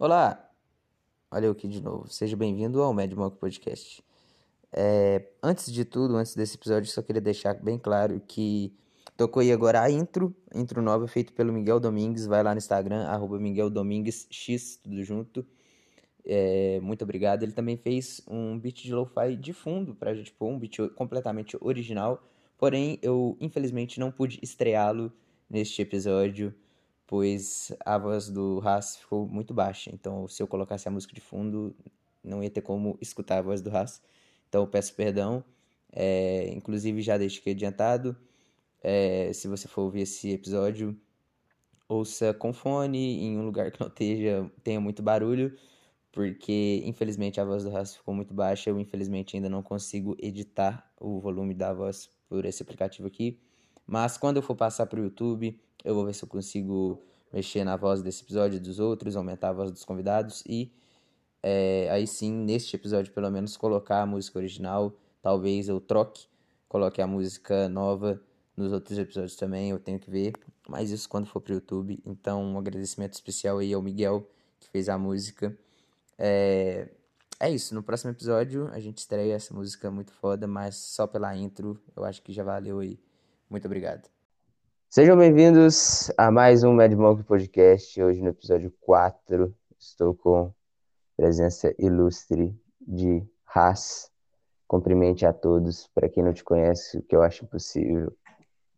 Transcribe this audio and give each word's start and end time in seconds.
Olá, 0.00 0.50
olha 1.30 1.44
eu 1.44 1.52
aqui 1.52 1.68
de 1.68 1.82
novo. 1.82 2.08
Seja 2.08 2.34
bem-vindo 2.34 2.80
ao 2.80 2.90
Mad 2.94 3.12
Monk 3.12 3.36
Podcast. 3.36 4.02
É, 4.72 5.28
antes 5.42 5.70
de 5.70 5.84
tudo, 5.84 6.16
antes 6.16 6.34
desse 6.34 6.56
episódio, 6.56 6.90
só 6.90 7.02
queria 7.02 7.20
deixar 7.20 7.52
bem 7.62 7.78
claro 7.78 8.18
que 8.26 8.74
tocou 9.14 9.42
aí 9.42 9.52
agora 9.52 9.82
a 9.82 9.90
intro, 9.90 10.34
intro 10.54 10.80
nova 10.80 11.06
feita 11.06 11.34
pelo 11.34 11.52
Miguel 11.52 11.78
Domingues. 11.78 12.24
Vai 12.24 12.42
lá 12.42 12.54
no 12.54 12.56
Instagram, 12.56 13.02
arroba 13.08 13.38
Miguel 13.38 13.68
Domingues 13.68 14.26
X, 14.30 14.80
tudo 14.82 15.04
junto. 15.04 15.46
É, 16.24 16.80
muito 16.80 17.04
obrigado. 17.04 17.42
Ele 17.42 17.52
também 17.52 17.76
fez 17.76 18.22
um 18.26 18.58
beat 18.58 18.76
de 18.82 18.94
lo-fi 18.94 19.36
de 19.36 19.52
fundo 19.52 19.94
pra 19.94 20.14
gente 20.14 20.32
pôr, 20.32 20.48
um 20.48 20.58
beat 20.58 20.78
completamente 20.94 21.58
original. 21.60 22.26
Porém, 22.56 22.98
eu 23.02 23.36
infelizmente 23.38 24.00
não 24.00 24.10
pude 24.10 24.38
estreá-lo 24.42 25.12
neste 25.46 25.82
episódio, 25.82 26.54
pois 27.10 27.72
a 27.84 27.98
voz 27.98 28.28
do 28.28 28.62
Haas 28.64 28.96
ficou 28.96 29.26
muito 29.26 29.52
baixa. 29.52 29.90
Então, 29.92 30.28
se 30.28 30.40
eu 30.40 30.46
colocasse 30.46 30.86
a 30.86 30.92
música 30.92 31.12
de 31.12 31.20
fundo, 31.20 31.74
não 32.22 32.40
ia 32.40 32.48
ter 32.48 32.60
como 32.60 32.96
escutar 33.00 33.38
a 33.38 33.42
voz 33.42 33.60
do 33.60 33.68
Haas. 33.76 34.00
Então, 34.48 34.62
eu 34.62 34.68
peço 34.68 34.94
perdão. 34.94 35.44
É, 35.92 36.48
inclusive, 36.54 37.02
já 37.02 37.18
deixei 37.18 37.52
adiantado. 37.52 38.16
É, 38.80 39.32
se 39.32 39.48
você 39.48 39.66
for 39.66 39.82
ouvir 39.82 40.02
esse 40.02 40.30
episódio, 40.30 40.96
ouça 41.88 42.32
com 42.32 42.52
fone, 42.52 43.24
em 43.24 43.36
um 43.36 43.44
lugar 43.44 43.72
que 43.72 43.80
não 43.80 43.90
tenha, 43.90 44.48
tenha 44.62 44.80
muito 44.80 45.02
barulho, 45.02 45.58
porque 46.12 46.80
infelizmente 46.84 47.40
a 47.40 47.44
voz 47.44 47.64
do 47.64 47.76
Haas 47.76 47.96
ficou 47.96 48.14
muito 48.14 48.32
baixa. 48.32 48.70
Eu, 48.70 48.78
infelizmente, 48.78 49.36
ainda 49.36 49.48
não 49.48 49.64
consigo 49.64 50.16
editar 50.20 50.88
o 51.00 51.18
volume 51.18 51.54
da 51.54 51.72
voz 51.72 52.08
por 52.28 52.44
esse 52.44 52.62
aplicativo 52.62 53.08
aqui. 53.08 53.40
Mas 53.86 54.16
quando 54.16 54.36
eu 54.36 54.42
for 54.42 54.54
passar 54.54 54.86
para 54.86 55.00
o 55.00 55.04
YouTube, 55.04 55.58
eu 55.84 55.94
vou 55.94 56.04
ver 56.04 56.14
se 56.14 56.24
eu 56.24 56.28
consigo 56.28 57.02
mexer 57.32 57.64
na 57.64 57.76
voz 57.76 58.02
desse 58.02 58.22
episódio 58.22 58.56
e 58.56 58.60
dos 58.60 58.78
outros, 58.78 59.16
aumentar 59.16 59.50
a 59.50 59.52
voz 59.52 59.70
dos 59.70 59.84
convidados 59.84 60.42
e 60.46 60.72
é, 61.42 61.88
aí 61.90 62.06
sim, 62.06 62.32
neste 62.32 62.76
episódio, 62.76 63.12
pelo 63.12 63.30
menos, 63.30 63.56
colocar 63.56 64.02
a 64.02 64.06
música 64.06 64.38
original. 64.38 64.94
Talvez 65.22 65.68
eu 65.68 65.80
troque, 65.80 66.26
coloque 66.68 67.00
a 67.00 67.06
música 67.06 67.68
nova 67.68 68.20
nos 68.56 68.72
outros 68.72 68.98
episódios 68.98 69.36
também, 69.36 69.70
eu 69.70 69.78
tenho 69.78 69.98
que 69.98 70.10
ver. 70.10 70.32
Mas 70.68 70.90
isso 70.90 71.08
quando 71.08 71.26
for 71.26 71.40
pro 71.40 71.54
YouTube. 71.54 72.00
Então, 72.04 72.42
um 72.42 72.58
agradecimento 72.58 73.14
especial 73.14 73.58
aí 73.58 73.72
ao 73.72 73.82
Miguel, 73.82 74.28
que 74.60 74.68
fez 74.68 74.88
a 74.88 74.98
música. 74.98 75.56
É, 76.18 76.88
é 77.38 77.50
isso, 77.50 77.74
no 77.74 77.82
próximo 77.82 78.10
episódio 78.10 78.68
a 78.72 78.78
gente 78.78 78.98
estreia 78.98 79.34
essa 79.34 79.54
música 79.54 79.90
muito 79.90 80.12
foda, 80.12 80.46
mas 80.46 80.76
só 80.76 81.06
pela 81.06 81.34
intro 81.34 81.80
eu 81.96 82.04
acho 82.04 82.22
que 82.22 82.32
já 82.32 82.44
valeu 82.44 82.80
aí. 82.80 82.98
Muito 83.50 83.66
obrigado. 83.66 84.08
Sejam 84.88 85.18
bem-vindos 85.18 86.08
a 86.16 86.30
mais 86.30 86.62
um 86.62 86.72
Mad 86.72 86.92
Monk 86.92 87.24
Podcast. 87.24 88.00
Hoje 88.00 88.22
no 88.22 88.28
episódio 88.28 88.70
4 88.78 89.52
estou 89.76 90.14
com 90.14 90.54
presença 91.16 91.74
ilustre 91.76 92.56
de 92.80 93.28
Haas. 93.44 94.08
Cumprimente 94.68 95.26
a 95.26 95.32
todos. 95.32 95.88
Para 95.88 96.08
quem 96.08 96.22
não 96.22 96.32
te 96.32 96.44
conhece, 96.44 96.98
o 96.98 97.02
que 97.02 97.16
eu 97.16 97.22
acho 97.22 97.44
impossível 97.44 98.16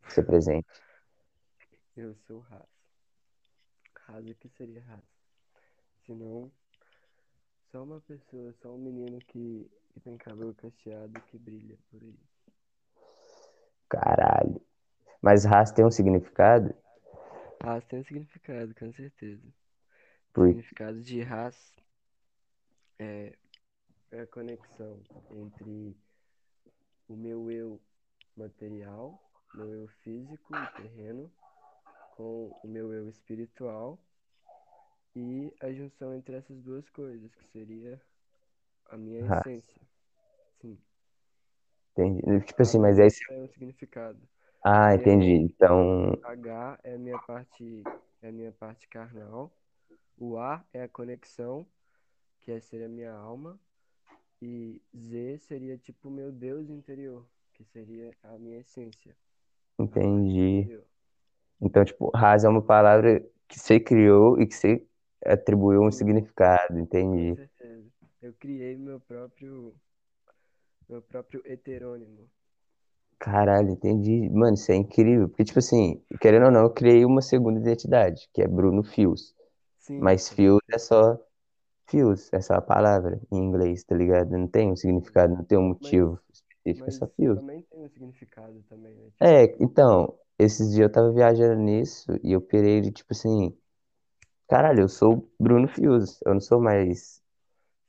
ser 0.08 0.22
presente. 0.22 0.66
Eu 1.94 2.14
sou 2.26 2.42
Haas. 2.50 2.66
Haas, 4.08 4.26
o 4.26 4.34
que 4.36 4.48
seria 4.48 4.82
Haas? 4.88 5.04
Se 6.06 6.14
não, 6.14 6.50
só 7.70 7.82
uma 7.82 8.00
pessoa, 8.00 8.54
só 8.62 8.74
um 8.74 8.78
menino 8.78 9.18
que, 9.18 9.70
que 9.90 10.00
tem 10.00 10.16
cabelo 10.16 10.54
cacheado 10.54 11.20
que 11.24 11.38
brilha 11.38 11.78
por 11.90 12.02
aí. 12.02 12.18
Caralho. 13.92 14.58
Mas 15.20 15.44
Haas 15.44 15.70
tem 15.70 15.84
um 15.84 15.90
significado? 15.90 16.74
Haas 17.62 17.84
tem 17.84 18.00
um 18.00 18.04
significado, 18.04 18.74
com 18.74 18.90
certeza. 18.90 19.46
O 19.46 20.32
Por... 20.32 20.46
significado 20.48 21.02
de 21.02 21.22
Haas 21.22 21.72
é, 22.98 23.36
é 24.10 24.20
a 24.20 24.26
conexão 24.26 24.98
entre 25.30 25.94
o 27.06 27.14
meu 27.14 27.50
eu 27.50 27.78
material, 28.34 29.20
meu 29.54 29.70
eu 29.70 29.88
físico 30.02 30.54
e 30.56 30.82
terreno, 30.82 31.30
com 32.16 32.58
o 32.64 32.66
meu 32.66 32.94
eu 32.94 33.10
espiritual 33.10 33.98
e 35.14 35.54
a 35.60 35.70
junção 35.70 36.14
entre 36.14 36.36
essas 36.36 36.62
duas 36.62 36.88
coisas, 36.88 37.30
que 37.34 37.44
seria 37.52 38.00
a 38.90 38.96
minha 38.96 39.20
essência. 39.20 39.82
Sim. 40.62 40.78
Entendi. 41.92 42.44
Tipo 42.46 42.62
assim, 42.62 42.78
mas 42.78 42.98
aí. 42.98 43.06
música 43.06 43.34
é 43.34 43.38
um 43.38 43.48
significado. 43.48 44.18
Ah, 44.64 44.94
entendi. 44.94 45.32
Então. 45.32 46.18
H 46.22 46.78
é 46.84 46.94
a 46.94 46.98
minha 46.98 47.18
parte, 47.18 47.82
é 48.22 48.28
a 48.28 48.32
minha 48.32 48.52
parte 48.52 48.88
carnal. 48.88 49.52
O 50.18 50.38
A 50.38 50.64
é 50.72 50.82
a 50.82 50.88
conexão, 50.88 51.66
que 52.40 52.52
é 52.52 52.60
ser 52.60 52.84
a 52.84 52.88
minha 52.88 53.12
alma. 53.12 53.58
E 54.40 54.80
Z 54.96 55.38
seria 55.38 55.76
tipo 55.78 56.08
o 56.08 56.10
meu 56.10 56.32
Deus 56.32 56.68
interior, 56.68 57.24
que 57.54 57.64
seria 57.64 58.10
a 58.22 58.38
minha 58.38 58.58
essência. 58.58 59.14
Entendi. 59.78 60.80
Então, 61.60 61.84
tipo, 61.84 62.10
Haas 62.14 62.44
é 62.44 62.48
uma 62.48 62.62
palavra 62.62 63.24
que 63.46 63.58
você 63.58 63.78
criou 63.78 64.40
e 64.40 64.46
que 64.46 64.54
você 64.54 64.84
atribuiu 65.24 65.82
um 65.82 65.92
significado. 65.92 66.74
Com 66.74 66.80
Entendi. 66.80 67.34
certeza. 67.36 67.88
Eu 68.20 68.32
criei 68.34 68.76
meu 68.76 69.00
próprio, 69.00 69.74
meu 70.92 71.02
próprio 71.02 71.42
heterônimo. 71.46 72.28
Caralho, 73.18 73.70
entendi. 73.70 74.28
Mano, 74.30 74.54
isso 74.54 74.70
é 74.72 74.74
incrível. 74.76 75.28
Porque, 75.28 75.44
tipo 75.44 75.58
assim, 75.58 76.02
querendo 76.20 76.46
ou 76.46 76.50
não, 76.50 76.62
eu 76.62 76.70
criei 76.70 77.04
uma 77.04 77.22
segunda 77.22 77.60
identidade, 77.60 78.28
que 78.34 78.42
é 78.42 78.48
Bruno 78.48 78.82
Fios. 78.82 79.34
Sim, 79.78 80.00
Mas 80.00 80.28
Fios 80.28 80.60
é 80.70 80.78
só 80.78 81.18
Fios, 81.86 82.32
é 82.32 82.40
só 82.40 82.54
a 82.54 82.60
palavra 82.60 83.20
em 83.30 83.38
inglês, 83.38 83.84
tá 83.84 83.94
ligado? 83.94 84.30
Não 84.30 84.48
tem 84.48 84.72
um 84.72 84.76
significado, 84.76 85.34
não 85.34 85.44
tem 85.44 85.58
um 85.58 85.68
motivo 85.68 86.18
específico, 86.32 86.68
é 86.68 86.86
Mas 86.86 86.94
só 86.96 87.06
Fios. 87.06 87.38
também 87.38 87.62
tem 87.62 87.80
um 87.84 87.88
significado 87.88 88.62
também, 88.68 88.94
né? 88.94 89.10
É, 89.20 89.44
então, 89.62 90.18
esses 90.38 90.70
dias 90.70 90.88
eu 90.88 90.92
tava 90.92 91.12
viajando 91.12 91.60
nisso 91.60 92.12
e 92.24 92.32
eu 92.32 92.40
pirei 92.40 92.80
de 92.80 92.90
tipo 92.90 93.12
assim, 93.12 93.56
caralho, 94.48 94.80
eu 94.82 94.88
sou 94.88 95.28
Bruno 95.38 95.68
Fios, 95.68 96.20
eu 96.26 96.34
não 96.34 96.40
sou 96.40 96.60
mais 96.60 97.22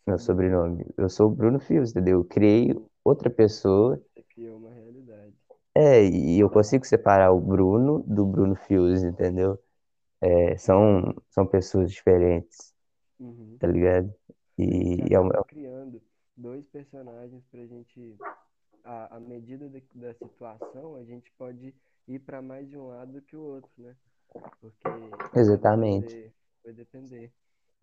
meu 0.05 0.19
sobrenome, 0.19 0.85
eu 0.97 1.09
sou 1.09 1.29
Bruno 1.29 1.59
Fios, 1.59 1.91
entendeu? 1.91 2.19
Eu 2.19 2.25
criei 2.25 2.73
outra 3.03 3.29
pessoa, 3.29 4.01
você 4.13 4.23
criou 4.23 4.57
uma 4.57 4.71
realidade. 4.71 5.35
é, 5.75 6.03
e 6.05 6.39
eu 6.39 6.49
consigo 6.49 6.85
separar 6.85 7.31
o 7.31 7.39
Bruno 7.39 8.03
do 8.07 8.25
Bruno 8.25 8.55
Fios, 8.55 9.03
entendeu? 9.03 9.57
É, 10.21 10.57
são, 10.57 11.15
são 11.31 11.45
pessoas 11.47 11.91
diferentes, 11.91 12.73
Uhum. 13.19 13.59
tá 13.59 13.67
ligado? 13.67 14.13
Gente 14.67 15.01
E 15.03 15.13
é 15.13 15.19
uma, 15.19 15.31
acaba 15.31 15.41
criando 15.41 16.01
dois 16.37 16.67
personagens 16.67 17.43
pra 17.51 17.65
gente, 17.65 18.17
à, 18.83 19.17
à 19.17 19.19
medida 19.19 19.69
de- 19.69 19.83
da 19.95 20.13
situação, 20.15 20.95
a 20.95 21.03
gente 21.03 21.31
pode 21.33 21.75
ir 22.07 22.19
pra 22.19 22.41
mais 22.41 22.69
de 22.69 22.77
um 22.77 22.87
lado 22.89 23.21
que 23.23 23.35
o 23.35 23.41
outro, 23.41 23.71
né? 23.83 23.95
Porque 24.61 25.19
vai 25.31 25.41
exatamente. 25.41 26.15
depender, 26.15 26.33
vai 26.63 26.73
depender. 26.73 27.33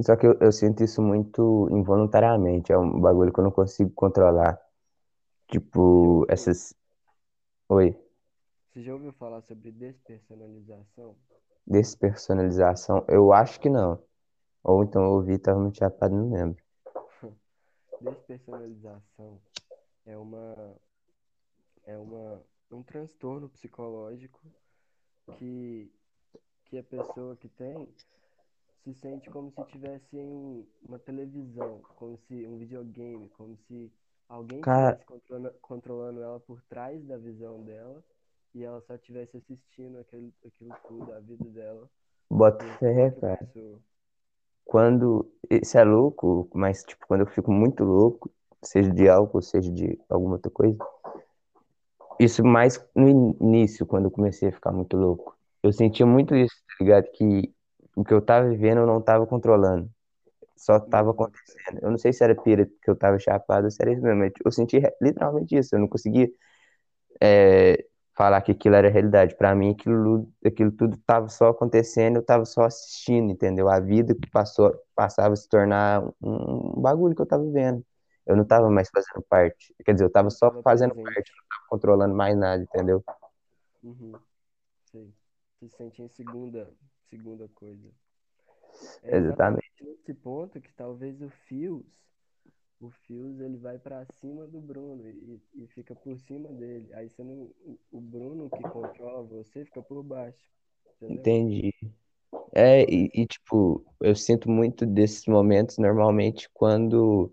Só 0.02 0.16
que 0.16 0.26
eu, 0.26 0.36
eu 0.40 0.52
sinto 0.52 0.82
isso 0.82 1.00
muito 1.02 1.68
involuntariamente, 1.70 2.72
é 2.72 2.78
um 2.78 3.00
bagulho 3.00 3.32
que 3.32 3.40
eu 3.40 3.44
não 3.44 3.50
consigo 3.50 3.90
controlar. 3.94 4.58
Tipo, 5.50 6.24
essas. 6.28 6.72
Oi. 7.68 7.96
Você 8.68 8.82
já 8.82 8.94
ouviu 8.94 9.12
falar 9.12 9.42
sobre 9.42 9.72
despersonalização? 9.72 11.16
Despersonalização? 11.66 13.04
Eu 13.08 13.32
acho 13.32 13.58
que 13.58 13.68
não. 13.68 14.00
Ou 14.62 14.84
então 14.84 15.02
eu 15.02 15.10
ouvi, 15.10 15.38
tava 15.38 15.58
muito 15.58 15.78
chapado, 15.78 16.14
não 16.14 16.32
lembro. 16.32 16.62
Despersonalização 18.00 19.40
é 20.06 20.16
uma 20.16 20.76
é 21.84 21.98
uma 21.98 22.40
um 22.70 22.82
transtorno 22.84 23.48
psicológico 23.48 24.40
que 25.36 25.92
que 26.66 26.78
a 26.78 26.84
pessoa 26.84 27.36
que 27.36 27.48
tem 27.48 27.92
se 28.84 28.94
sente 28.94 29.28
como 29.28 29.50
se 29.50 29.64
tivesse 29.64 30.16
em 30.16 30.64
uma 30.82 30.98
televisão, 31.00 31.80
como 31.96 32.16
se 32.18 32.46
um 32.46 32.56
videogame, 32.56 33.28
como 33.30 33.56
se 33.56 33.92
alguém 34.30 34.60
Cara, 34.60 34.92
estivesse 34.92 35.06
controlando, 35.06 35.54
controlando 35.60 36.22
ela 36.22 36.40
por 36.40 36.62
trás 36.62 37.04
da 37.04 37.18
visão 37.18 37.60
dela 37.62 38.02
e 38.54 38.62
ela 38.62 38.80
só 38.80 38.94
estivesse 38.94 39.36
assistindo 39.36 39.98
aquele, 39.98 40.32
aquilo 40.46 40.74
tudo, 40.86 41.12
a 41.12 41.20
vida 41.20 41.44
dela, 41.50 41.88
bota 42.30 42.64
fé, 42.78 43.10
cara. 43.10 43.36
pessoa. 43.38 43.78
Quando. 44.64 45.30
Isso 45.50 45.76
é 45.76 45.82
louco, 45.82 46.48
mas, 46.54 46.84
tipo, 46.84 47.04
quando 47.08 47.22
eu 47.22 47.26
fico 47.26 47.50
muito 47.50 47.82
louco, 47.82 48.30
seja 48.62 48.90
de 48.90 49.08
álcool, 49.08 49.42
seja 49.42 49.70
de 49.70 49.98
alguma 50.08 50.34
outra 50.34 50.50
coisa. 50.50 50.78
Isso 52.20 52.44
mais 52.44 52.84
no 52.94 53.08
início, 53.08 53.84
quando 53.84 54.04
eu 54.04 54.10
comecei 54.10 54.48
a 54.48 54.52
ficar 54.52 54.70
muito 54.70 54.96
louco. 54.96 55.36
Eu 55.62 55.72
sentia 55.72 56.06
muito 56.06 56.36
isso, 56.36 56.54
tá 56.68 56.74
ligado? 56.80 57.10
Que 57.12 57.52
o 57.96 58.04
que 58.04 58.14
eu 58.14 58.22
tava 58.22 58.48
vivendo 58.48 58.78
eu 58.78 58.86
não 58.86 59.00
tava 59.00 59.26
controlando. 59.26 59.90
Só 60.60 60.78
tava 60.78 61.10
acontecendo. 61.12 61.78
Eu 61.80 61.90
não 61.90 61.96
sei 61.96 62.12
se 62.12 62.22
era 62.22 62.34
pira 62.34 62.66
que 62.66 62.90
eu 62.90 62.94
tava 62.94 63.18
chapado 63.18 63.64
ou 63.64 63.70
se 63.70 63.82
era 63.82 63.92
isso 63.92 64.02
mesmo. 64.02 64.18
mas 64.18 64.32
Eu 64.44 64.52
senti 64.52 64.78
literalmente 65.00 65.56
isso. 65.56 65.74
Eu 65.74 65.80
não 65.80 65.88
conseguia 65.88 66.30
é, 67.18 67.82
falar 68.14 68.42
que 68.42 68.52
aquilo 68.52 68.74
era 68.74 68.90
realidade. 68.90 69.34
Para 69.36 69.54
mim, 69.54 69.70
aquilo, 69.70 70.30
aquilo 70.44 70.70
tudo 70.70 70.96
estava 70.96 71.30
só 71.30 71.48
acontecendo, 71.48 72.16
eu 72.16 72.20
estava 72.20 72.44
só 72.44 72.64
assistindo, 72.64 73.32
entendeu? 73.32 73.70
A 73.70 73.80
vida 73.80 74.14
que 74.14 74.28
passou, 74.30 74.78
passava 74.94 75.32
a 75.32 75.36
se 75.36 75.48
tornar 75.48 76.02
um, 76.20 76.76
um 76.76 76.82
bagulho 76.82 77.14
que 77.14 77.22
eu 77.22 77.24
estava 77.24 77.50
vendo. 77.50 77.82
Eu 78.26 78.36
não 78.36 78.42
estava 78.42 78.68
mais 78.68 78.90
fazendo 78.90 79.24
parte. 79.30 79.74
Quer 79.82 79.94
dizer, 79.94 80.04
eu 80.04 80.08
estava 80.08 80.28
só 80.28 80.50
Tava 80.50 80.62
fazendo 80.62 80.94
parte, 80.94 81.06
não 81.06 81.42
estava 81.42 81.68
controlando 81.70 82.14
mais 82.14 82.36
nada, 82.36 82.62
entendeu? 82.62 83.02
Uhum. 83.82 84.12
Sei. 84.84 85.10
Se 85.58 85.70
sente 85.70 86.02
em 86.02 86.08
segunda, 86.08 86.70
segunda 87.08 87.48
coisa. 87.54 87.88
É 89.02 89.16
Exatamente. 89.16 89.70
nesse 89.80 90.14
ponto 90.14 90.60
que 90.60 90.72
talvez 90.72 91.20
o 91.22 91.28
Fios, 91.46 91.84
o 92.80 92.90
Fios 92.90 93.40
ele 93.40 93.56
vai 93.56 93.78
pra 93.78 94.04
cima 94.06 94.46
do 94.46 94.60
Bruno 94.60 95.08
e, 95.08 95.40
e 95.54 95.66
fica 95.68 95.94
por 95.94 96.18
cima 96.18 96.48
dele. 96.48 96.92
Aí 96.94 97.08
você 97.08 97.22
não, 97.22 97.50
o- 97.92 98.00
Bruno 98.00 98.48
que 98.50 98.62
controla 98.62 99.22
você 99.22 99.64
fica 99.64 99.82
por 99.82 100.02
baixo. 100.02 100.50
Entendeu? 100.96 101.20
Entendi. 101.20 101.74
É, 102.52 102.82
e, 102.82 103.10
e, 103.14 103.26
tipo, 103.26 103.84
eu 104.00 104.14
sinto 104.14 104.50
muito 104.50 104.84
desses 104.86 105.26
momentos 105.26 105.78
normalmente 105.78 106.48
quando 106.52 107.32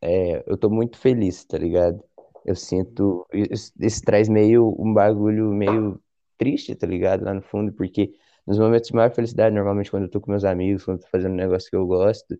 é, 0.00 0.44
eu 0.46 0.56
tô 0.56 0.68
muito 0.70 0.98
feliz, 0.98 1.44
tá 1.44 1.58
ligado? 1.58 2.02
Eu 2.44 2.54
sinto. 2.54 3.26
Isso, 3.32 3.72
isso 3.80 4.02
traz 4.02 4.28
meio 4.28 4.74
um 4.78 4.92
bagulho 4.92 5.46
meio 5.52 6.00
triste, 6.36 6.74
tá 6.74 6.86
ligado? 6.86 7.24
Lá 7.24 7.32
no 7.34 7.42
fundo, 7.42 7.72
porque 7.72 8.12
nos 8.46 8.58
momentos 8.58 8.88
de 8.88 8.94
maior 8.94 9.10
felicidade, 9.14 9.54
normalmente 9.54 9.90
quando 9.90 10.04
eu 10.04 10.10
tô 10.10 10.20
com 10.20 10.30
meus 10.30 10.44
amigos, 10.44 10.84
quando 10.84 10.98
eu 10.98 11.04
tô 11.04 11.10
fazendo 11.10 11.32
um 11.32 11.36
negócio 11.36 11.70
que 11.70 11.76
eu 11.76 11.86
gosto, 11.86 12.38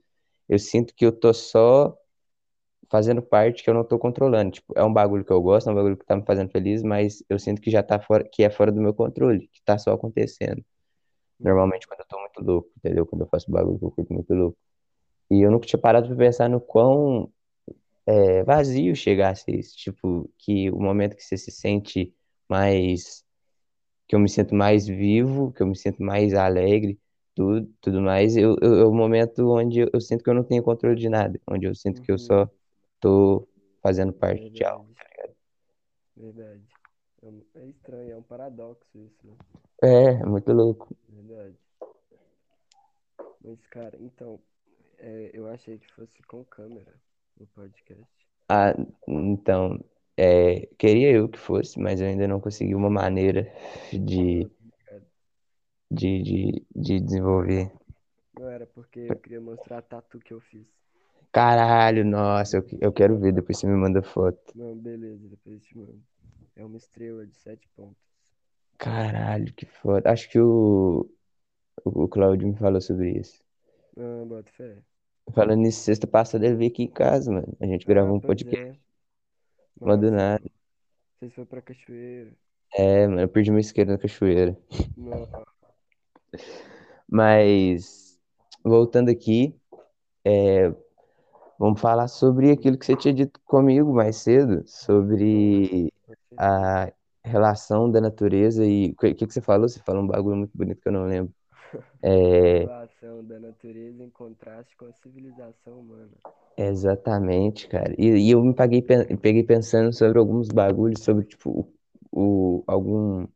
eu 0.48 0.58
sinto 0.58 0.94
que 0.94 1.06
eu 1.06 1.12
tô 1.12 1.32
só 1.32 1.96
fazendo 2.90 3.22
parte 3.22 3.62
que 3.62 3.70
eu 3.70 3.74
não 3.74 3.84
tô 3.84 3.98
controlando. 3.98 4.52
Tipo, 4.52 4.74
é 4.76 4.84
um 4.84 4.92
bagulho 4.92 5.24
que 5.24 5.32
eu 5.32 5.40
gosto, 5.42 5.68
é 5.68 5.72
um 5.72 5.76
bagulho 5.76 5.96
que 5.96 6.04
tá 6.06 6.16
me 6.16 6.24
fazendo 6.24 6.50
feliz, 6.50 6.82
mas 6.82 7.22
eu 7.28 7.38
sinto 7.38 7.60
que 7.60 7.70
já 7.70 7.82
tá 7.82 7.98
fora, 8.00 8.24
que 8.30 8.42
é 8.42 8.50
fora 8.50 8.70
do 8.72 8.80
meu 8.80 8.94
controle, 8.94 9.48
que 9.48 9.62
tá 9.64 9.78
só 9.78 9.92
acontecendo. 9.92 10.58
Uhum. 10.58 10.64
Normalmente 11.40 11.86
quando 11.86 12.00
eu 12.00 12.06
tô 12.06 12.18
muito 12.20 12.42
louco, 12.42 12.70
entendeu? 12.78 13.06
Quando 13.06 13.22
eu 13.22 13.28
faço 13.28 13.50
bagulho 13.50 13.78
que 13.78 13.84
eu 13.84 13.90
curto 13.90 14.12
muito 14.12 14.34
louco. 14.34 14.58
E 15.30 15.42
eu 15.42 15.50
nunca 15.50 15.66
tinha 15.66 15.80
parado 15.80 16.08
pra 16.08 16.16
pensar 16.16 16.48
no 16.48 16.60
quão 16.60 17.32
é, 18.06 18.44
vazio 18.44 18.94
chega 18.94 19.28
a 19.30 19.34
ser 19.34 19.56
isso. 19.56 19.76
Tipo, 19.76 20.30
que 20.38 20.70
o 20.70 20.80
momento 20.80 21.16
que 21.16 21.22
você 21.24 21.36
se 21.36 21.50
sente 21.50 22.14
mais, 22.48 23.23
que 24.06 24.14
eu 24.14 24.20
me 24.20 24.28
sinto 24.28 24.54
mais 24.54 24.86
vivo, 24.86 25.52
que 25.52 25.62
eu 25.62 25.66
me 25.66 25.76
sinto 25.76 26.02
mais 26.02 26.34
alegre, 26.34 26.98
tudo, 27.34 27.66
tudo 27.80 28.00
mais, 28.00 28.36
eu, 28.36 28.56
eu, 28.62 28.74
é 28.80 28.84
o 28.86 28.92
momento 28.92 29.48
onde 29.50 29.80
eu, 29.80 29.90
eu 29.92 30.00
sinto 30.00 30.22
que 30.22 30.30
eu 30.30 30.34
não 30.34 30.44
tenho 30.44 30.62
controle 30.62 30.96
de 30.96 31.08
nada, 31.08 31.40
onde 31.48 31.66
eu 31.66 31.74
sinto 31.74 32.00
que 32.02 32.12
eu 32.12 32.14
Uhum. 32.14 32.18
só 32.18 32.48
tô 33.00 33.48
fazendo 33.82 34.12
parte 34.12 34.50
de 34.50 34.64
algo. 34.64 34.86
Verdade. 34.94 35.34
Verdade. 36.16 36.62
É, 37.22 37.60
é 37.60 37.66
estranho, 37.66 38.12
é 38.12 38.16
um 38.16 38.22
paradoxo 38.22 38.86
isso, 38.98 39.26
né? 39.26 39.34
É, 39.82 40.04
é 40.22 40.24
muito 40.24 40.52
louco. 40.52 40.94
Verdade. 41.08 41.56
Mas, 43.42 43.58
cara, 43.68 43.96
então, 44.00 44.40
é, 44.98 45.30
eu 45.32 45.48
achei 45.48 45.78
que 45.78 45.92
fosse 45.92 46.22
com 46.22 46.44
câmera 46.44 46.94
no 47.38 47.46
podcast. 47.48 48.06
Ah, 48.48 48.74
então, 49.08 49.78
é, 50.16 50.66
queria 50.78 51.10
eu 51.12 51.28
que 51.28 51.38
fosse, 51.38 51.78
mas 51.78 52.00
eu 52.00 52.06
ainda 52.06 52.28
não 52.28 52.40
consegui 52.40 52.74
uma 52.74 52.90
maneira 52.90 53.52
de, 53.92 54.48
de, 55.90 56.22
de, 56.22 56.66
de 56.74 57.00
desenvolver. 57.00 57.72
Não 58.38 58.48
era 58.48 58.66
porque 58.66 59.06
eu 59.08 59.16
queria 59.16 59.40
mostrar 59.40 59.78
a 59.78 59.82
tatu 59.82 60.18
que 60.18 60.32
eu 60.32 60.40
fiz. 60.40 60.66
Caralho, 61.32 62.04
nossa, 62.04 62.58
eu, 62.58 62.66
eu 62.80 62.92
quero 62.92 63.18
ver, 63.18 63.32
depois 63.32 63.58
você 63.58 63.66
me 63.66 63.76
manda 63.76 64.02
foto. 64.02 64.38
Não, 64.54 64.76
beleza, 64.76 65.28
depois 65.28 65.56
eu 65.56 65.60
te 65.60 65.76
mando. 65.76 66.00
É 66.54 66.64
uma 66.64 66.76
estrela 66.76 67.26
de 67.26 67.34
sete 67.34 67.68
pontas. 67.74 67.96
Caralho, 68.78 69.52
que 69.52 69.66
foda. 69.66 70.10
Acho 70.10 70.28
que 70.30 70.38
o, 70.38 71.10
o, 71.84 72.06
Claudio 72.08 72.46
me 72.46 72.56
falou 72.56 72.80
sobre 72.80 73.18
isso. 73.18 73.42
Ah, 73.96 74.24
bota 74.26 74.50
fé. 74.52 74.78
Falando 75.32 75.60
nisso, 75.60 75.80
sexta 75.80 76.06
passada 76.06 76.46
ele 76.46 76.56
veio 76.56 76.70
aqui 76.70 76.84
em 76.84 76.90
casa, 76.90 77.32
mano. 77.32 77.56
A 77.60 77.66
gente 77.66 77.84
Ah, 77.84 77.88
gravou 77.88 78.16
um 78.16 78.20
pois 78.20 78.42
podcast, 78.42 78.78
é. 78.78 78.83
Mas 79.80 80.00
do 80.00 80.10
Massa, 80.10 80.16
nada. 80.16 80.40
mano. 80.40 80.50
Vocês 81.18 81.34
foram 81.34 81.46
pra 81.46 81.62
cachoeira. 81.62 82.32
É, 82.76 83.06
mano, 83.06 83.20
eu 83.20 83.28
perdi 83.28 83.50
meu 83.50 83.60
isqueiro 83.60 83.92
na 83.92 83.98
cachoeira. 83.98 84.56
Não, 84.96 85.28
Mas, 87.08 88.18
voltando 88.64 89.10
aqui, 89.10 89.54
é, 90.24 90.74
vamos 91.58 91.80
falar 91.80 92.08
sobre 92.08 92.50
aquilo 92.50 92.78
que 92.78 92.86
você 92.86 92.96
tinha 92.96 93.14
dito 93.14 93.40
comigo 93.44 93.92
mais 93.92 94.16
cedo, 94.16 94.64
sobre 94.66 95.92
a 96.36 96.92
relação 97.22 97.90
da 97.90 98.00
natureza 98.00 98.66
e 98.66 98.90
o 98.90 98.96
que, 98.96 99.14
que 99.14 99.26
você 99.26 99.40
falou? 99.40 99.68
Você 99.68 99.80
falou 99.80 100.02
um 100.02 100.06
bagulho 100.06 100.36
muito 100.36 100.56
bonito 100.56 100.80
que 100.80 100.88
eu 100.88 100.92
não 100.92 101.04
lembro. 101.04 101.32
É, 102.02 102.64
Relação 102.64 103.24
da 103.24 103.38
natureza 103.40 104.02
em 104.04 104.10
contraste 104.10 104.76
com 104.76 104.86
a 104.86 104.92
civilização 104.92 105.80
humana. 105.80 106.10
exatamente, 106.56 107.68
cara. 107.68 107.94
E, 107.98 108.06
e 108.28 108.30
eu 108.30 108.42
me 108.42 108.54
paguei, 108.54 108.82
peguei 108.82 109.42
pensando 109.42 109.92
sobre 109.92 110.18
alguns 110.18 110.48
bagulhos, 110.48 111.00
sobre, 111.02 111.24
tipo, 111.26 111.68
o, 112.12 112.58
o- 112.60 112.64
algum. 112.66 113.26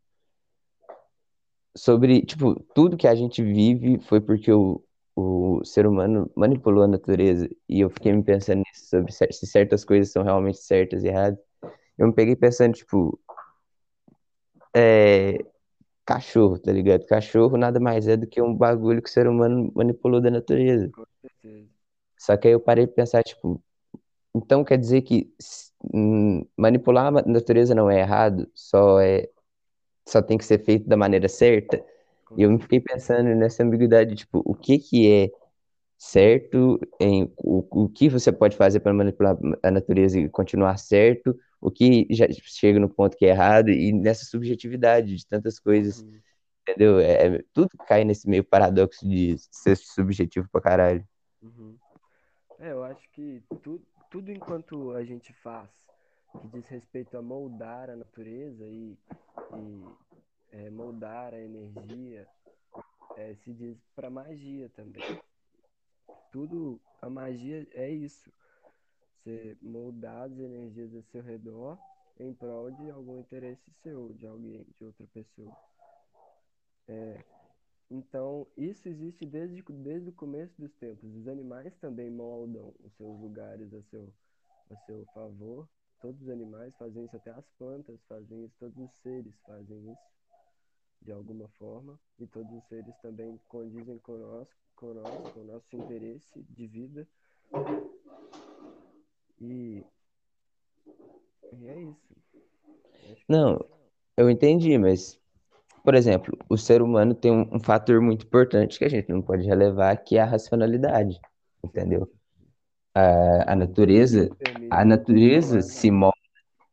Sobre, 1.77 2.23
tipo, 2.23 2.55
tudo 2.75 2.97
que 2.97 3.07
a 3.07 3.15
gente 3.15 3.43
vive 3.43 3.99
foi 4.01 4.21
porque 4.21 4.53
o, 4.53 4.83
o 5.15 5.65
ser 5.65 5.87
humano 5.87 6.31
manipulou 6.37 6.83
a 6.85 6.89
natureza. 6.89 7.49
E 7.69 7.81
eu 7.81 7.91
fiquei 7.91 8.13
me 8.13 8.23
pensando 8.23 8.59
nisso, 8.67 8.87
sobre 8.89 9.13
se 9.13 9.47
certas 9.47 9.85
coisas 9.85 10.11
são 10.13 10.23
realmente 10.25 10.59
certas 10.59 11.05
e 11.05 11.09
erradas. 11.09 11.39
Eu 11.99 12.09
me 12.09 12.15
peguei 12.15 12.37
pensando, 12.37 12.75
tipo, 12.75 13.19
é, 14.75 15.39
cachorro, 16.09 16.59
tá 16.59 16.73
ligado? 16.73 17.05
Cachorro 17.05 17.59
nada 17.59 17.79
mais 17.79 18.09
é 18.09 18.17
do 18.17 18.27
que 18.27 18.41
um 18.41 18.55
bagulho 18.55 19.03
que 19.03 19.11
o 19.11 19.13
ser 19.13 19.29
humano 19.29 19.71
manipulou 19.75 20.23
da 20.23 20.31
natureza. 20.31 20.89
Com 20.89 21.05
certeza. 21.21 21.69
Só 22.17 22.35
que 22.35 22.49
aí 22.49 22.55
eu 22.55 22.61
parei 22.61 22.87
de 22.87 22.93
pensar, 22.95 23.23
tipo, 23.23 23.63
então 24.35 24.65
quer 24.65 24.79
dizer 24.79 25.03
que 25.03 25.31
hum, 25.93 26.47
manipular 26.57 27.09
a 27.09 27.23
natureza 27.27 27.75
não 27.75 27.91
é 27.91 28.01
errado, 28.01 28.51
só 28.55 28.99
é, 29.01 29.29
só 30.09 30.23
tem 30.23 30.39
que 30.39 30.47
ser 30.47 30.65
feito 30.65 30.89
da 30.89 30.97
maneira 30.97 31.29
certa? 31.29 31.85
E 32.39 32.43
eu 32.43 32.51
me 32.51 32.59
fiquei 32.59 32.81
pensando 32.81 33.29
nessa 33.35 33.63
ambiguidade, 33.63 34.15
tipo, 34.15 34.43
o 34.47 34.55
que 34.55 34.79
que 34.79 35.13
é 35.13 35.31
certo 35.99 36.81
em 36.99 37.31
o, 37.37 37.85
o 37.85 37.89
que 37.89 38.09
você 38.09 38.33
pode 38.33 38.57
fazer 38.57 38.81
para 38.81 38.95
manipular 38.95 39.37
a 39.63 39.71
natureza 39.71 40.19
e 40.19 40.29
continuar 40.29 40.79
certo, 40.79 41.39
o 41.61 41.71
que 41.71 42.07
já 42.11 42.27
chega 42.31 42.79
no 42.79 42.89
ponto 42.89 43.17
que 43.17 43.27
é 43.27 43.31
errado 43.31 43.71
e 43.71 43.93
nessa 43.93 44.25
subjetividade 44.25 45.17
de 45.17 45.27
tantas 45.27 45.59
coisas, 45.59 46.01
Uhum. 46.01 46.21
entendeu? 46.63 46.99
É, 47.01 47.27
é- 47.37 47.45
tudo 47.53 47.71
cai 47.87 48.05
nesse 48.05 48.29
meio 48.29 48.45
paradoxo 48.45 49.09
de 49.09 49.37
ser 49.51 49.77
subjetivo 49.77 50.49
pra 50.51 50.61
caralho. 50.61 51.07
Uhum. 51.43 51.77
É, 52.59 52.73
eu 52.73 52.83
acho 52.85 53.09
que 53.11 53.43
tu, 53.63 53.81
tudo 54.11 54.31
enquanto 54.33 54.93
a 54.93 55.05
gente 55.05 55.33
faz 55.33 55.71
que 56.41 56.49
diz 56.49 56.69
respeito 56.69 57.17
a 57.17 57.23
moldar 57.23 57.91
a 57.91 57.97
natureza 57.97 58.65
e, 58.67 58.97
e 59.57 59.85
é, 60.53 60.71
moldar 60.71 61.33
a 61.33 61.41
energia, 61.41 62.27
é, 63.17 63.35
se 63.35 63.53
diz 63.53 63.79
para 63.97 64.11
magia 64.11 64.69
também. 64.71 65.03
Tudo, 66.31 66.81
a 67.01 67.09
magia 67.09 67.67
é 67.73 67.91
isso. 67.91 68.31
Você 69.29 69.59
moldar 69.61 70.23
as 70.23 70.39
energias 70.39 70.95
ao 70.95 71.03
seu 71.03 71.23
redor 71.23 71.79
em 72.19 72.33
prol 72.33 72.71
de 72.71 72.91
algum 72.91 73.19
interesse 73.19 73.71
seu, 73.83 74.11
de 74.15 74.27
alguém, 74.27 74.67
de 74.79 74.85
outra 74.87 75.07
pessoa. 75.09 75.55
É, 76.89 77.23
então, 77.91 78.47
isso 78.57 78.89
existe 78.89 79.27
desde, 79.27 79.63
desde 79.63 80.09
o 80.09 80.15
começo 80.15 80.59
dos 80.59 80.73
tempos. 80.77 81.15
Os 81.15 81.29
animais 81.29 81.77
também 81.77 82.11
moldam 82.11 82.75
os 82.83 82.91
seus 82.95 83.21
lugares 83.21 83.75
a 83.75 83.83
seu, 83.83 84.11
a 84.71 84.77
seu 84.87 85.05
favor. 85.13 85.69
Todos 86.01 86.23
os 86.23 86.31
animais 86.31 86.75
fazem 86.79 87.05
isso, 87.05 87.17
até 87.17 87.31
as 87.31 87.47
plantas 87.59 88.01
fazem 88.09 88.47
isso, 88.47 88.57
todos 88.59 88.79
os 88.79 88.91
seres 89.03 89.39
fazem 89.43 89.93
isso 89.93 90.09
de 91.03 91.13
alguma 91.13 91.49
forma. 91.59 92.01
E 92.19 92.27
todos 92.27 92.51
os 92.51 92.65
seres 92.65 92.97
também 93.03 93.39
condizem 93.47 93.99
com 93.99 94.17
nós, 94.17 94.49
com 94.75 94.87
o 94.87 95.45
nosso 95.45 95.77
interesse 95.77 96.43
de 96.45 96.67
vida. 96.67 97.07
E, 99.41 99.85
e 101.53 101.69
é 101.69 101.81
isso. 101.81 102.09
Não, 103.29 103.65
eu 104.17 104.29
entendi, 104.29 104.77
mas, 104.79 105.19
por 105.85 105.95
exemplo, 105.95 106.37
o 106.49 106.57
ser 106.57 106.83
humano 106.83 107.15
tem 107.15 107.31
um, 107.31 107.49
um 107.53 107.61
fator 107.61 108.01
muito 108.01 108.27
importante 108.27 108.79
que 108.79 108.85
a 108.85 108.89
gente 108.89 109.09
não 109.09 109.23
pode 109.23 109.47
relevar, 109.47 109.97
que 109.97 110.17
é 110.17 110.21
a 110.21 110.27
racionalidade, 110.27 111.21
entendeu? 111.63 112.11
A, 112.95 113.53
a 113.53 113.57
natureza, 113.57 114.29
a 114.71 114.85
natureza 114.85 115.61
se 115.63 115.91
molda, 115.91 116.17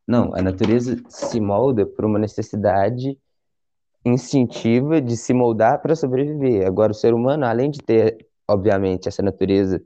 não, 0.07 0.33
a 0.33 0.41
natureza 0.41 1.01
se 1.09 1.39
molda 1.39 1.85
por 1.85 2.05
uma 2.05 2.19
necessidade 2.19 3.17
instintiva 4.05 5.01
de 5.01 5.17
se 5.17 5.33
moldar 5.33 5.81
para 5.81 5.95
sobreviver. 5.95 6.65
Agora, 6.67 6.91
o 6.91 6.95
ser 6.95 7.13
humano, 7.13 7.45
além 7.45 7.71
de 7.71 7.79
ter, 7.79 8.27
obviamente, 8.47 9.07
essa 9.07 9.23
natureza 9.23 9.81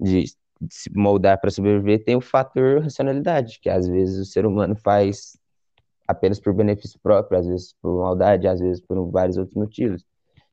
de 0.00 0.24
se 0.70 0.90
moldar 0.94 1.40
para 1.40 1.50
sobreviver, 1.50 2.04
tem 2.04 2.16
o 2.16 2.20
fator 2.20 2.82
racionalidade, 2.82 3.58
que 3.60 3.68
às 3.68 3.86
vezes 3.86 4.18
o 4.18 4.30
ser 4.30 4.46
humano 4.46 4.74
faz 4.76 5.38
apenas 6.06 6.40
por 6.40 6.54
benefício 6.54 6.98
próprio, 7.00 7.38
às 7.38 7.46
vezes 7.46 7.74
por 7.80 7.98
maldade, 8.00 8.46
às 8.46 8.60
vezes 8.60 8.80
por 8.80 9.10
vários 9.10 9.36
outros 9.36 9.56
motivos. 9.56 10.04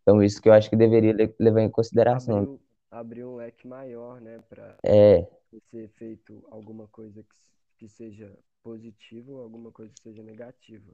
Então, 0.02 0.22
isso 0.22 0.42
que 0.42 0.50
eu 0.50 0.54
acho 0.54 0.70
que 0.70 0.76
deveria 0.76 1.16
levar 1.40 1.62
em 1.62 1.70
consideração. 1.70 2.40
Abriu, 2.40 2.62
abriu 2.92 3.30
um 3.32 3.36
leque 3.38 3.68
maior, 3.68 4.20
né, 4.20 4.40
para 4.50 4.78
É, 4.84 5.26
ser 5.72 5.88
feito 5.90 6.44
alguma 6.52 6.88
coisa 6.88 7.24
que, 7.24 7.38
que 7.78 7.88
seja 7.88 8.38
positiva 8.62 9.32
ou 9.32 9.42
alguma 9.42 9.72
coisa 9.72 9.94
que 9.94 10.02
seja 10.02 10.22
negativa. 10.24 10.92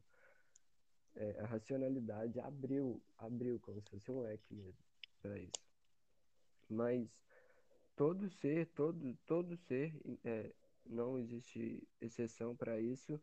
É, 1.15 1.39
a 1.41 1.47
racionalidade 1.47 2.39
abriu, 2.39 3.01
abriu 3.17 3.59
como 3.59 3.81
se 3.81 3.89
fosse 3.89 4.11
um 4.11 4.21
leque 4.21 4.53
mesmo 4.53 4.77
para 5.21 5.37
isso. 5.39 5.51
Mas 6.69 7.09
todo 7.99 8.29
ser, 8.29 8.65
todo, 8.67 9.13
todo 9.25 9.57
ser, 9.57 9.93
é, 10.23 10.49
não 10.85 11.19
existe 11.19 11.85
exceção 11.99 12.55
para 12.55 12.79
isso, 12.79 13.19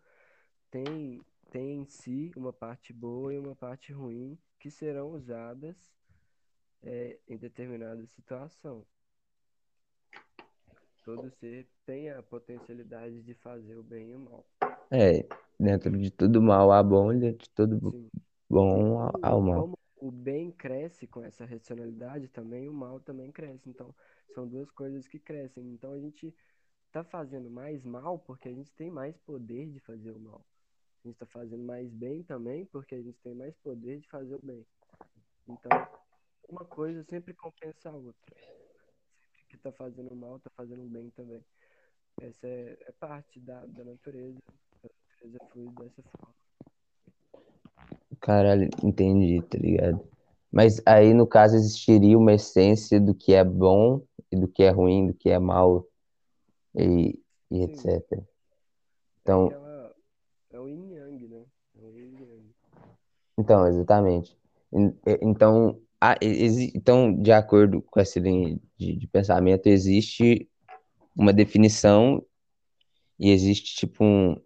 tem, 0.71 1.19
tem 1.51 1.79
em 1.81 1.87
si 1.87 2.31
uma 2.37 2.53
parte 2.53 2.93
boa 2.93 3.33
e 3.33 3.39
uma 3.39 3.57
parte 3.57 3.91
ruim 3.91 4.39
que 4.59 4.71
serão 4.71 5.13
usadas 5.13 5.75
é, 6.83 7.19
em 7.27 7.39
determinada 7.39 8.07
situação. 8.07 8.85
Todo 11.07 11.31
ser 11.31 11.67
tem 11.87 12.11
a 12.11 12.23
potencialidade 12.23 13.23
de 13.23 13.33
fazer 13.33 13.79
o 13.79 13.83
bem 13.83 14.11
e 14.11 14.15
o 14.15 14.19
mal. 14.19 14.45
é, 14.91 15.27
dentro 15.59 15.97
de 15.97 16.11
tudo 16.11 16.43
mal 16.43 16.71
há 16.71 16.83
bom, 16.83 17.19
dentro 17.19 17.45
de 17.45 17.51
tudo 17.51 17.91
Sim. 17.93 18.11
Bom 18.51 19.09
há 19.23 19.35
o 19.35 19.41
mal. 19.41 19.63
como 19.63 19.79
o 19.97 20.11
bem 20.11 20.51
cresce 20.51 21.07
com 21.07 21.25
essa 21.25 21.47
racionalidade, 21.47 22.29
também 22.29 22.69
o 22.69 22.75
mal 22.75 23.01
também 23.01 23.33
cresce. 23.33 23.71
Então, 23.71 23.95
são 24.35 24.47
duas 24.47 24.71
coisas 24.71 25.07
que 25.07 25.19
crescem. 25.19 25.65
Então, 25.73 25.93
a 25.93 26.01
gente 26.01 26.35
tá 26.93 27.05
fazendo 27.05 27.51
mais 27.51 27.85
mal 27.85 28.19
porque 28.19 28.49
a 28.49 28.53
gente 28.53 28.73
tem 28.73 28.91
mais 28.91 29.17
poder 29.19 29.69
de 29.69 29.81
fazer 29.81 30.11
o 30.13 30.19
mal. 30.19 30.45
A 31.05 31.09
gente 31.09 31.19
tá 31.19 31.27
fazendo 31.27 31.63
mais 31.63 31.91
bem 31.93 32.23
também 32.23 32.65
porque 32.67 32.95
a 32.95 33.03
gente 33.03 33.19
tem 33.21 33.35
mais 33.35 33.55
poder 33.57 34.01
de 34.01 34.09
fazer 34.09 34.35
o 34.35 34.41
bem. 34.43 34.67
Então, 35.49 35.71
uma 36.49 36.65
coisa 36.65 37.05
sempre 37.05 37.35
compensa 37.35 37.91
a 37.91 37.93
outra. 37.93 38.35
Sempre 38.35 39.47
que 39.49 39.57
tá 39.59 39.73
fazendo 39.73 40.15
mal, 40.17 40.39
tá 40.41 40.51
fazendo 40.57 40.83
bem 40.89 41.11
também. 41.11 41.45
Essa 42.21 42.47
é, 42.47 42.79
é 42.81 42.93
parte 42.93 43.39
da, 43.41 43.65
da 43.67 43.85
natureza. 43.85 44.39
A 44.83 44.89
natureza 44.89 45.39
flui 45.53 45.71
dessa 45.75 46.03
forma. 46.03 46.35
Caralho, 48.21 48.69
entendi, 48.83 49.43
tá 49.43 49.59
ligado? 49.59 50.09
Mas 50.51 50.81
aí, 50.87 51.13
no 51.13 51.27
caso, 51.27 51.55
existiria 51.57 52.19
uma 52.19 52.33
essência 52.33 53.01
do 53.01 53.15
que 53.15 53.35
é 53.35 53.45
bom 53.45 54.03
do 54.41 54.49
que 54.49 54.63
é 54.63 54.71
ruim, 54.71 55.07
do 55.09 55.15
que 55.15 55.29
é 55.31 55.39
mal 55.39 55.87
e, 56.75 57.19
e 57.51 57.63
etc. 57.63 57.87
é 58.13 58.23
Então. 59.23 59.51
É 60.51 60.59
o 60.61 60.69
yin 60.69 60.95
yang, 60.95 61.29
né? 61.29 61.45
É 61.79 61.85
o 61.85 61.91
yin 61.99 62.15
yang. 62.15 62.55
então, 63.39 63.67
exatamente. 63.67 64.37
En- 64.73 64.95
e- 65.07 65.19
Então, 65.23 65.81
exi- 66.21 66.73
então, 66.75 67.15
de 67.15 67.33
acordo 67.33 67.83
com 67.83 68.01
essa 68.01 68.19
linha 68.21 68.59
de, 68.79 68.97
de 68.97 69.07
pensamento, 69.07 69.67
existe 69.67 70.49
uma 71.15 71.33
definição 71.33 72.25
e 73.19 73.31
existe, 73.31 73.75
tipo, 73.77 74.05
um 74.05 74.37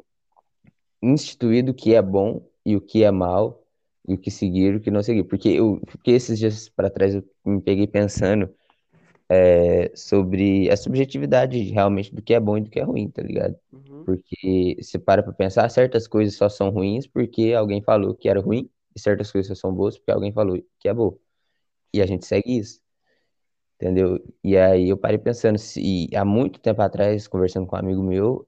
instituído 1.02 1.72
o 1.72 1.74
que 1.74 1.94
é 1.94 2.02
bom 2.02 2.46
e 2.64 2.76
o 2.76 2.80
que 2.80 3.02
é 3.02 3.10
mal, 3.10 3.62
e 4.06 4.14
o 4.14 4.18
que 4.18 4.30
seguir 4.30 4.74
e 4.74 4.76
o 4.76 4.80
que 4.80 4.90
não 4.90 5.02
seguir. 5.02 5.24
Porque 5.24 5.48
eu 5.48 5.80
fiquei 5.88 6.14
esses 6.14 6.38
dias 6.38 6.68
para 6.68 6.90
trás, 6.90 7.14
eu 7.14 7.24
me 7.44 7.60
peguei 7.60 7.86
pensando 7.86 8.52
é, 9.30 9.92
sobre 9.96 10.68
a 10.70 10.76
subjetividade 10.76 11.58
realmente 11.70 12.14
do 12.14 12.20
que 12.20 12.34
é 12.34 12.40
bom 12.40 12.58
e 12.58 12.62
do 12.62 12.70
que 12.70 12.80
é 12.80 12.82
ruim, 12.82 13.08
tá 13.10 13.22
ligado? 13.22 13.56
Uhum. 13.72 14.04
Porque 14.04 14.76
se 14.82 14.98
para 14.98 15.22
pra 15.22 15.32
pensar, 15.32 15.68
certas 15.70 16.08
coisas 16.08 16.34
só 16.34 16.48
são 16.48 16.70
ruins 16.70 17.06
porque 17.06 17.54
alguém 17.54 17.80
falou 17.82 18.14
que 18.14 18.28
era 18.28 18.40
ruim, 18.40 18.68
e 18.94 19.00
certas 19.00 19.30
coisas 19.30 19.48
só 19.48 19.68
são 19.68 19.74
boas 19.74 19.96
porque 19.96 20.10
alguém 20.10 20.32
falou 20.32 20.60
que 20.80 20.88
é 20.88 20.94
boa. 20.94 21.16
E 21.94 22.02
a 22.02 22.06
gente 22.06 22.26
segue 22.26 22.58
isso, 22.58 22.80
entendeu? 23.76 24.18
E 24.44 24.56
aí 24.56 24.88
eu 24.88 24.96
parei 24.98 25.18
pensando, 25.18 25.58
se 25.58 26.08
há 26.14 26.24
muito 26.24 26.60
tempo 26.60 26.82
atrás, 26.82 27.28
conversando 27.28 27.66
com 27.66 27.76
um 27.76 27.78
amigo 27.78 28.02
meu, 28.02 28.46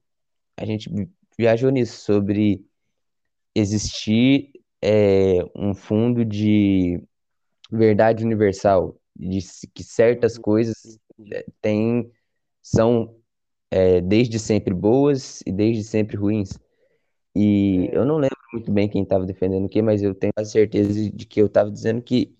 a 0.57 0.65
gente 0.65 0.89
vi- 0.93 1.11
viajou 1.37 1.71
nisso, 1.71 1.97
sobre 2.01 2.65
existir 3.55 4.51
é, 4.81 5.39
um 5.55 5.73
fundo 5.73 6.25
de 6.25 7.01
verdade 7.71 8.23
universal, 8.25 8.97
de 9.15 9.39
que 9.73 9.83
certas 9.83 10.37
Uhum. 10.37 10.39
coisas 10.39 10.99
é, 11.31 11.45
têm, 11.61 12.11
são 12.61 13.15
é, 13.71 14.01
desde 14.01 14.39
sempre 14.39 14.73
boas 14.73 15.41
e 15.45 15.51
desde 15.51 15.83
sempre 15.83 16.17
ruins. 16.17 16.59
E 17.35 17.89
eu 17.93 18.05
É, 18.05 18.05
não 18.05 18.17
lembro 18.17 18.37
muito 18.53 18.71
bem 18.71 18.89
quem 18.89 19.03
estava 19.03 19.25
defendendo 19.25 19.65
o 19.65 19.69
quê, 19.69 19.81
mas 19.81 20.03
eu 20.03 20.15
tenho 20.15 20.33
a 20.37 20.45
certeza 20.45 21.11
de 21.11 21.25
que 21.27 21.41
eu 21.41 21.47
estava 21.47 21.71
dizendo 21.71 22.01
que, 22.01 22.35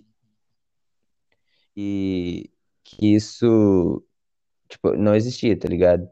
que, 1.76 2.52
que 2.84 3.16
isso, 3.16 4.04
tipo, 4.70 4.96
não 4.98 5.16
existia, 5.16 5.58
tá 5.60 5.68
ligado? 5.70 6.10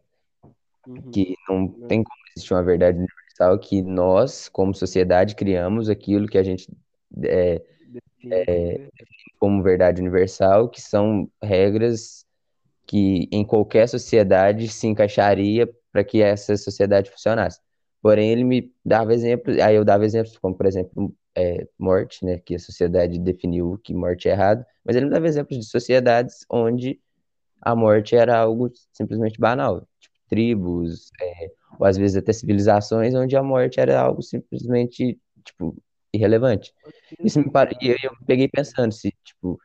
uhum. 0.86 1.12
Que 1.12 1.36
não 1.50 1.68
Não 1.76 1.88
tem 1.88 2.04
como 2.04 2.18
existir 2.36 2.54
uma 2.54 2.64
verdade 2.64 2.98
universal, 2.98 3.60
que 3.60 3.82
nós, 3.82 4.50
como 4.50 4.74
sociedade, 4.74 5.36
criamos 5.36 5.90
aquilo 5.90 6.28
que 6.28 6.38
a 6.38 6.44
gente 6.44 6.68
é, 7.26 7.62
verdade. 8.24 8.92
como 9.40 9.64
verdade 9.64 10.02
universal, 10.02 10.70
que 10.70 10.82
são 10.82 11.30
regras 11.42 12.26
que 12.86 13.28
em 13.32 13.46
qualquer 13.46 13.88
sociedade 13.88 14.68
se 14.68 14.88
encaixaria 14.88 15.70
para 15.92 16.04
que 16.04 16.22
essa 16.22 16.56
sociedade 16.58 17.12
funcionasse. 17.12 17.60
Porém, 18.02 18.32
ele 18.32 18.44
me 18.44 18.74
dava 18.84 19.14
exemplos, 19.14 19.60
aí 19.60 19.76
eu 19.76 19.86
dava 19.86 20.06
exemplos 20.06 20.38
como, 20.38 20.56
por 20.56 20.66
exemplo, 20.66 21.14
é, 21.36 21.68
morte, 21.78 22.26
né, 22.26 22.40
que 22.40 22.56
a 22.56 22.60
sociedade 22.60 23.20
definiu 23.20 23.80
que 23.84 23.94
morte 23.94 24.28
é 24.28 24.32
errado, 24.32 24.66
mas 24.84 24.96
ele 24.96 25.06
me 25.06 25.12
dava 25.12 25.28
exemplos 25.28 25.58
de 25.58 25.66
sociedades 25.66 26.46
onde 26.50 27.00
a 27.62 27.76
morte 27.76 28.16
era 28.16 28.38
algo 28.38 28.72
simplesmente 28.92 29.40
banal, 29.40 29.88
tipo 30.00 30.16
tribos, 30.28 31.12
é, 31.22 31.52
ou 31.80 31.86
às 31.86 31.98
vezes 31.98 32.18
até 32.18 32.34
civilizações 32.34 33.14
onde 33.14 33.36
a 33.36 33.44
morte 33.44 33.80
era 33.80 34.00
algo 34.02 34.22
simplesmente, 34.22 35.20
tipo, 35.44 35.76
irrelevante. 36.14 36.74
Isso 37.24 37.40
me 37.40 37.46
e 37.82 37.92
aí 37.92 38.00
eu 38.04 38.12
peguei 38.26 38.48
pensando 38.48 38.92
se, 38.92 39.14
tipo, 39.24 39.60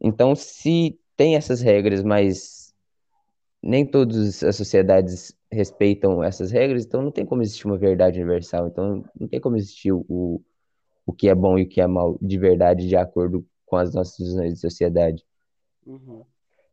então 0.00 0.34
se 0.34 0.98
tem 1.16 1.36
essas 1.36 1.60
regras, 1.60 2.02
mas 2.02 2.74
nem 3.62 3.84
todas 3.86 4.42
as 4.42 4.56
sociedades 4.56 5.36
respeitam 5.50 6.22
essas 6.22 6.50
regras, 6.50 6.84
então 6.84 7.02
não 7.02 7.10
tem 7.10 7.24
como 7.24 7.42
existir 7.42 7.66
uma 7.66 7.78
verdade 7.78 8.20
universal. 8.20 8.68
Então 8.68 9.04
não 9.18 9.28
tem 9.28 9.40
como 9.40 9.56
existir 9.56 9.92
o, 9.92 10.42
o 11.06 11.12
que 11.12 11.28
é 11.28 11.34
bom 11.34 11.58
e 11.58 11.62
o 11.62 11.68
que 11.68 11.80
é 11.80 11.86
mal 11.86 12.18
de 12.20 12.38
verdade 12.38 12.88
de 12.88 12.96
acordo 12.96 13.46
com 13.64 13.76
as 13.76 13.94
nossas 13.94 14.18
visões 14.18 14.54
de 14.54 14.60
sociedade. 14.60 15.24
Uhum. 15.86 16.24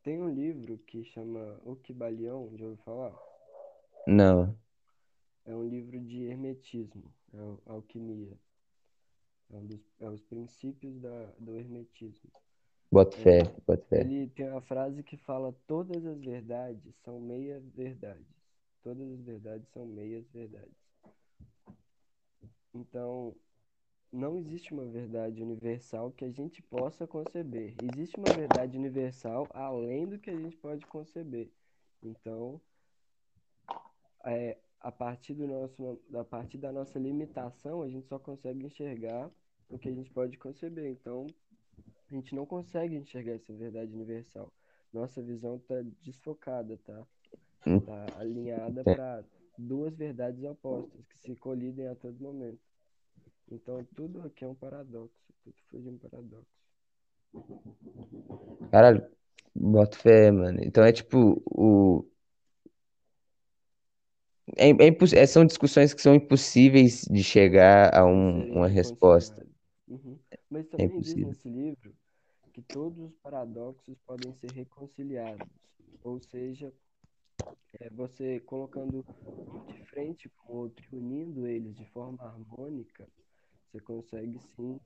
Tem 0.03 0.21
um 0.21 0.29
livro 0.29 0.77
que 0.85 1.03
chama 1.05 1.59
O 1.63 1.75
Kybalion, 1.77 2.49
já 2.57 2.65
ouviu 2.65 2.77
falar? 2.83 3.13
Não, 4.05 4.53
É 5.45 5.55
um 5.55 5.67
livro 5.67 5.99
de 5.99 6.23
hermetismo, 6.25 7.13
é 7.33 7.71
alquimia. 7.71 8.37
É, 9.53 9.57
um 9.57 9.65
dos, 9.67 9.81
é 9.99 10.09
os 10.09 10.21
princípios 10.23 10.99
da, 10.99 11.25
do 11.39 11.55
hermetismo. 11.55 12.29
boto 12.91 13.15
fé, 13.17 13.39
É, 13.39 13.61
boto 13.67 13.85
fé. 13.87 14.01
ele 14.01 14.27
tem 14.29 14.49
uma 14.49 14.61
frase 14.61 15.03
que 15.03 15.17
fala: 15.17 15.53
todas 15.67 16.05
as 16.05 16.19
verdades 16.19 16.95
são 17.03 17.19
meias 17.19 17.63
verdades. 17.69 18.27
Todas 18.83 19.09
as 19.11 19.21
verdades 19.21 19.69
são 19.69 19.85
meias 19.85 20.27
verdades. 20.31 20.75
Então, 22.73 23.35
não 24.11 24.37
existe 24.37 24.73
uma 24.73 24.85
verdade 24.85 25.41
universal 25.43 26.11
que 26.11 26.25
a 26.25 26.31
gente 26.31 26.61
possa 26.63 27.07
conceber. 27.07 27.75
Existe 27.81 28.17
uma 28.19 28.31
verdade 28.33 28.77
universal 28.77 29.47
além 29.53 30.07
do 30.07 30.19
que 30.19 30.29
a 30.29 30.37
gente 30.37 30.57
pode 30.57 30.85
conceber. 30.87 31.51
Então, 32.03 32.61
é, 34.25 34.57
a 34.79 34.91
partir 34.91 35.33
do 35.33 35.47
nosso, 35.47 36.01
a 36.13 36.23
partir 36.23 36.57
da 36.57 36.71
nossa 36.71 36.99
limitação, 36.99 37.81
a 37.81 37.89
gente 37.89 38.07
só 38.07 38.19
consegue 38.19 38.65
enxergar 38.65 39.31
o 39.69 39.77
que 39.77 39.89
a 39.89 39.93
gente 39.93 40.09
pode 40.11 40.37
conceber. 40.37 40.89
Então, 40.91 41.27
a 42.11 42.15
gente 42.15 42.35
não 42.35 42.45
consegue 42.45 42.95
enxergar 42.95 43.33
essa 43.33 43.53
verdade 43.53 43.91
universal. 43.93 44.51
Nossa 44.93 45.21
visão 45.21 45.55
está 45.57 45.75
desfocada, 46.03 46.77
tá? 46.85 47.05
Hum, 47.65 47.79
Tá 47.79 48.05
alinhada 48.19 48.81
é. 48.81 48.95
para 48.95 49.23
duas 49.57 49.95
verdades 49.95 50.43
opostas 50.43 51.01
que 51.07 51.17
se 51.19 51.35
colidem 51.35 51.87
a 51.87 51.95
todo 51.95 52.19
momento. 52.19 52.59
Então, 53.51 53.83
tudo 53.95 54.21
aqui 54.21 54.43
é 54.43 54.47
um 54.47 54.55
paradoxo. 54.55 55.33
Tudo 55.43 55.55
foge 55.69 55.83
de 55.83 55.89
um 55.89 55.97
paradoxo. 55.97 56.63
Caralho, 58.71 59.05
boto 59.55 59.97
fé, 59.97 60.31
mano. 60.31 60.59
Então 60.63 60.83
é 60.83 60.91
tipo 60.91 61.41
o 61.45 62.05
é, 64.57 64.69
é 64.69 64.97
é- 65.15 65.25
são 65.25 65.45
discussões 65.45 65.93
que 65.93 66.01
são 66.01 66.15
impossíveis 66.15 67.05
de 67.09 67.23
chegar 67.23 67.95
a 67.95 68.05
um- 68.05 68.51
uma 68.53 68.67
resposta. 68.67 69.45
Uhum. 69.93 70.17
Mas 70.49 70.65
É 70.65 70.67
também 70.71 70.87
diz 70.89 71.07
impossível. 71.09 71.27
nesse 71.27 71.49
livro 71.49 71.95
que 72.51 72.61
todos 72.63 72.99
os 72.99 73.15
paradoxos 73.17 73.95
podem 74.07 74.33
ser 74.33 74.49
reconciliados. 74.49 75.47
Ou 76.03 76.19
seja, 76.19 76.73
é 77.79 77.89
você 77.91 78.39
colocando 78.39 79.05
um 79.25 79.73
de 79.73 79.85
frente 79.85 80.29
com 80.29 80.53
o 80.53 80.57
outro, 80.57 80.83
e 80.91 80.95
unindo 80.95 81.47
eles 81.47 81.75
de 81.75 81.85
forma 81.85 82.17
forma 82.17 82.23
harmônica, 82.23 83.07
você 83.71 83.79
consegue 83.79 84.39
sim 84.55 84.79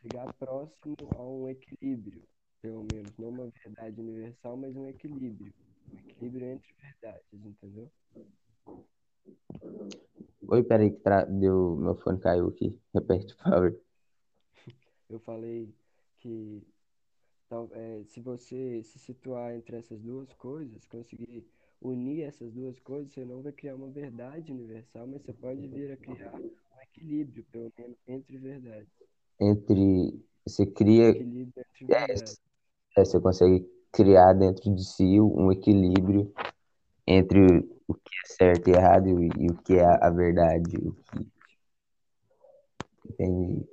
chegar 0.00 0.32
próximo 0.34 0.96
a 1.16 1.22
um 1.22 1.48
equilíbrio, 1.48 2.22
pelo 2.62 2.84
menos, 2.92 3.12
não 3.18 3.28
uma 3.28 3.50
verdade 3.64 4.00
universal, 4.00 4.56
mas 4.56 4.74
um 4.76 4.86
equilíbrio, 4.86 5.52
um 5.92 5.98
equilíbrio 5.98 6.46
entre 6.46 6.74
verdades, 6.80 7.32
entendeu? 7.32 7.90
Oi, 10.48 10.62
peraí, 10.62 10.90
que 10.90 11.00
tra... 11.00 11.24
deu... 11.24 11.76
meu 11.76 11.96
fone 11.96 12.20
caiu 12.20 12.48
aqui. 12.48 12.78
Repete, 12.94 13.34
por 13.36 13.44
favor. 13.44 13.85
Eu 15.08 15.20
falei 15.20 15.72
que 16.20 16.62
tal, 17.48 17.68
é, 17.72 18.02
se 18.04 18.20
você 18.20 18.82
se 18.82 18.98
situar 18.98 19.54
entre 19.54 19.76
essas 19.76 20.00
duas 20.00 20.32
coisas, 20.34 20.84
conseguir 20.86 21.46
unir 21.80 22.22
essas 22.22 22.52
duas 22.52 22.78
coisas, 22.80 23.12
você 23.12 23.24
não 23.24 23.42
vai 23.42 23.52
criar 23.52 23.76
uma 23.76 23.90
verdade 23.90 24.52
universal, 24.52 25.06
mas 25.06 25.22
você 25.22 25.32
pode 25.32 25.66
vir 25.68 25.92
a 25.92 25.96
criar 25.96 26.34
um 26.34 26.82
equilíbrio, 26.82 27.44
pelo 27.52 27.72
menos, 27.78 27.96
entre 28.06 28.38
verdades. 28.38 28.88
Entre. 29.40 30.24
Você 30.46 30.64
Um 30.64 30.72
cria. 30.72 31.10
equilíbrio 31.10 31.64
entre 31.80 31.94
É, 31.94 32.06
verdades. 32.06 32.40
é, 32.96 33.04
você 33.04 33.20
consegue 33.20 33.68
criar 33.92 34.32
dentro 34.32 34.74
de 34.74 34.84
si 34.84 35.20
um 35.20 35.50
equilíbrio 35.52 36.32
entre 37.06 37.40
o 37.86 37.94
que 37.94 38.10
é 38.24 38.26
certo 38.26 38.68
e 38.68 38.72
errado 38.72 39.08
e, 39.08 39.50
o 39.50 39.56
que 39.62 39.74
é 39.74 39.84
a, 39.84 40.10
verdade. 40.10 40.76
O 40.76 40.92
que 40.92 41.30
tem. 43.16 43.68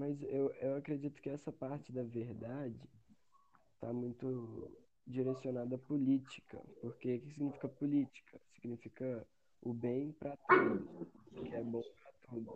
Mas 0.00 0.22
eu, 0.22 0.50
eu 0.62 0.76
acredito 0.76 1.20
que 1.20 1.28
essa 1.28 1.52
parte 1.52 1.92
da 1.92 2.02
verdade 2.02 2.80
está 3.74 3.92
muito 3.92 4.74
direcionada 5.06 5.76
à 5.76 5.78
política. 5.78 6.58
Porque 6.80 7.16
o 7.16 7.20
que 7.20 7.34
significa 7.34 7.68
política? 7.68 8.40
Significa 8.54 9.26
o 9.60 9.74
bem 9.74 10.12
para 10.12 10.38
todos, 10.38 10.88
o 11.36 11.42
que 11.44 11.54
é 11.54 11.62
bom 11.62 11.82
para 11.82 12.12
todos. 12.30 12.48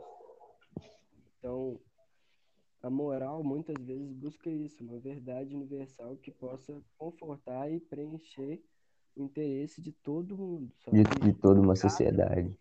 Então, 1.36 1.78
a 2.80 2.88
moral 2.88 3.44
muitas 3.44 3.76
vezes 3.84 4.10
busca 4.14 4.48
isso, 4.48 4.82
uma 4.82 4.98
verdade 4.98 5.54
universal 5.54 6.16
que 6.16 6.30
possa 6.30 6.82
confortar 6.96 7.70
e 7.70 7.78
preencher 7.78 8.64
o 9.14 9.22
interesse 9.22 9.82
de 9.82 9.92
todo 9.92 10.34
mundo. 10.34 10.72
De, 10.90 11.02
de 11.02 11.34
toda 11.34 11.60
uma 11.60 11.76
sociedade. 11.76 12.58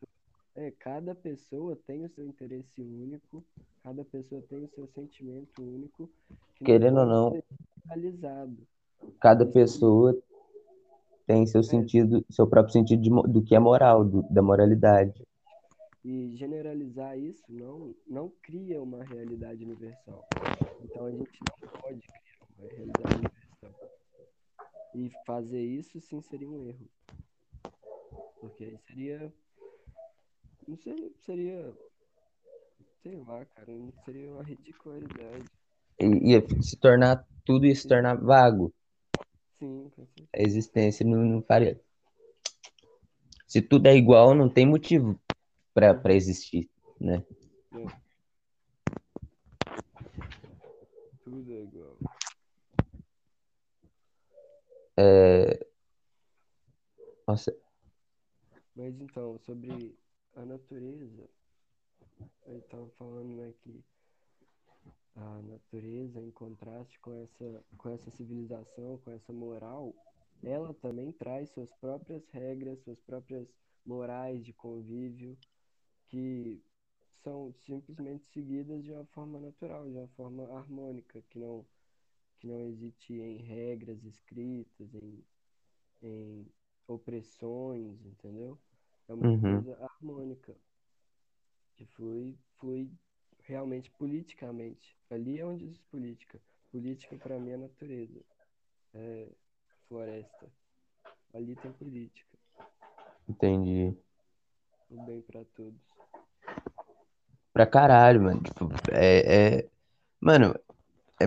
É, 0.56 0.72
cada 0.72 1.16
pessoa 1.16 1.74
tem 1.74 2.04
o 2.04 2.10
seu 2.10 2.26
interesse 2.26 2.82
único, 2.82 3.44
cada 3.84 4.04
pessoa 4.06 4.42
tem 4.44 4.64
o 4.64 4.70
seu 4.70 4.88
sentimento 4.88 5.62
único, 5.62 6.10
que 6.56 6.64
Querendo 6.64 7.02
ou 7.02 7.06
não, 7.06 7.44
realizado. 7.86 8.58
cada 9.20 9.46
pessoa 9.46 10.18
tem 11.28 11.46
seu 11.46 11.62
sentido, 11.64 12.26
seu 12.30 12.48
próprio 12.48 12.72
sentido 12.74 13.02
de 13.02 13.10
do 13.10 13.44
que 13.44 13.56
é 13.56 13.60
moral, 13.60 14.06
do- 14.06 14.24
da 14.24 14.42
moralidade. 14.42 15.22
E 16.04 16.36
generalizar 16.36 17.18
isso 17.18 17.44
não, 17.50 17.94
não 18.08 18.30
cria 18.42 18.82
uma 18.82 19.04
realidade 19.04 19.64
universal. 19.64 20.26
Então 20.84 21.06
a 21.06 21.12
gente 21.12 21.40
não 21.62 21.70
pode 21.80 22.02
criar 22.02 22.48
uma 22.60 22.68
realidade 22.70 23.16
universal. 23.16 23.90
E 24.96 25.10
fazer 25.26 25.62
isso 25.62 26.00
sim 26.02 26.22
seria 26.22 26.50
um 26.50 26.68
erro. 26.68 26.88
Porque 28.40 28.66
aí 28.66 28.78
seria. 28.86 29.34
Não 30.68 30.78
seria. 30.78 31.12
Seria. 31.26 31.74
Sei 33.04 33.18
lá, 33.18 33.46
cara. 33.46 33.70
Não 33.70 33.92
seria 34.06 34.32
uma 34.32 34.44
ridicularidade. 34.44 35.46
E 36.00 36.32
ia 36.32 36.42
se 36.62 36.78
tornar, 36.78 37.28
tudo 37.44 37.66
ia 37.66 37.76
se 37.76 37.86
tornar 37.86 38.16
vago. 38.16 38.74
Sim, 39.60 39.92
com 39.94 40.06
certeza. 40.06 40.30
A 40.34 40.42
existência 40.42 41.06
não, 41.06 41.18
não 41.18 41.42
faria. 41.44 41.80
Se 43.46 43.62
tudo 43.62 43.88
é 43.88 43.96
igual, 43.96 44.34
não 44.34 44.48
tem 44.48 44.66
motivo 44.66 45.20
para 45.74 45.94
para 45.94 46.14
existir, 46.14 46.70
né? 47.00 47.26
Tudo 51.24 51.52
é 51.52 51.62
igual. 51.62 51.98
Nossa, 57.28 57.54
Mas 58.76 59.00
então, 59.02 59.38
sobre 59.40 59.98
a 60.36 60.46
natureza, 60.46 61.30
eu 62.46 62.60
estava 62.60 62.90
falando 62.92 63.36
né, 63.36 63.54
que 63.62 63.84
a 65.16 65.42
natureza, 65.42 66.20
em 66.22 66.32
contraste 66.32 67.00
com 67.00 67.14
essa, 67.14 67.64
com 67.78 67.90
essa 67.90 68.10
civilização, 68.12 68.98
com 69.00 69.12
essa 69.12 69.32
moral, 69.32 69.96
ela 70.42 70.74
também 70.74 71.12
traz 71.12 71.52
suas 71.52 71.72
próprias 71.74 72.28
regras, 72.30 72.82
suas 72.82 73.00
próprias 73.00 73.48
morais 73.86 74.44
de 74.44 74.54
convívio, 74.54 75.38
que 76.10 76.64
são 77.24 77.54
simplesmente 77.54 78.26
seguidas 78.28 78.84
de 78.84 78.92
uma 78.92 79.06
forma 79.08 79.40
natural, 79.40 79.86
de 79.90 79.98
uma 79.98 80.08
forma 80.10 80.44
harmônica, 80.58 81.22
que 81.30 81.40
não, 81.40 81.66
que 82.40 82.48
não 82.48 82.62
existe 82.62 83.14
em 83.14 83.38
regras 83.38 84.04
escritas, 84.06 84.94
em, 84.96 85.24
em 86.02 86.48
opressões, 86.88 88.06
entendeu? 88.06 88.60
É 89.08 89.14
uma 89.14 89.32
Uhum. 89.32 89.34
coisa 89.34 89.76
harmônica, 89.86 90.56
que 91.84 91.94
flui, 91.96 92.36
flui 92.60 92.90
realmente 93.44 93.92
politicamente. 93.92 94.98
Ali 95.10 95.40
é 95.40 95.46
onde 95.46 95.68
diz 95.68 95.82
política. 95.92 96.40
Política 96.72 97.16
para 97.18 97.40
mim 97.40 97.52
é 97.52 97.58
natureza, 97.58 98.20
é 98.94 99.28
floresta. 99.88 100.48
Ali 101.34 101.56
tem 101.56 101.72
política, 101.72 102.38
entendi. 103.28 103.96
o 104.90 105.02
bem 105.04 105.22
para 105.22 105.44
todos. 105.56 105.82
Pra 107.52 107.66
caralho, 107.66 108.22
mano. 108.22 108.42
Tipo, 108.42 108.70
é, 108.92 109.36
é... 109.60 109.70
Mano, 110.20 110.56
é, 111.20 111.26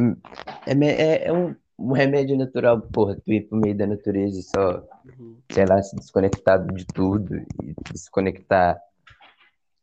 é, 0.66 0.84
é, 0.84 1.26
é 1.26 1.32
um, 1.32 1.54
um 1.78 1.92
remédio 1.92 2.36
natural, 2.36 2.80
porra, 2.80 3.16
tu 3.16 3.32
ir 3.32 3.48
pro 3.48 3.58
meio 3.58 3.76
da 3.76 3.86
natureza 3.86 4.38
e 4.38 4.42
só, 4.42 4.86
Uhum. 5.04 5.38
sei 5.52 5.64
lá, 5.66 5.82
se 5.82 5.94
desconectar 5.96 6.64
de 6.72 6.84
tudo 6.86 7.36
e 7.36 7.74
desconectar 7.92 8.80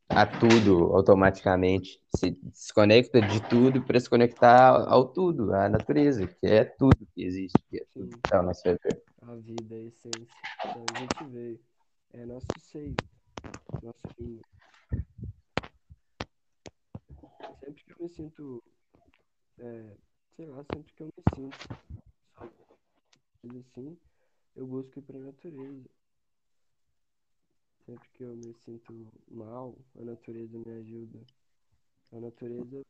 a 0.09 0.25
tudo 0.25 0.95
automaticamente. 0.95 2.01
Se 2.15 2.31
desconecta 2.31 3.21
de 3.21 3.41
tudo 3.49 3.81
para 3.81 3.99
se 3.99 4.09
conectar 4.09 4.69
ao, 4.87 5.07
tudo, 5.07 5.53
à 5.53 5.67
natureza, 5.69 6.27
que 6.27 6.47
é 6.47 6.63
tudo 6.63 7.07
que 7.13 7.23
existe, 7.23 7.57
que 7.69 7.77
é 7.77 7.85
tudo 7.93 8.09
que 8.09 8.21
tá 8.21 8.41
redor. 8.41 9.01
A 9.21 9.35
vida, 9.35 9.75
a 9.75 9.79
essência. 9.79 10.27
Então 10.65 10.85
a 10.95 10.99
gente 10.99 11.23
veio. 11.31 11.59
É 12.13 12.25
nosso 12.25 12.45
seio, 12.59 12.95
nosso 13.81 14.01
ninho. 14.19 14.41
Sempre 17.59 17.83
que 17.83 17.91
eu 17.91 17.97
me 17.99 18.09
sinto, 18.09 18.63
é, 19.57 19.95
sei 20.35 20.45
lá, 20.45 20.63
sempre 20.71 20.93
que 20.93 21.01
eu 21.03 21.07
me 21.07 21.13
sinto 21.35 21.57
só 22.35 22.47
assim, 23.59 23.97
eu 24.55 24.65
busco 24.65 24.99
ir 24.99 25.01
pra 25.01 25.19
natureza. 25.19 25.89
Sempre 27.85 28.09
que 28.13 28.23
eu 28.23 28.35
me 28.35 28.53
sinto 28.65 29.07
mal, 29.29 29.75
a 29.99 30.01
natureza 30.03 30.57
me 30.57 30.71
ajuda. 30.73 31.19
A 32.13 32.19
natureza 32.19 32.83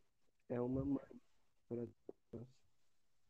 é 0.49 0.61
uma 0.61 0.85
mãe 0.85 1.21
para 1.69 1.87
nós. 2.33 2.47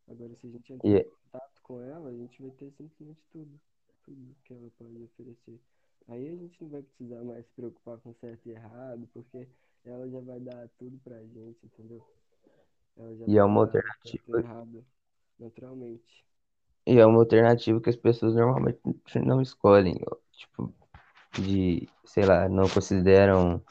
Agora, 0.08 0.36
se 0.36 0.48
a 0.48 0.50
gente 0.52 0.74
entrar 0.74 0.96
E- 0.96 1.06
em 1.06 1.10
contato 1.32 1.62
com 1.64 1.82
ela, 1.82 2.10
a 2.10 2.14
gente 2.14 2.42
vai 2.42 2.52
ter 2.52 2.72
simplesmente 2.74 3.22
tudo. 3.32 3.60
Tudo 4.06 4.36
que 4.46 4.54
ela 4.54 4.70
pode 4.78 5.04
oferecer. 5.04 5.60
Aí 6.08 6.30
a 6.30 6.36
gente 6.36 6.62
não 6.62 6.70
vai 6.70 6.82
precisar 6.84 7.24
mais 7.24 7.46
se 7.46 7.52
preocupar 7.54 7.98
com 8.00 8.14
certo 8.16 8.48
e 8.48 8.52
errado, 8.52 9.08
porque 9.14 9.48
ela 9.86 10.10
já 10.10 10.20
vai 10.22 10.40
dar 10.40 10.70
tudo 10.80 10.98
pra 11.00 11.20
gente, 11.26 11.66
entendeu? 11.66 12.04
Ela 12.98 13.16
já 13.18 13.28
E 13.28 13.38
é 13.38 13.44
uma 13.44 13.62
alternativa. 13.62 14.44
errado 14.44 14.86
naturalmente. 15.40 16.26
E 16.86 16.98
é 17.00 17.06
uma 17.06 17.20
alternativa 17.20 17.80
que 17.82 17.90
as 17.90 17.96
pessoas 17.96 18.36
normalmente 18.36 18.80
não 19.26 19.42
escolhem, 19.42 19.96
ó. 20.10 20.16
tipo, 20.34 20.74
de, 21.40 21.88
sei 22.06 22.26
lá, 22.26 22.48
não 22.48 22.68
consideram 22.68 23.62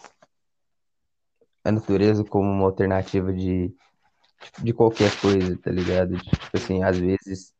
a 1.64 1.70
natureza 1.70 2.25
como 2.25 2.51
uma 2.51 2.64
alternativa 2.64 3.33
de, 3.33 3.75
de 4.62 4.72
qualquer 4.72 5.16
coisa, 5.20 5.57
tá 5.59 5.70
ligado? 5.70 6.18
Tipo 6.18 6.57
assim, 6.57 6.83
às 6.83 6.98
vezes, 6.98 7.55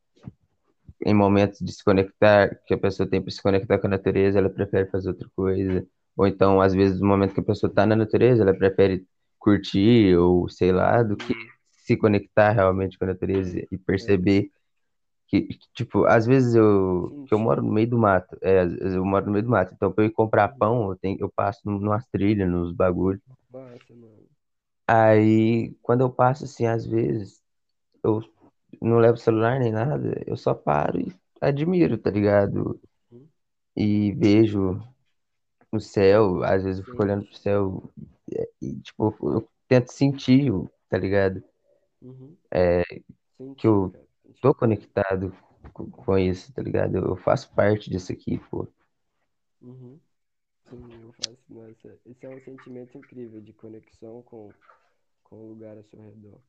em 1.05 1.15
momentos 1.15 1.61
de 1.61 1.73
se 1.73 1.85
conectar, 1.85 2.55
que 2.67 2.75
a 2.75 2.79
pessoa 2.79 3.09
tem 3.09 3.21
para 3.21 3.31
se 3.31 3.43
conectar 3.43 3.79
com 3.79 3.87
a 3.87 3.91
natureza, 3.91 4.39
ela 4.39 4.51
prefere 4.51 4.91
fazer 4.91 5.09
outra 5.09 5.29
coisa. 5.35 5.87
Ou 6.17 6.27
então, 6.27 6.61
às 6.61 6.75
vezes, 6.75 7.01
no 7.01 7.07
momento 7.07 7.35
que 7.35 7.41
a 7.41 7.45
pessoa 7.45 7.73
tá 7.73 7.87
na 7.87 7.97
natureza, 7.97 8.43
ela 8.43 8.55
prefere 8.55 9.07
curtir, 9.39 10.17
ou 10.17 10.49
sei 10.49 10.73
lá, 10.73 11.03
do 11.03 11.17
que 11.17 11.35
se 11.71 11.97
conectar 11.97 12.53
realmente 12.53 12.99
com 12.99 13.05
a 13.05 13.09
natureza 13.09 13.67
e 13.71 13.79
perceber 13.79 14.51
que, 15.33 15.41
que, 15.45 15.59
tipo, 15.73 16.05
às 16.05 16.27
vezes 16.27 16.55
eu, 16.55 17.25
que 17.27 17.33
eu 17.33 17.39
moro 17.39 17.63
no 17.63 17.73
meio 17.73 17.89
do 17.89 17.99
mato, 17.99 18.37
é, 18.43 18.61
às 18.61 18.73
vezes 18.75 18.95
eu 18.95 19.05
moro 19.05 19.25
no 19.25 19.33
meio 19.33 19.45
do 19.45 19.51
mato, 19.51 19.73
então 19.75 19.91
pra 19.91 20.05
eu 20.05 20.09
ir 20.09 20.13
comprar 20.13 20.49
pão, 20.49 20.91
eu 20.91 20.97
tenho, 20.97 21.17
eu 21.19 21.33
passo 21.35 21.61
numas 21.65 22.07
trilhas, 22.09 22.51
nos 22.51 22.73
bagulhos. 22.75 23.23
Mano. 23.51 23.79
Aí, 24.87 25.75
quando 25.81 26.03
eu 26.03 26.11
passo 26.11 26.45
assim, 26.45 26.67
às 26.67 26.85
vezes, 26.85 27.41
eu 28.05 28.23
não 28.81 28.99
levo 28.99 29.17
celular 29.17 29.59
nem 29.59 29.73
nada, 29.73 30.23
eu 30.27 30.37
só 30.37 30.55
paro 30.55 31.01
e 31.01 31.15
admiro, 31.41 31.97
tá 31.97 32.11
ligado? 32.11 32.79
Uhum. 33.11 33.27
E 33.77 34.13
vejo 34.13 34.83
no 35.73 35.81
céu, 35.81 36.43
às 36.45 36.63
vezes 36.63 36.81
eu 36.81 36.85
fico 36.87 37.03
olhando 37.03 37.25
pro 37.25 37.37
céu 37.39 37.83
e, 38.61 38.77
tipo, 38.81 39.17
eu 39.23 39.49
tento 39.69 39.91
sentir, 39.93 40.53
o- 40.53 40.71
tá 40.91 40.99
ligado? 40.99 41.43
Uhum. 42.03 42.37
Que 42.51 42.95
Sentir, 43.39 43.67
eu 43.67 43.91
cara. 43.91 44.12
Tô 44.41 44.55
conectado 44.55 45.33
com, 45.73 45.91
com 45.91 46.19
isso, 46.19 46.53
tá 46.53 46.63
ligado? 46.63 46.97
Eu, 46.97 47.17
faço 47.17 47.53
parte 47.55 47.91
disso 47.91 48.13
aqui, 48.13 48.39
pô. 48.51 48.67
Uhum. 49.61 49.99
Sim, 50.69 51.03
eu 51.03 51.13
faço. 51.13 51.39
Nossa, 51.49 51.99
esse 52.07 52.27
é 52.27 52.29
um 52.31 52.41
sentimento 52.41 52.97
incrível 52.99 53.41
de 53.41 53.53
conexão 53.53 54.23
com, 54.23 54.53
com 55.25 55.37
o 55.37 55.49
lugar 55.51 55.77
ao 55.77 55.85
seu 55.85 56.01
redor. 56.01 56.41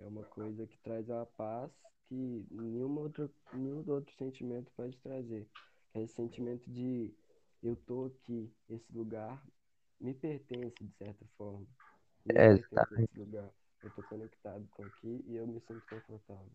É 0.00 0.06
uma 0.06 0.24
coisa 0.24 0.66
que 0.66 0.78
traz 0.78 1.10
a 1.10 1.26
paz 1.26 1.70
que 2.08 2.46
nenhuma 2.50 3.02
outra, 3.02 3.30
nenhum 3.52 3.84
outro 3.88 4.14
sentimento 4.16 4.70
pode 4.76 4.96
trazer. 4.98 5.46
É 5.94 6.02
esse 6.02 6.14
sentimento 6.14 6.70
de 6.70 7.12
eu 7.62 7.76
tô 7.76 8.06
aqui, 8.06 8.50
esse 8.68 8.92
lugar 8.92 9.42
me 10.00 10.14
pertence 10.14 10.82
de 10.82 10.92
certa 10.96 11.24
forma. 11.36 11.66
É, 12.34 12.52
esse 12.54 12.66
lugar. 13.16 13.50
Eu 13.82 13.90
tô 13.90 14.02
conectado 14.02 14.66
com 14.72 14.82
aqui 14.84 15.24
e 15.26 15.36
eu 15.36 15.46
me 15.46 15.60
sinto 15.60 15.86
confortável. 15.88 16.50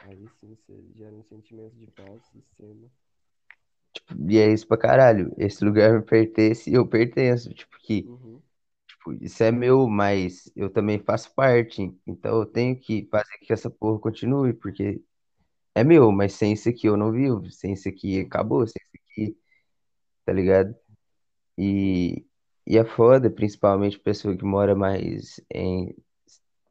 Aí 0.00 0.28
sim 0.40 0.56
você 0.56 0.92
gera 0.96 1.14
um 1.14 1.22
sentimento 1.22 1.76
de 1.76 1.86
paz 1.92 2.34
extrema. 2.34 2.90
e 4.28 4.38
é 4.38 4.52
isso 4.52 4.66
pra 4.66 4.76
caralho. 4.78 5.32
Esse 5.38 5.64
lugar 5.64 5.92
me 5.92 6.02
pertence 6.04 6.70
e 6.70 6.74
eu 6.74 6.86
pertenço. 6.86 7.52
Tipo, 7.54 7.78
que 7.80 8.10
Uhum, 8.10 8.42
tipo, 8.86 9.14
isso 9.24 9.42
é 9.42 9.52
meu, 9.52 9.88
mas 9.88 10.50
eu 10.56 10.70
também 10.70 10.98
faço 11.00 11.34
parte. 11.34 11.96
Então 12.06 12.40
eu 12.40 12.46
tenho 12.46 12.78
que 12.78 13.08
fazer 13.10 13.38
que 13.40 13.52
essa 13.52 13.70
porra 13.70 14.00
continue, 14.00 14.52
porque 14.54 15.02
é 15.74 15.84
meu, 15.84 16.12
mas 16.12 16.34
sem 16.34 16.52
isso 16.54 16.68
aqui 16.68 16.88
eu 16.88 16.96
não 16.96 17.12
vivo. 17.12 17.50
Sem 17.52 17.74
isso 17.74 17.88
aqui 17.88 18.20
acabou, 18.20 18.66
sem 18.66 18.80
isso 18.94 19.04
aqui, 19.12 19.38
tá 20.24 20.32
ligado? 20.32 20.74
E, 21.58 22.26
e 22.66 22.78
é 22.78 22.84
foda, 22.84 23.30
principalmente 23.30 23.98
pessoa 23.98 24.36
que 24.36 24.44
mora 24.44 24.74
mais 24.76 25.40
em 25.54 25.94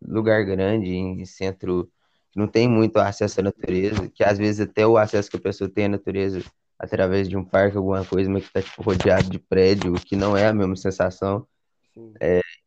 lugar 0.01 0.45
grande, 0.45 0.89
em 0.91 1.25
centro, 1.25 1.91
não 2.35 2.47
tem 2.47 2.67
muito 2.67 2.97
acesso 2.97 3.39
à 3.39 3.43
natureza, 3.43 4.09
que 4.13 4.23
às 4.23 4.37
vezes 4.37 4.61
até 4.61 4.85
o 4.85 4.97
acesso 4.97 5.29
que 5.29 5.37
a 5.37 5.41
pessoa 5.41 5.69
tem 5.69 5.85
à 5.85 5.89
natureza 5.89 6.43
através 6.77 7.27
de 7.27 7.35
um 7.35 7.43
parque, 7.43 7.77
alguma 7.77 8.05
coisa, 8.05 8.29
mas 8.29 8.45
que 8.45 8.53
tá 8.53 8.61
tipo 8.61 8.83
rodeado 8.83 9.29
de 9.29 9.39
prédio, 9.39 9.93
que 9.93 10.15
não 10.15 10.37
é 10.37 10.47
a 10.47 10.53
mesma 10.53 10.75
sensação. 10.75 11.47
sim. 11.93 12.13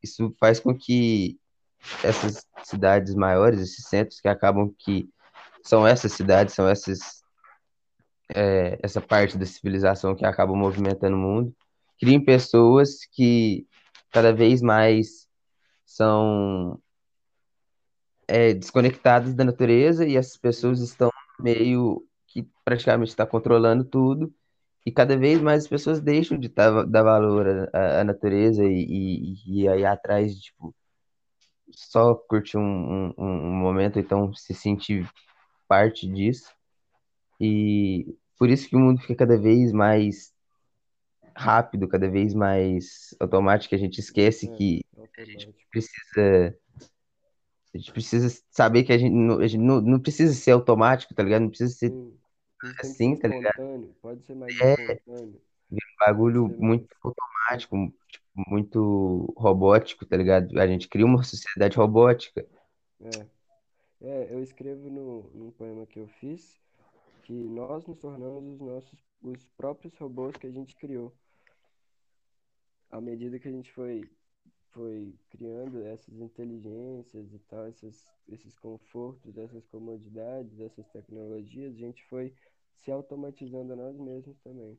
Isso 0.03 0.35
faz 0.41 0.59
com 0.59 0.75
que 0.75 1.39
essas 2.03 2.45
cidades 2.65 3.15
maiores, 3.15 3.61
esses 3.61 3.87
centros 3.87 4.21
que 4.21 4.29
acabam 4.29 4.75
que 4.79 5.09
são 5.63 5.87
essas 5.87 6.13
cidades, 6.13 6.55
são 6.55 6.69
essas 6.69 7.21
é, 8.35 8.79
essa 8.83 9.01
parte 9.01 9.37
da 9.37 9.47
civilização 9.47 10.15
que 10.15 10.25
acaba 10.25 10.55
movimentando 10.55 11.17
o 11.17 11.19
mundo, 11.19 11.55
criem 11.99 12.25
pessoas 12.25 13.05
que 13.13 13.67
cada 14.11 14.33
vez 14.33 14.63
mais 14.63 15.29
são 15.85 16.81
é, 18.31 18.55
desconectadas 18.55 19.35
da 19.35 19.45
natureza 19.45 20.07
e 20.07 20.17
essas 20.17 20.37
pessoas 20.37 20.81
estão 20.81 21.11
meio 21.41 22.07
que 22.29 22.49
praticamente 22.65 23.11
está 23.11 23.27
controlando 23.27 23.85
tudo 23.85 24.33
e 24.87 24.93
cada 24.93 25.17
vez 25.17 25.41
mais 25.41 25.65
as 25.65 25.69
pessoas 25.69 26.01
deixam 26.01 26.39
de 26.39 26.49
tá, 26.49 26.85
dar 26.85 27.03
valor 27.03 27.69
à, 27.73 28.01
à 28.01 28.05
natureza 28.05 28.65
e, 28.65 28.87
e, 28.89 29.63
e 29.63 29.69
aí 29.69 29.85
atrás 29.85 30.37
de 30.37 30.43
tipo 30.43 30.73
só 31.73 32.15
curtir 32.15 32.57
um, 32.57 33.13
um, 33.19 33.25
um 33.25 33.55
momento, 33.55 33.99
então 33.99 34.33
se 34.33 34.55
sentir 34.55 35.09
parte 35.67 36.07
disso 36.07 36.53
e 37.41 38.17
por 38.39 38.49
isso 38.49 38.69
que 38.69 38.77
o 38.77 38.79
mundo 38.79 39.01
fica 39.01 39.17
cada 39.17 39.37
vez 39.37 39.73
mais 39.73 40.33
rápido, 41.35 41.89
cada 41.89 42.09
vez 42.09 42.33
mais 42.33 43.15
automático, 43.19 43.75
a 43.75 43.79
gente 43.79 43.99
esquece 43.99 44.47
é, 44.47 44.57
que 44.57 44.85
a 45.19 45.25
gente 45.25 45.47
automático. 45.47 45.71
precisa, 45.71 46.59
a 47.75 47.79
gente 47.79 47.93
precisa 47.93 48.29
saber 48.51 48.85
que 48.85 48.93
a 48.93 48.99
gente 48.99 49.13
não, 49.15 49.39
a 49.39 49.47
gente 49.47 49.61
não, 49.63 49.81
não 49.81 50.01
precisa 50.01 50.35
ser 50.35 50.53
automático, 50.53 51.15
tá 51.15 51.23
ligado? 51.23 51.43
Não 51.43 51.51
precisa 51.51 51.73
ser 51.75 51.91
Sim. 51.91 52.19
Assim, 52.79 53.17
tá 53.17 53.29
ligado? 53.29 53.95
Pode 54.01 54.23
ser 54.25 54.35
mais 54.35 54.55
É 54.61 54.73
espontâneo. 54.73 55.41
um 55.71 55.77
Pode 55.77 55.83
bagulho 55.99 56.49
muito 56.59 56.89
automático, 57.03 57.77
tipo, 58.11 58.27
muito 58.49 59.35
robótico, 59.37 60.05
tá 60.07 60.17
ligado? 60.17 60.59
A 60.59 60.67
gente 60.67 60.89
cria 60.89 61.07
uma 61.07 61.23
sociedade 61.23 61.77
robótica. 61.77 62.47
é. 63.01 63.41
É, 64.03 64.33
eu 64.33 64.43
escrevo 64.43 64.89
no, 64.91 65.23
num 65.35 65.51
poema 65.53 65.87
que 65.87 65.99
eu 65.99 66.09
fiz 66.09 66.59
que 67.25 67.33
nós 67.33 67.87
nos 67.87 67.99
tornamos 67.99 68.55
os 68.55 68.61
nossos, 68.61 68.99
os 69.23 69.47
próprios 69.57 69.97
robôs 69.99 70.37
que 70.37 70.47
a 70.47 70.51
gente 70.51 70.77
criou. 70.77 71.13
À 72.91 73.01
medida 73.01 73.39
que 73.39 73.49
a 73.49 73.51
gente 73.51 73.73
foi, 73.73 74.11
foi 74.73 75.15
criando 75.31 75.83
essas 75.87 76.15
inteligências 76.21 77.33
e 77.33 77.39
tal, 77.49 77.69
esses, 77.69 78.07
esses 78.29 78.59
confortos, 78.59 79.37
essas 79.39 79.67
comodidades, 79.69 80.61
essas 80.61 80.87
tecnologias, 80.89 81.75
a 81.75 81.79
gente 81.79 82.05
foi 82.07 82.33
se 82.75 82.91
automatizando 82.91 83.73
a 83.73 83.77
nós 83.77 83.97
mesmos 83.99 84.39
também. 84.41 84.79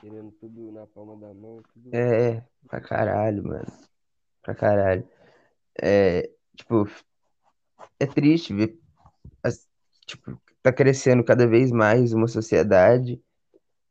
Querendo 0.00 0.30
tudo 0.32 0.72
na 0.72 0.86
palma 0.86 1.16
da 1.16 1.34
mão, 1.34 1.62
tudo 1.74 1.90
É, 1.92 2.42
pra 2.66 2.80
caralho, 2.80 3.42
mano. 3.44 3.66
Pra 4.42 4.54
caralho. 4.54 5.08
É, 5.82 6.30
tipo, 6.56 6.86
é 7.98 8.06
triste 8.06 8.54
ver, 8.54 8.78
as- 9.42 9.68
tipo, 10.06 10.40
tá 10.62 10.72
crescendo 10.72 11.24
cada 11.24 11.46
vez 11.46 11.70
mais 11.72 12.12
uma 12.12 12.28
sociedade 12.28 13.22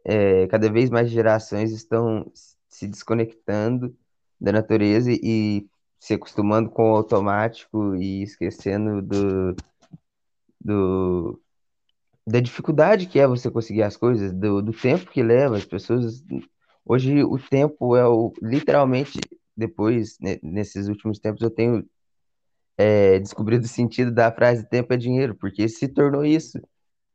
É, 0.05 0.47
cada 0.47 0.71
vez 0.71 0.89
mais 0.89 1.09
gerações 1.11 1.71
estão 1.71 2.31
se 2.69 2.87
desconectando 2.87 3.95
da 4.39 4.51
natureza 4.51 5.11
e 5.11 5.67
se 5.99 6.13
acostumando 6.13 6.69
com 6.69 6.91
o 6.91 6.95
automático 6.95 7.95
e 7.95 8.23
esquecendo 8.23 9.01
do, 9.01 9.55
do, 10.59 11.41
da 12.25 12.39
dificuldade 12.39 13.07
que 13.07 13.19
é 13.19 13.27
você 13.27 13.49
conseguir 13.49 13.83
as 13.83 13.97
coisas, 13.97 14.33
do, 14.33 14.61
do 14.61 14.71
tempo 14.71 15.09
que 15.09 15.23
leva. 15.23 15.57
As 15.57 15.65
pessoas. 15.65 16.23
Hoje, 16.85 17.23
o 17.23 17.37
tempo 17.37 17.95
é 17.95 18.07
o. 18.07 18.31
Literalmente, 18.41 19.19
depois, 19.55 20.17
né, 20.19 20.37
nesses 20.43 20.87
últimos 20.87 21.19
tempos, 21.19 21.41
eu 21.41 21.49
tenho 21.49 21.85
é, 22.77 23.19
descobrido 23.19 23.65
o 23.65 23.67
sentido 23.67 24.11
da 24.11 24.31
frase 24.31 24.67
tempo 24.69 24.93
é 24.93 24.97
dinheiro, 24.97 25.35
porque 25.35 25.67
se 25.67 25.87
tornou 25.87 26.23
isso. 26.23 26.59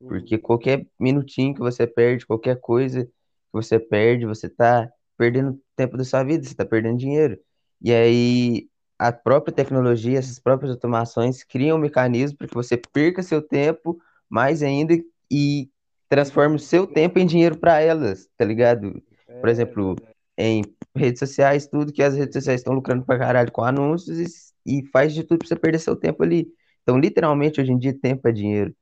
Uhum, 0.01 0.09
Porque 0.09 0.37
qualquer 0.37 0.87
minutinho 0.99 1.55
que 1.55 1.61
você 1.61 1.87
perde, 1.87 2.27
qualquer 2.27 2.59
coisa 2.61 3.05
que 3.05 3.13
você 3.53 3.79
perde, 3.79 4.27
você 4.27 4.49
tá 4.49 4.91
perdendo 5.17 5.61
tempo 5.77 5.97
da 5.97 6.05
sua 6.05 6.23
vida, 6.25 6.45
você 6.45 6.55
tá 6.55 6.65
perdendo 6.65 6.99
dinheiro. 6.99 7.39
E 7.81 7.93
aí 7.93 8.69
a 8.99 9.13
própria 9.13 9.55
tecnologia, 9.55 10.19
essas 10.19 10.39
próprias 10.39 10.71
automações 10.73 11.43
criam 11.43 11.77
um 11.77 11.81
mecanismo 11.81 12.39
para 12.39 12.47
que 12.47 12.55
você 12.55 12.77
perca 12.77 13.23
seu 13.23 13.43
tempo 13.43 13.99
mais 14.29 14.63
ainda 14.63 14.95
e 15.31 15.69
transforme 16.09 16.57
o 16.57 16.59
seu 16.59 16.87
tempo 16.87 17.19
em 17.19 17.27
dinheiro 17.27 17.57
para 17.59 17.81
elas, 17.81 18.29
tá 18.37 18.45
ligado? 18.45 19.03
Por 19.41 19.49
é 19.49 19.53
exemplo, 19.53 19.97
verdade. 19.97 20.17
em 20.39 20.63
redes 20.95 21.19
sociais, 21.19 21.67
tudo 21.67 21.93
que 21.93 22.03
as 22.03 22.15
redes 22.15 22.35
sociais 22.35 22.61
estão 22.61 22.75
lucrando 22.75 23.05
pra 23.05 23.19
caralho 23.19 23.51
com 23.51 23.65
anúncios 23.65 24.53
e, 24.67 24.79
e 24.81 24.87
faz 24.91 25.13
de 25.15 25.25
tudo 25.25 25.39
pra 25.39 25.49
você 25.49 25.57
perder 25.57 25.79
seu 25.79 25.97
tempo 25.97 26.23
ali. 26.23 26.47
Então, 26.83 26.99
literalmente, 26.99 27.61
hoje 27.61 27.73
em 27.73 27.79
dia, 27.79 27.99
tempo 27.99 28.29
é 28.29 28.33
dinheiro. 28.33 28.75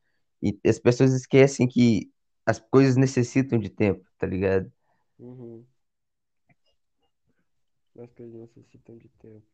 E 0.42 0.58
as 0.66 0.78
pessoas 0.78 1.12
esquecem 1.12 1.68
que 1.68 2.10
as 2.44 2.58
coisas 2.58 2.96
necessitam 2.96 3.58
de 3.58 3.70
tempo, 3.70 4.04
tá 4.18 4.26
ligado? 4.26 4.70
Uhum. 5.18 5.64
As 8.02 8.10
coisas 8.12 8.40
necessitam 8.40 8.96
de 8.96 9.08
tempo. 9.08 9.46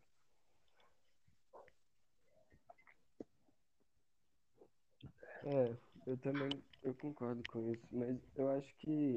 É, 5.44 5.76
eu 6.06 6.16
também 6.18 6.50
eu 6.82 6.94
concordo 6.94 7.42
com 7.50 7.72
isso, 7.72 7.86
mas 7.90 8.16
eu 8.36 8.48
acho 8.50 8.72
que 8.76 9.16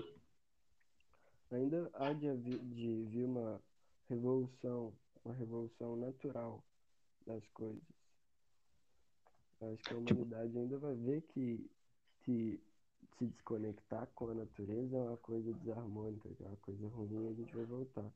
ainda 1.52 1.90
há 1.94 2.12
de, 2.14 2.38
de 2.38 3.04
vir 3.06 3.26
uma 3.26 3.62
revolução, 4.10 4.94
uma 5.24 5.34
revolução 5.36 5.96
natural 5.96 6.64
das 7.28 7.46
coisas. 7.50 7.82
Eu 9.62 9.74
acho 9.74 9.84
que 9.84 9.94
a 9.94 9.98
Tipo, 9.98 10.14
humanidade 10.14 10.58
ainda 10.58 10.78
vai 10.80 10.96
ver 10.96 11.22
que, 11.34 11.70
que 12.22 12.60
se 13.18 13.26
desconectar 13.28 14.08
com 14.16 14.30
a 14.30 14.34
natureza 14.34 14.98
é 14.98 15.02
uma 15.02 15.18
coisa 15.18 15.54
desarmônica, 15.54 16.30
é 16.40 16.48
uma 16.48 16.58
coisa 16.58 16.88
ruim, 16.88 17.26
e 17.26 17.28
a 17.28 17.34
gente 17.34 17.56
vai 17.56 17.66
voltar. 17.66 18.12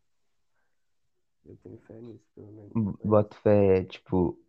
Eu 1.45 1.57
tenho 1.57 1.77
fé 1.79 1.99
nisso, 1.99 2.25
pelo 2.35 2.51
menos. 2.51 2.71
Mas, 2.73 2.95
boto 3.03 3.35
fé, 3.37 3.83
tipo, 3.83 4.39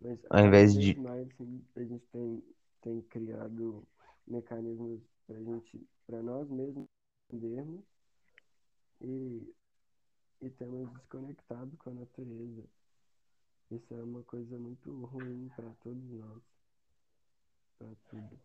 mas 0.00 0.18
ao 0.30 0.46
invés 0.46 0.74
de. 0.74 0.98
mais 0.98 1.26
assim, 1.28 1.64
a 1.76 1.80
gente 1.84 2.06
tem, 2.12 2.42
tem 2.82 3.02
criado 3.02 3.86
mecanismos 4.26 5.00
para 5.26 5.38
gente, 5.42 5.86
para 6.06 6.22
nós 6.22 6.48
mesmos 6.48 6.86
entendermos 7.28 7.84
e, 9.00 9.54
e 10.40 10.50
temos 10.50 10.90
desconectado 10.92 11.76
com 11.76 11.90
a 11.90 11.94
natureza. 11.94 12.64
Isso 13.70 13.92
é 13.92 14.02
uma 14.02 14.22
coisa 14.22 14.58
muito 14.58 14.90
ruim 15.06 15.50
para 15.54 15.70
todos 15.82 16.10
nós, 16.10 16.42
para 17.78 17.88
tudo. 18.08 18.40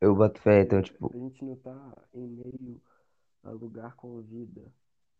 Eu 0.00 0.14
boto 0.14 0.40
fé, 0.40 0.62
então, 0.62 0.80
a 0.80 0.82
tipo, 0.82 1.10
gente 1.14 1.44
não 1.44 1.54
está 1.54 2.08
em 2.12 2.26
meio 2.26 2.82
a 3.44 3.50
lugar 3.50 3.94
com 3.94 4.20
vida. 4.22 4.72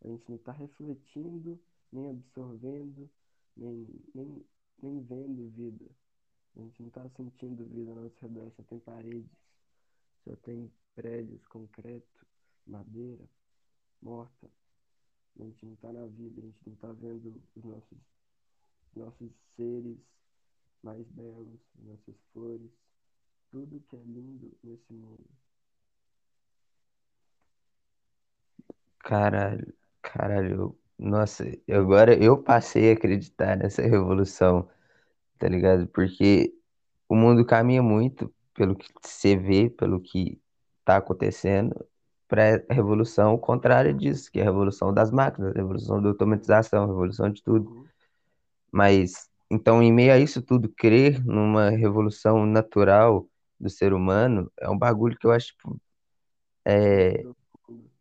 A 0.04 0.09
gente 0.09 0.24
não 0.28 0.37
está 0.37 0.52
refletindo, 0.52 1.59
nem 1.94 2.11
absorvendo, 2.11 3.09
nem, 3.57 3.87
nem, 4.14 4.44
nem 4.83 5.02
vendo 5.02 5.50
vida. 5.50 5.87
A 6.57 6.61
gente 6.61 6.80
não 6.83 6.88
está 6.88 7.09
sentindo 7.11 7.64
vida 7.66 7.90
ao 7.90 7.96
nosso 7.96 8.16
redor, 8.20 8.50
só 8.57 8.62
tem 8.64 8.78
paredes, 8.80 9.30
só 10.24 10.37
tem 10.37 10.70
prédios, 10.94 11.46
concreto, 11.46 12.26
madeira, 12.66 13.24
morta. 14.02 14.50
A 15.38 15.44
gente 15.44 15.66
não 15.66 15.74
está 15.74 15.92
na 15.92 16.07
vida, 16.07 16.40
a 16.40 16.44
gente 16.44 16.61
não 16.66 16.74
está 16.74 16.92
vendo 16.92 17.42
os 17.57 17.64
nossos, 17.64 17.98
nossos 18.94 19.33
seres 19.57 19.98
mais 20.83 21.07
belos, 21.09 21.61
nossas 21.78 22.16
flores, 22.33 22.70
tudo 23.50 23.80
que 23.88 23.96
é 23.96 24.02
lindo 24.02 24.52
nesse 24.62 24.92
mundo. 24.92 25.24
Caralho, 28.98 29.74
caralho. 30.02 30.83
Nossa, 30.98 31.44
agora 31.70 32.14
eu 32.22 32.40
passei 32.42 32.90
a 32.90 32.94
acreditar 32.94 33.57
nessa 33.57 33.83
revolução, 33.87 34.68
tá 35.38 35.48
ligado? 35.48 35.88
Porque 35.88 36.54
o 37.09 37.16
mundo 37.16 37.46
caminha 37.46 37.83
muito 37.83 38.35
pelo 38.54 38.76
que 38.76 38.88
você 39.02 39.37
vê, 39.37 39.70
pelo 39.70 40.00
que 40.00 40.40
tá 40.85 40.98
acontecendo, 40.98 41.74
para 42.28 42.64
a 42.70 42.74
revolução 42.74 43.38
contrária 43.38 43.94
disso, 43.94 44.30
que 44.33 44.40
é 44.40 44.42
a 44.42 44.46
revolução 44.46 44.92
das 44.94 45.11
máquinas, 45.11 45.52
a 45.52 45.59
revolução 45.59 46.02
da 46.02 46.11
automatização, 46.11 46.85
a 46.85 46.87
revolução 46.88 47.30
de 47.30 47.42
tudo. 47.42 47.70
Uhum. 47.70 47.87
Mas, 48.72 49.30
então, 49.50 49.83
em 49.83 49.92
meio 49.92 50.12
a 50.12 50.18
isso 50.18 50.42
tudo, 50.42 50.68
crer 50.70 51.24
numa 51.24 51.70
revolução 51.70 52.46
natural 52.46 53.28
do 53.61 53.70
ser 53.70 53.92
humano 53.94 54.52
é 54.61 54.68
um 54.70 54.78
bagulho 54.78 55.16
que 55.18 55.26
eu 55.26 55.33
acho, 55.33 55.48
tipo, 55.48 55.80
profundo. 57.22 57.35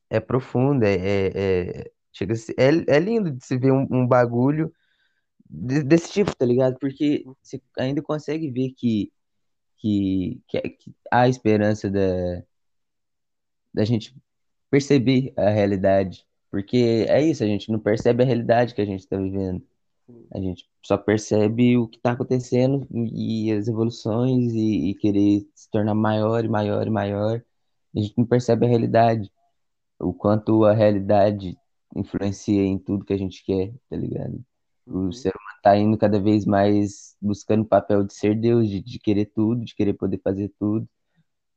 é 0.10 0.20
profundo, 0.20 0.84
é, 0.86 0.94
é, 0.96 1.80
é- 1.82 1.92
chega 2.14 2.34
a 2.34 2.36
ser- 2.38 2.56
é, 2.58 2.96
é 2.98 3.00
lindo 3.00 3.32
de 3.32 3.46
se 3.46 3.58
ver 3.58 3.72
um, 3.74 3.88
um 3.92 4.08
bagulho 4.08 4.74
de- 5.50 5.84
desse 5.84 6.12
tipo, 6.12 6.36
tá 6.36 6.46
ligado? 6.46 6.78
Porque 6.80 7.26
você 7.44 7.62
ainda 7.78 8.02
consegue 8.02 8.52
ver 8.52 8.72
que, 8.74 9.12
que, 9.78 10.42
que, 10.48 10.62
que 10.62 10.96
há 11.12 11.28
esperança 11.30 11.90
da, 11.92 12.44
da 13.74 13.84
gente 13.86 14.16
perceber 14.70 15.34
a 15.38 15.50
realidade. 15.50 16.26
Porque 16.52 17.06
é 17.10 17.22
isso, 17.22 17.44
a 17.44 17.48
gente 17.48 17.72
não 17.72 17.80
percebe 17.80 18.24
a 18.24 18.26
realidade 18.26 18.76
que 18.76 18.82
a 18.82 18.86
gente 18.86 19.02
está 19.02 19.18
vivendo. 19.18 19.64
A 20.34 20.40
gente 20.40 20.70
só 20.84 20.98
percebe 20.98 21.78
o 21.78 21.88
que 21.88 21.98
está 21.98 22.12
acontecendo 22.12 22.88
e 22.92 23.52
as 23.52 23.68
evoluções 23.68 24.54
e, 24.54 24.90
e 24.92 24.96
querer 24.96 25.48
se 25.56 25.70
tornar 25.72 25.96
maior 25.96 26.44
e 26.46 26.50
maior 26.50 26.86
e 26.88 26.90
maior. 26.90 27.44
A 27.96 28.00
gente 28.00 28.14
não 28.18 28.26
percebe 28.26 28.66
a 28.66 28.70
realidade, 28.70 29.32
o 30.00 30.14
quanto 30.14 30.66
a 30.66 30.74
realidade 30.74 31.58
influencia 31.96 32.64
em 32.64 32.78
tudo 32.80 33.06
que 33.06 33.14
a 33.14 33.18
gente 33.18 33.44
quer, 33.46 33.74
tá 33.90 33.96
ligado? 33.98 34.44
O 34.92 35.12
Uhum. 35.12 35.14
ser 35.14 35.30
humano 35.30 35.60
tá 35.64 35.78
indo 35.78 35.98
cada 35.98 36.20
vez 36.22 36.46
mais 36.46 37.16
buscando 37.22 37.64
o 37.64 37.66
papel 37.68 38.04
de 38.06 38.14
ser 38.14 38.40
Deus, 38.40 38.70
de, 38.70 38.82
de 38.82 39.00
querer 39.00 39.26
tudo, 39.28 39.64
de 39.66 39.76
querer 39.76 39.94
poder 39.96 40.20
fazer 40.24 40.50
tudo. 40.60 40.88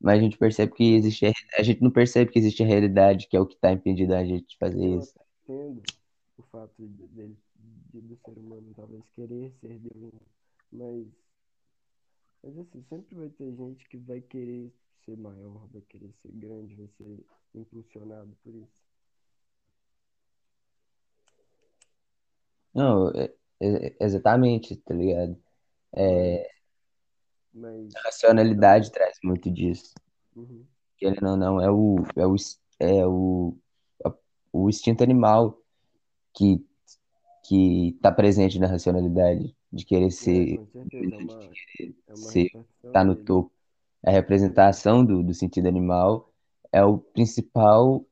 Mas 0.00 0.18
a 0.20 0.22
gente 0.22 0.38
percebe 0.38 0.72
que 0.74 0.94
existe 0.94 1.26
a, 1.26 1.32
a 1.58 1.62
gente 1.62 1.82
não 1.82 1.90
percebe 1.90 2.30
que 2.32 2.38
existe 2.38 2.62
a 2.62 2.66
realidade, 2.66 3.28
que 3.28 3.36
é 3.36 3.40
o 3.40 3.46
que 3.46 3.54
está 3.56 3.72
impedindo 3.72 4.14
a 4.14 4.24
gente 4.24 4.46
de 4.48 4.56
fazer 4.58 4.86
Eu 4.88 4.98
isso. 4.98 5.14
entendo 5.44 5.82
o 6.38 6.42
fato 6.44 6.74
de, 6.88 7.06
dele, 7.08 7.36
de- 7.92 8.00
do 8.00 8.16
ser 8.24 8.38
humano 8.38 8.72
talvez 8.74 9.08
querer 9.10 9.52
ser 9.60 9.78
Deus, 9.80 10.12
né? 10.14 10.20
mas, 10.72 11.06
mas 12.42 12.56
assim, 12.58 12.82
sempre 12.88 13.14
vai 13.14 13.28
ter 13.28 13.54
gente 13.54 13.86
que 13.90 13.98
vai 13.98 14.20
querer 14.22 14.72
ser 15.04 15.16
maior, 15.18 15.66
vai 15.68 15.82
querer 15.82 16.12
ser 16.22 16.32
grande, 16.32 16.74
vai 16.74 16.88
ser 16.96 17.24
impulsionado 17.54 18.34
por 18.42 18.54
isso. 18.54 18.85
Não, 22.76 23.10
é- 23.10 23.32
é- 23.60 23.96
exatamente, 24.00 24.76
tá 24.76 24.94
ligado? 24.94 25.36
Mas, 25.92 26.40
mas 27.52 27.96
A 27.96 28.00
racionalidade 28.04 28.92
traz 28.92 29.18
muito 29.24 29.50
disso. 29.50 29.92
uhum, 30.36 30.66
Querendo 30.98 31.28
ou 31.30 31.36
não, 31.36 31.60
é 31.60 31.70
o, 31.70 31.96
é 32.16 32.26
o, 32.26 32.34
ins- 32.34 32.60
é 32.78 33.06
o, 33.06 33.54
a- 34.04 34.14
o 34.52 34.68
instinto 34.68 35.02
animal 35.02 35.58
que, 36.34 36.64
que 37.44 37.98
tá 38.02 38.12
presente 38.12 38.58
na 38.58 38.66
racionalidade, 38.68 39.56
de 39.72 39.84
querer 39.84 40.06
é, 40.06 40.10
ser, 40.10 40.46
com 40.46 40.66
certeza, 40.66 41.14
é 41.14 41.18
uma, 41.18 41.58
é 42.06 42.14
uma 42.14 42.30
ser, 42.32 42.50
repartição 42.52 42.92
tá 42.92 43.04
no 43.04 43.14
dele. 43.14 43.24
topo. 43.26 43.52
A 44.04 44.10
representação 44.10 45.04
do, 45.04 45.22
do 45.22 45.34
sentido 45.34 45.68
animal 45.68 46.32
é 46.72 46.84
o 46.84 46.98
principal, 46.98 48.06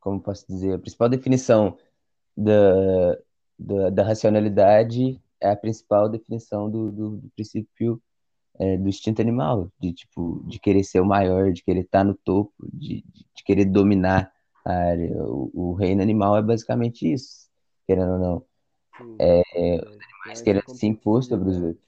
como 0.00 0.20
posso 0.20 0.46
dizer, 0.46 0.74
a 0.74 0.78
principal 0.78 1.08
definição 1.08 1.76
da, 2.36 3.18
da, 3.58 3.90
da 3.90 4.02
racionalidade 4.04 5.20
é 5.40 5.50
a 5.50 5.56
principal 5.56 6.08
definição 6.08 6.70
do, 6.70 6.90
do, 6.92 7.16
do 7.18 7.28
princípio 7.30 8.02
é, 8.58 8.76
do 8.76 8.88
instinto 8.88 9.20
animal, 9.20 9.70
de 9.78 9.92
tipo, 9.92 10.42
de 10.46 10.58
querer 10.58 10.82
ser 10.84 11.00
o 11.00 11.06
maior, 11.06 11.52
de 11.52 11.62
querer 11.62 11.80
estar 11.80 12.04
no 12.04 12.14
topo, 12.14 12.52
de, 12.72 13.02
de, 13.02 13.26
de 13.34 13.44
querer 13.44 13.66
dominar 13.66 14.32
a 14.64 14.72
área. 14.72 15.12
O, 15.24 15.50
o 15.54 15.72
reino 15.74 16.02
animal 16.02 16.36
é 16.36 16.42
basicamente 16.42 17.10
isso, 17.12 17.48
querendo 17.86 18.12
ou 18.12 18.18
não. 18.18 18.46
Sim, 18.96 19.16
É, 19.18 19.40
é, 19.54 19.84
mas 20.24 20.42
essa 20.42 20.44
querendo 20.44 20.68
se 20.74 20.86
impor 20.86 21.22
sobre 21.22 21.50
os 21.50 21.56
outros. 21.60 21.86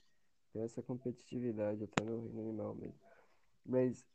tem 0.53 0.63
essa 0.63 0.81
competitividade 0.81 1.83
até 1.83 2.03
no 2.03 2.21
reino 2.21 2.41
animal 2.41 2.75
mesmo. 2.75 2.99
Mas, 3.65 4.05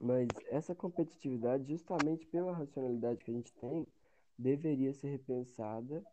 mas 0.00 0.28
essa 0.50 0.74
competitividade, 0.74 1.64
justamente 1.68 2.26
pela 2.26 2.52
racionalidade 2.52 3.24
que 3.24 3.30
a 3.30 3.34
gente 3.34 3.52
tem, 3.54 3.86
deveria 4.38 4.92
ser 4.92 5.08
repensada 5.08 6.04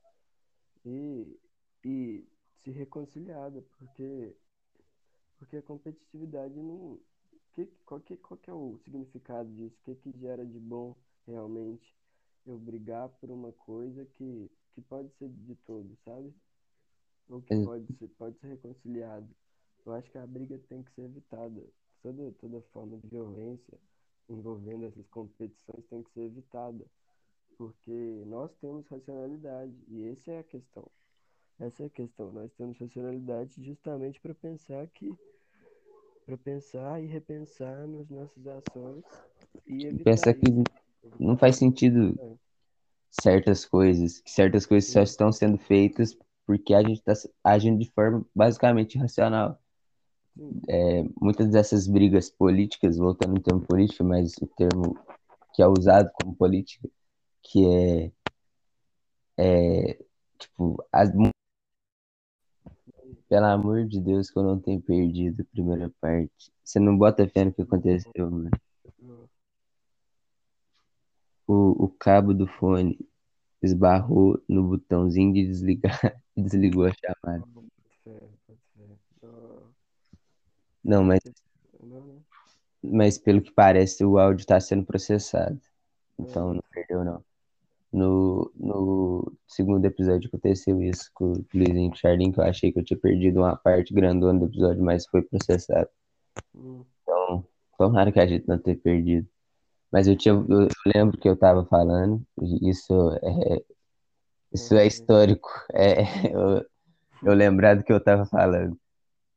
e, 0.85 1.39
e 1.83 2.25
se 2.63 2.71
reconciliada, 2.71 3.61
porque, 3.77 4.35
porque 5.37 5.57
a 5.57 5.61
competitividade 5.61 6.55
não. 6.55 6.99
Que, 7.53 7.67
qual, 7.85 7.99
que, 7.99 8.17
qual 8.17 8.37
que 8.37 8.49
é 8.49 8.53
o 8.53 8.79
significado 8.79 9.49
disso? 9.53 9.77
O 9.81 9.83
que, 9.83 9.95
que 9.95 10.19
gera 10.19 10.45
de 10.45 10.59
bom 10.59 10.95
realmente 11.27 11.95
eu 12.45 12.57
brigar 12.57 13.09
por 13.09 13.29
uma 13.29 13.51
coisa 13.53 14.05
que, 14.05 14.49
que 14.73 14.81
pode 14.81 15.11
ser 15.13 15.29
de 15.29 15.55
todos, 15.57 15.97
sabe? 15.99 16.33
Ou 17.29 17.41
que 17.41 17.55
pode 17.63 17.93
ser, 17.93 18.07
pode 18.09 18.39
ser 18.39 18.47
reconciliado. 18.47 19.29
Eu 19.85 19.93
acho 19.93 20.09
que 20.11 20.17
a 20.17 20.25
briga 20.25 20.57
tem 20.67 20.81
que 20.81 20.91
ser 20.93 21.03
evitada. 21.03 21.63
Toda, 22.01 22.31
toda 22.33 22.61
forma 22.73 22.97
de 22.97 23.07
violência 23.07 23.79
envolvendo 24.29 24.85
essas 24.85 25.07
competições 25.07 25.85
tem 25.89 26.03
que 26.03 26.11
ser 26.11 26.21
evitada, 26.21 26.85
porque 27.57 28.23
nós 28.27 28.53
temos 28.55 28.87
racionalidade 28.87 29.73
e 29.87 30.09
essa 30.09 30.31
é 30.31 30.39
a 30.39 30.43
questão. 30.43 30.89
Essa 31.59 31.83
é 31.83 31.85
a 31.87 31.89
questão. 31.89 32.31
Nós 32.31 32.51
temos 32.53 32.77
racionalidade 32.79 33.63
justamente 33.63 34.19
para 34.21 34.33
pensar 34.35 34.87
que, 34.87 35.17
para 36.25 36.37
pensar 36.37 37.01
e 37.03 37.07
repensar 37.07 37.87
nas 37.87 38.09
nossas 38.09 38.45
ações 38.47 39.03
e 39.67 39.85
evitar 39.85 40.11
Pensa 40.11 40.33
que 40.33 40.45
não 41.19 41.37
faz 41.37 41.57
sentido 41.57 42.19
É, 42.19 42.37
certas 43.11 43.65
coisas, 43.65 44.19
que 44.19 44.31
certas 44.31 44.65
coisas 44.65 44.91
só 44.91 45.01
estão 45.01 45.31
sendo 45.31 45.57
feitas 45.57 46.17
porque 46.45 46.73
a 46.73 46.81
gente 46.81 46.99
está 46.99 47.13
agindo 47.43 47.79
de 47.79 47.91
forma 47.91 48.25
basicamente 48.35 48.97
racional. 48.97 49.59
sim, 50.35 50.61
É, 50.67 51.03
muitas 51.21 51.49
dessas 51.49 51.87
brigas 51.87 52.29
políticas, 52.29 52.97
voltando 52.97 53.33
no 53.35 53.41
termo 53.41 53.61
política, 53.65 54.03
mas 54.03 54.33
o 54.41 54.47
termo 54.47 54.97
que 55.53 55.61
é 55.61 55.67
usado 55.67 56.09
como 56.15 56.35
política, 56.35 56.89
que 57.43 58.11
é, 59.37 59.97
tipo, 60.37 60.83
as, 60.91 61.09
pelo 63.27 63.45
amor 63.45 63.85
de 63.87 63.99
Deus 63.99 64.29
que 64.29 64.37
eu 64.37 64.43
não 64.43 64.59
tenho 64.59 64.81
perdido 64.81 65.41
a 65.41 65.45
primeira 65.51 65.91
parte. 65.99 66.51
Você 66.63 66.79
não 66.79 66.97
bota 66.97 67.27
fé 67.27 67.45
no 67.45 67.53
que 67.53 67.61
aconteceu, 67.61 68.29
mano. 68.29 68.49
O, 71.47 71.85
o 71.85 71.89
cabo 71.89 72.33
do 72.33 72.47
fone 72.47 72.97
esbarrou 73.61 74.41
no 74.47 74.63
botãozinho 74.63 75.33
de 75.33 75.47
desligar 75.47 76.21
e 76.35 76.41
desligou 76.43 76.85
a 76.85 76.91
chamada. 76.93 77.43
não, 80.83 81.03
mas, 81.03 81.21
mas 82.83 83.17
pelo 83.17 83.41
que 83.41 83.51
parece, 83.51 84.05
o 84.05 84.17
áudio 84.17 84.41
está 84.41 84.59
sendo 84.59 84.85
processado. 84.85 85.59
É, 86.19 86.21
Então 86.21 86.53
não 86.53 86.63
perdeu, 86.71 87.03
não. 87.03 87.23
No, 87.93 88.51
no 88.57 89.33
segundo 89.47 89.85
episódio 89.85 90.27
aconteceu 90.27 90.81
isso 90.81 91.09
com 91.13 91.33
o 91.33 91.45
Luizinho 91.53 91.89
e 91.91 91.93
o 91.93 91.95
Charlinho, 91.95 92.33
que 92.33 92.39
eu 92.39 92.43
achei 92.45 92.71
que 92.71 92.79
eu 92.79 92.83
tinha 92.83 92.99
perdido 92.99 93.39
uma 93.41 93.55
parte 93.55 93.93
grandona 93.93 94.39
do 94.39 94.45
episódio, 94.47 94.83
mas 94.83 95.05
foi 95.07 95.21
processado. 95.21 95.89
Hum, 96.55 96.85
Então, 97.03 97.45
tomara 97.77 98.11
que 98.11 98.19
a 98.19 98.27
gente 98.27 98.47
não 98.47 98.57
tenha 98.59 98.77
perdido. 98.77 99.27
Mas 99.91 100.07
eu 100.07 100.17
tinha, 100.17 100.33
eu 100.35 100.69
lembro 100.95 101.17
que 101.19 101.29
eu 101.29 101.37
tava 101.37 101.65
falando, 101.65 102.25
isso 102.61 102.93
é, 103.23 103.63
isso 104.53 104.75
é 104.75 104.87
é, 104.87 104.87
histórico. 104.87 105.49
É, 105.73 106.03
eu, 106.33 106.65
eu 107.23 107.33
lembrar 107.35 107.75
do 107.77 107.83
que 107.83 107.93
eu 107.93 108.03
tava 108.03 108.25
falando, 108.25 108.77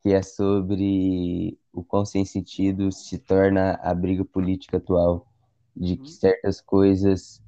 que 0.03 0.13
é 0.15 0.23
sobre 0.23 1.59
o 1.73 1.85
quão 1.85 2.05
sem 2.07 2.25
sentido 2.25 2.93
se 2.93 3.19
torna 3.19 3.75
a 3.83 3.95
briga 3.95 4.25
política 4.25 4.79
atual, 4.79 5.27
de 5.77 5.97
que 5.99 6.11
Uhum. 6.11 6.13
certas 6.13 6.61
coisas 6.61 7.43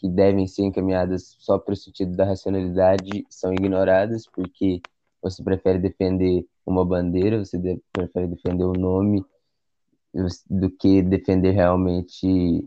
que 0.00 0.08
devem 0.08 0.46
ser 0.46 0.64
encaminhadas 0.64 1.36
só 1.38 1.58
para 1.58 1.74
o 1.74 1.76
sentido 1.76 2.16
da 2.16 2.24
racionalidade 2.24 3.26
são 3.28 3.52
ignoradas 3.52 4.26
porque 4.26 4.80
você 5.22 5.42
prefere 5.42 5.78
defender 5.78 6.46
uma 6.64 6.84
bandeira, 6.84 7.38
você 7.44 7.58
de- 7.58 7.82
prefere 7.92 8.28
defender 8.28 8.64
o 8.64 8.72
nome 8.72 9.22
do 10.48 10.70
que 10.70 11.02
defender 11.02 11.52
realmente 11.52 12.64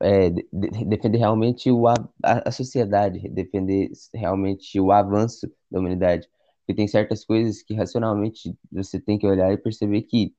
é, 0.00 0.30
de- 0.30 0.46
de- 0.52 0.84
defender 0.84 1.18
realmente 1.18 1.70
o, 1.70 1.88
a, 1.88 1.94
a 2.22 2.50
sociedade, 2.52 3.28
defender 3.28 3.90
realmente 4.14 4.78
o 4.80 4.92
avanço 4.92 5.50
da 5.70 5.80
humanidade. 5.80 6.28
Porque 6.60 6.74
tem 6.74 6.88
certas 6.88 7.24
coisas 7.24 7.62
que 7.62 7.74
racionalmente 7.74 8.56
você 8.70 9.00
tem 9.00 9.18
que 9.18 9.26
olhar 9.26 9.52
e 9.52 9.56
perceber 9.56 10.02
que 10.02 10.34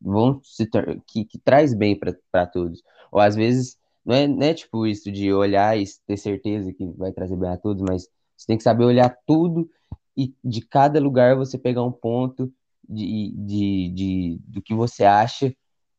vão 0.00 0.40
se 0.42 0.68
que, 1.06 1.24
que 1.24 1.38
traz 1.38 1.74
bem 1.74 1.98
para 1.98 2.46
todos. 2.46 2.82
Ou 3.12 3.20
às 3.20 3.36
vezes 3.36 3.78
não 4.04 4.14
é, 4.14 4.26
não 4.26 4.42
é 4.42 4.54
tipo 4.54 4.86
isso 4.86 5.10
de 5.10 5.32
olhar 5.32 5.78
e 5.78 5.84
ter 6.06 6.16
certeza 6.16 6.72
que 6.72 6.84
vai 6.96 7.12
trazer 7.12 7.36
bem 7.36 7.50
a 7.50 7.56
todos, 7.56 7.82
mas 7.82 8.08
você 8.36 8.46
tem 8.46 8.56
que 8.56 8.62
saber 8.62 8.84
olhar 8.84 9.14
tudo 9.26 9.68
e 10.16 10.34
de 10.44 10.60
cada 10.62 11.00
lugar 11.00 11.36
você 11.36 11.58
pegar 11.58 11.82
um 11.82 11.92
ponto 11.92 12.52
de, 12.88 13.32
de, 13.36 13.88
de, 13.90 14.40
do 14.46 14.62
que 14.62 14.74
você 14.74 15.04
acha 15.04 15.54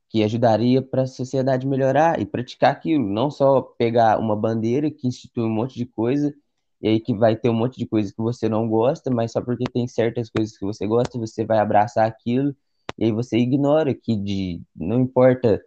que 0.10 0.24
ajudaria 0.24 0.82
para 0.82 1.04
a 1.04 1.08
sociedade 1.08 1.66
melhorar 1.66 2.20
e 2.20 2.26
praticar 2.26 2.74
aquilo, 2.74 3.08
não 3.08 3.32
só 3.32 3.62
pegar 3.62 4.20
uma 4.20 4.36
bandeira 4.36 4.92
que 4.92 5.08
institui 5.08 5.46
um 5.46 5.50
monte 5.50 5.76
de 5.76 5.86
coisa 5.86 6.34
e 6.82 6.88
aí 6.90 7.00
que 7.00 7.14
vai 7.14 7.36
ter 7.36 7.50
um 7.50 7.54
monte 7.54 7.78
de 7.78 7.86
coisa 7.86 8.12
que 8.12 8.22
você 8.22 8.50
não 8.50 8.68
gosta, 8.68 9.10
mas 9.10 9.32
só 9.32 9.42
porque 9.42 9.64
tem 9.72 9.88
certas 9.88 10.30
coisas 10.30 10.58
que 10.58 10.66
você 10.66 10.86
gosta, 10.86 11.18
você 11.18 11.46
vai 11.46 11.60
abraçar 11.60 12.08
aquilo 12.08 12.54
e 12.98 13.06
aí 13.06 13.12
você 13.12 13.38
ignora 13.38 13.94
que 13.94 14.16
de 14.16 14.62
não 14.76 15.00
importa 15.00 15.62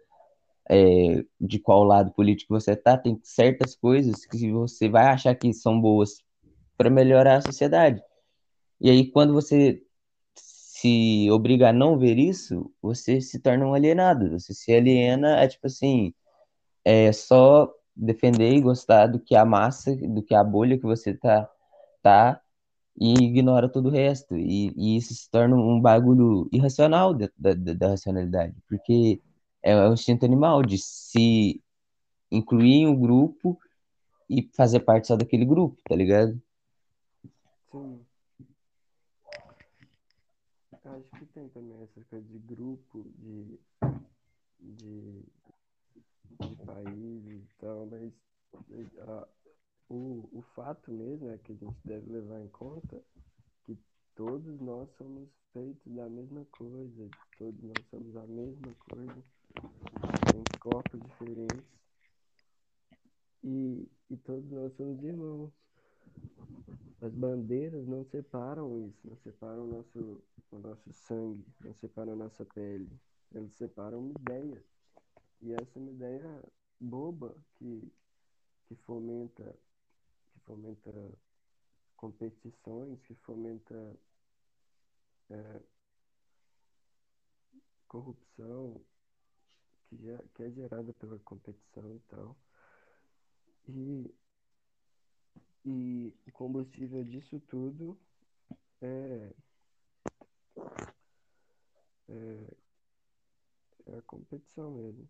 é, 0.69 1.23
de 1.39 1.59
qual 1.59 1.83
lado 1.83 2.11
político 2.11 2.53
você 2.53 2.75
tá, 2.75 2.97
tem 2.97 3.19
certas 3.23 3.75
coisas 3.75 4.25
que 4.25 4.51
você 4.51 4.89
vai 4.89 5.05
achar 5.07 5.35
que 5.35 5.53
são 5.53 5.79
boas 5.79 6.23
para 6.77 6.89
melhorar 6.89 7.37
a 7.37 7.41
sociedade. 7.41 8.01
E 8.81 8.89
aí 8.89 9.09
quando 9.11 9.33
você 9.33 9.81
se 10.35 11.29
obriga 11.31 11.69
a 11.69 11.73
não 11.73 11.97
ver 11.97 12.17
isso, 12.19 12.71
você 12.81 13.21
se 13.21 13.39
torna 13.39 13.65
um 13.65 13.73
alienado. 13.73 14.31
Você 14.31 14.53
se 14.53 14.73
aliena, 14.73 15.37
é 15.37 15.47
tipo 15.47 15.67
assim, 15.67 16.13
é 16.83 17.11
só 17.11 17.71
defender 17.95 18.53
e 18.53 18.61
gostar 18.61 19.07
do 19.07 19.19
que 19.19 19.35
a 19.35 19.45
massa, 19.45 19.95
do 19.95 20.21
que 20.21 20.35
a 20.35 20.43
bolha 20.43 20.77
que 20.77 20.83
você 20.83 21.13
tá, 21.13 21.49
tá 22.03 22.41
e 22.99 23.13
ignora 23.13 23.69
todo 23.69 23.87
o 23.87 23.91
resto. 23.91 24.35
E, 24.37 24.73
e 24.75 24.97
isso 24.97 25.13
se 25.13 25.29
torna 25.29 25.55
um 25.55 25.79
bagulho 25.81 26.47
irracional 26.51 27.13
da, 27.13 27.29
da, 27.37 27.53
da 27.53 27.87
racionalidade, 27.89 28.55
porque 28.67 29.21
é, 29.65 29.71
é 29.71 29.89
um 29.89 29.93
instinto 29.93 30.23
animal 30.23 30.61
de 30.61 30.77
se 30.77 31.59
incluir 32.31 32.73
em 32.73 32.87
um 32.87 32.99
grupo 32.99 33.59
e 34.29 34.47
fazer 34.53 34.81
parte 34.81 35.07
só 35.07 35.15
daquele 35.15 35.43
grupo, 35.43 35.81
tá 35.89 35.95
ligado? 35.95 36.39
Sim. 37.71 38.05
Acho 40.83 41.09
que 41.17 41.25
tem 41.33 41.49
também 41.49 41.81
essa 41.81 41.99
coisa 42.05 42.27
de 42.27 42.37
grupo, 42.37 43.03
de, 43.17 43.59
de, 44.59 45.23
de 46.39 46.55
país 46.63 47.25
e 47.25 47.43
tal, 47.59 47.87
mas 47.87 48.13
a, 48.99 49.27
o, 49.89 50.29
o 50.31 50.43
fato 50.55 50.91
mesmo 50.91 51.31
é 51.31 51.39
que 51.39 51.53
a 51.53 51.55
gente 51.55 51.75
deve 51.83 52.11
levar 52.11 52.39
em 52.39 52.49
conta 52.49 53.01
que 53.65 53.75
todos 54.13 54.61
nós 54.61 54.87
somos 54.95 55.27
feitos 55.51 55.91
da 55.91 56.07
mesma 56.07 56.45
coisa, 56.51 57.09
todos 57.39 57.61
nós 57.63 57.83
somos 57.89 58.15
a 58.15 58.27
mesma 58.27 58.73
coisa, 58.75 59.23
temos 60.31 60.47
corpos 60.59 60.99
diferentes 60.99 61.63
e, 63.43 63.87
e 64.09 64.17
todos 64.17 64.49
nós 64.51 64.73
somos 64.73 65.03
irmãos. 65.03 65.51
As 67.01 67.13
bandeiras 67.13 67.85
não 67.87 68.03
separam 68.05 68.87
isso, 68.87 69.07
não 69.07 69.15
separam 69.17 69.65
o 69.65 69.67
nosso, 69.67 70.23
o 70.51 70.57
nosso 70.57 70.91
sangue, 70.91 71.45
não 71.63 71.73
separam 71.75 72.13
a 72.13 72.15
nossa 72.15 72.43
pele. 72.45 72.89
Eles 73.33 73.53
separam 73.53 73.99
uma 73.99 74.13
ideia. 74.19 74.63
E 75.41 75.53
essa 75.53 75.77
é 75.77 75.81
uma 75.81 75.91
ideia 75.91 76.43
boba 76.79 77.35
que, 77.57 77.91
que 78.67 78.75
fomenta 78.75 79.55
que 80.31 80.39
fomenta 80.39 80.91
competições, 81.95 83.01
que 83.03 83.13
fomenta 83.15 83.95
é, 85.29 85.61
corrupção, 87.87 88.81
que 89.89 90.09
é, 90.09 90.19
que 90.33 90.43
é 90.43 90.51
gerada 90.51 90.93
pela 90.93 91.19
competição 91.19 91.95
e 91.95 91.99
tal. 92.09 92.35
E, 93.67 94.13
e 95.65 96.13
o 96.27 96.31
combustível 96.31 97.03
disso 97.03 97.39
tudo 97.47 97.97
é, 98.81 99.31
é, 102.09 102.53
é 103.87 103.97
a 103.97 104.01
competição 104.03 104.71
mesmo. 104.71 105.09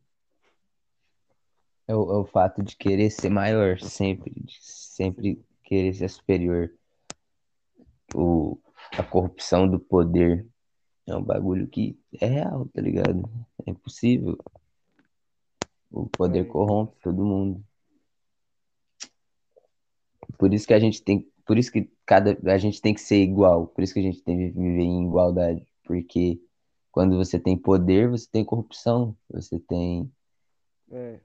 É 1.88 1.96
o, 1.96 2.12
é 2.12 2.18
o 2.18 2.26
fato 2.26 2.64
de 2.64 2.76
querer 2.76 3.12
ser 3.12 3.30
maior, 3.30 3.80
sempre, 3.80 4.34
sempre 4.50 5.46
querer 5.64 5.94
ser 5.94 6.10
superior. 6.10 6.72
O, 8.14 8.58
a 8.98 9.04
corrupção 9.04 9.68
do 9.68 9.80
poder 9.80 10.48
é 11.06 11.16
um 11.16 11.22
bagulho 11.22 11.68
que 11.68 12.00
é 12.20 12.26
real, 12.26 12.66
tá 12.74 12.82
ligado? 12.82 13.30
É 13.66 13.70
impossível. 13.70 14.38
O 15.91 16.08
poder 16.08 16.41
É, 16.41 16.43
corrompe 16.45 16.95
todo 17.02 17.26
mundo. 17.26 17.63
Por 20.38 20.54
isso 20.54 20.67
que 20.67 20.74
a 20.74 20.80
gente 20.80 21.02
tem, 21.02 21.21
por 21.45 21.58
isso 21.58 21.71
que 21.71 21.89
cada 22.06 22.38
a 22.52 22.58
gente 22.58 22.82
tem 22.82 22.93
que 22.93 23.02
ser 23.02 23.21
igual, 23.21 23.67
por 23.67 23.84
isso 23.84 23.93
que 23.93 24.00
a 24.00 24.04
gente 24.04 24.21
tem 24.21 24.38
que 24.38 24.60
viver 24.60 24.82
em 24.84 25.06
igualdade, 25.08 25.65
porque 25.84 26.41
quando 26.91 27.15
você 27.17 27.39
tem 27.39 27.58
poder, 27.58 28.10
você 28.10 28.28
tem 28.30 28.43
corrupção, 28.43 29.15
você 29.30 29.60
tem 29.60 30.12
é. 30.91 31.19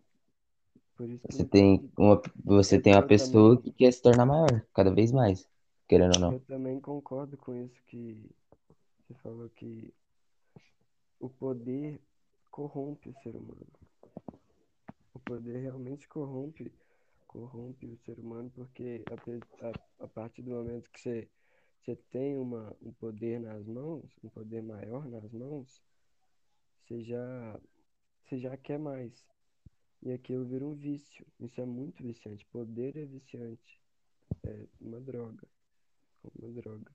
Você 1.31 1.45
tem 1.45 1.91
uma 1.97 2.21
você 2.45 2.81
tem 2.81 2.95
uma 2.95 3.03
pessoa 3.07 3.57
também- 3.57 3.73
que 3.73 3.79
quer 3.79 3.93
se 3.93 4.03
tornar 4.03 4.27
maior, 4.27 4.65
cada 4.75 4.93
vez 4.93 5.13
mais, 5.13 5.47
querendo 5.89 6.15
ou 6.15 6.21
não. 6.21 6.33
Eu 6.33 6.41
também 6.41 6.81
concordo 6.81 7.37
com 7.37 7.55
isso 7.55 7.81
que 7.87 8.17
você 9.09 9.15
falou 9.23 9.49
que 9.51 9.93
o 11.21 11.29
poder 11.29 12.01
corrompe 12.51 13.11
o 13.11 13.15
ser 13.23 13.35
humano. 13.37 13.67
Poder 15.31 15.61
realmente 15.61 16.09
corrompe, 16.09 16.73
corrompe 17.29 17.87
o 17.87 17.97
ser 17.99 18.19
humano 18.19 18.51
porque 18.51 19.05
a, 19.07 19.69
a, 19.69 20.05
a 20.05 20.09
partir 20.09 20.43
do 20.43 20.51
momento 20.51 20.91
que 20.91 21.01
você, 21.01 21.29
você 21.81 21.95
tem 22.11 22.37
uma, 22.37 22.77
um 22.83 22.93
poder 22.95 23.39
nas 23.39 23.65
mãos, 23.65 24.11
um 24.25 24.29
poder 24.29 24.61
maior 24.61 25.07
nas 25.07 25.31
mãos, 25.31 25.81
você 26.83 27.05
já, 27.05 27.61
você 28.25 28.41
já 28.41 28.57
quer 28.57 28.77
mais. 28.77 29.25
E 30.03 30.11
aquilo 30.11 30.45
vira 30.47 30.67
um 30.67 30.75
vício. 30.75 31.25
Isso 31.39 31.61
é 31.61 31.65
muito 31.65 32.03
viciante. 32.03 32.45
Poder 32.47 32.97
é 32.97 33.05
viciante. 33.05 33.81
É 34.43 34.67
uma 34.81 35.01
droga. 35.01 35.47
Uma 36.25 36.51
droga. 36.61 36.91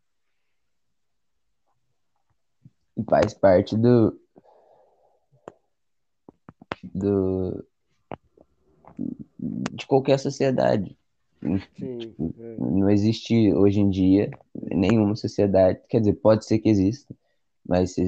E 2.98 3.04
faz 3.06 3.34
parte 3.34 3.78
do 3.78 4.20
do 6.94 7.66
de 9.72 9.86
qualquer 9.86 10.20
sociedade. 10.20 10.98
Sim, 11.78 12.16
é. 12.40 12.56
Não 12.58 12.90
existe 12.90 13.54
hoje 13.54 13.80
em 13.80 13.90
dia 13.90 14.32
nenhuma 14.54 15.16
sociedade, 15.16 15.80
quer 15.88 16.00
dizer, 16.00 16.14
pode 16.14 16.46
ser 16.46 16.60
que 16.60 16.70
exista, 16.70 17.14
mas 17.68 17.92
se 17.92 18.04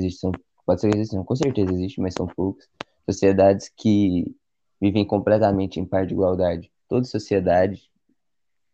pode 0.66 0.82
ser 0.82 0.90
que 0.90 0.98
exista, 0.98 1.16
não, 1.16 1.24
com 1.24 1.36
certeza 1.36 1.72
existe, 1.72 2.02
mas 2.02 2.16
são 2.16 2.26
poucas 2.28 2.68
sociedades 3.06 3.72
que 3.76 4.36
vivem 4.82 5.06
completamente 5.06 5.80
em 5.80 5.86
par 5.86 6.06
de 6.06 6.14
igualdade. 6.14 6.72
Toda 6.88 7.06
sociedade, 7.06 7.90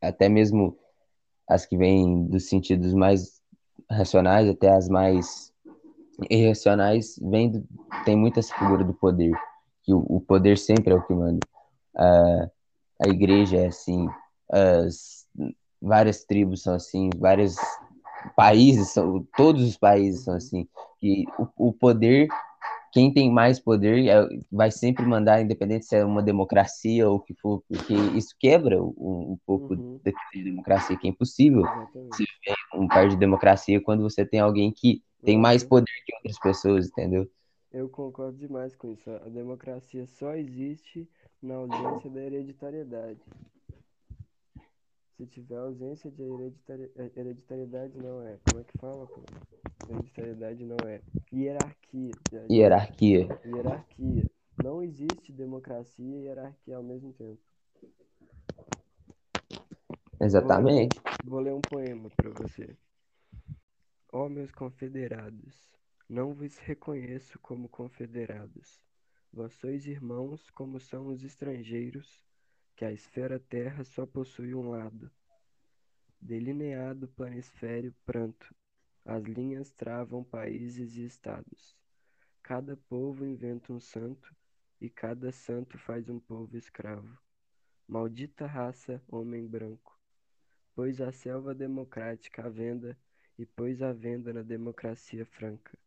até 0.02 0.30
mesmo 0.30 0.78
as 1.48 1.66
que 1.66 1.78
vêm 1.78 2.26
dos 2.26 2.48
sentidos 2.48 2.94
mais 2.94 3.42
racionais 3.90 4.48
até 4.50 4.70
as 4.70 4.88
mais 4.88 5.52
irracionais, 6.30 7.20
vem 7.22 7.52
do, 7.52 7.64
tem 8.06 8.16
muita 8.16 8.40
essa 8.40 8.54
figura 8.56 8.84
do 8.84 8.94
poder, 8.94 9.34
que 9.84 9.94
o, 9.94 10.00
o 10.08 10.22
poder 10.22 10.58
sempre 10.58 10.94
é 10.94 10.96
o 10.96 11.02
que 11.02 11.14
manda. 11.14 11.40
A, 11.96 12.48
a 13.04 13.08
igreja 13.10 13.58
é 13.58 13.68
assim, 13.68 14.08
as 14.52 15.26
várias 15.82 16.24
tribos 16.24 16.64
são 16.64 16.76
assim, 16.76 17.10
vários 17.18 17.56
países 18.36 18.90
são, 18.90 19.26
todos 19.36 19.64
os 19.64 19.78
países 19.78 20.24
são 20.24 20.36
assim, 20.36 20.68
que 21.00 21.26
o, 21.38 21.70
o 21.70 21.74
poder 21.74 22.28
quem 22.94 23.12
tem 23.12 23.32
mais 23.32 23.60
poder 23.60 24.08
é, 24.08 24.28
vai 24.52 24.70
sempre 24.70 25.04
mandar, 25.04 25.42
independente 25.42 25.88
se 25.88 25.96
é 25.96 26.06
uma 26.06 26.22
democracia 26.22 27.10
ou 27.10 27.16
o 27.16 27.20
que 27.20 27.34
for, 27.34 27.64
porque 27.68 27.94
isso 28.16 28.36
quebra 28.40 28.82
um, 28.82 29.34
um 29.34 29.40
pouco 29.48 29.74
Uhum. 29.74 30.00
da 30.06 30.12
democracia, 30.32 30.96
que 30.96 31.08
é 31.08 31.10
impossível 31.10 31.66
um 32.76 32.88
par 32.88 33.10
de 33.10 33.16
democracia 33.16 33.82
quando 33.82 34.04
você 34.04 34.24
tem 34.26 34.40
alguém 34.40 34.72
que 34.72 35.02
tem 35.26 35.38
mais 35.38 35.64
Aham. 35.64 35.70
poder 35.70 35.92
que 36.06 36.16
outras 36.16 36.40
pessoas, 36.40 36.88
entendeu? 36.88 37.28
Eu 37.72 37.90
concordo 37.90 38.38
demais 38.38 38.76
com 38.76 38.92
isso. 38.92 39.10
A 39.10 39.30
democracia 39.30 40.06
só 40.06 40.36
existe 40.36 41.10
na 41.44 41.56
ausência 41.56 42.10
da 42.10 42.22
hereditariedade. 42.22 43.20
Se 45.18 45.28
tiver 45.28 45.58
ausência 45.58 46.10
de 46.10 46.24
hereditari... 46.24 46.92
eh, 46.96 47.12
hereditariedade, 47.16 47.98
não 47.98 48.22
é. 48.26 48.40
Como 48.50 48.62
é 48.62 48.64
que 48.64 48.78
fala, 48.78 49.06
pô? 49.06 49.22
Hereditariedade 49.90 50.66
não 50.66 50.78
é. 50.88 51.02
Hierarquia. 51.32 52.12
Hierarquia. 52.50 53.42
Hierarquia. 53.46 54.30
Não 54.64 54.82
existe 54.82 55.32
democracia 55.32 56.06
e 56.06 56.24
hierarquia 56.24 56.78
ao 56.78 56.84
mesmo 56.84 57.12
tempo. 57.14 57.42
Exatamente. 60.20 61.00
Vou 61.26 61.42
ler 61.42 61.54
um 61.54 61.62
poema 61.62 62.10
para 62.16 62.30
você. 62.30 62.76
Ó 64.12 64.30
meus 64.30 64.52
confederados, 64.52 65.70
não 66.08 66.34
vos 66.34 66.58
reconheço 66.60 67.38
como 67.40 67.68
confederados. 67.68 68.80
Vós 69.34 69.54
sois 69.54 69.88
irmãos 69.88 70.50
como 70.52 70.80
são 70.80 71.08
os 71.08 71.24
estrangeiros, 71.24 72.24
que 72.76 72.86
a 72.86 72.92
esfera 72.92 73.40
terra 73.40 73.84
só 73.84 74.06
possui 74.06 74.54
um 74.54 74.70
lado. 74.70 75.10
Delineado 76.22 77.08
planisfério 77.08 77.94
pranto, 78.06 78.54
as 79.04 79.24
linhas 79.24 79.72
travam 79.72 80.24
países 80.24 80.96
e 80.96 81.04
estados. 81.04 81.76
Cada 82.44 82.78
povo 82.78 83.26
inventa 83.26 83.74
um 83.74 83.80
santo, 83.80 84.34
e 84.80 84.90
cada 84.90 85.32
santo 85.32 85.78
faz 85.80 86.08
um 86.10 86.20
povo 86.20 86.56
escravo. 86.56 87.18
Maldita 87.88 88.46
raça, 88.46 89.02
homem 89.10 89.48
branco 89.48 89.94
pôs 90.76 91.00
a 91.00 91.12
selva 91.12 91.54
democrática 91.54 92.46
à 92.46 92.50
venda 92.50 92.98
e 93.38 93.46
pôs 93.46 93.82
à 93.82 93.94
venda 93.94 94.34
na 94.34 94.42
democracia 94.42 95.26
franca. 95.26 95.78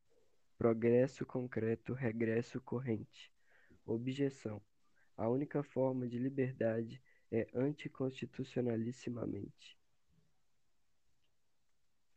Progresso 0.56 1.26
concreto, 1.26 1.92
regresso 1.92 2.60
corrente. 2.60 3.32
Objeção. 3.86 4.60
A 5.16 5.28
única 5.28 5.62
forma 5.62 6.06
de 6.08 6.18
liberdade 6.18 7.00
é 7.32 7.46
anticonstitucionalissimamente. 7.54 9.78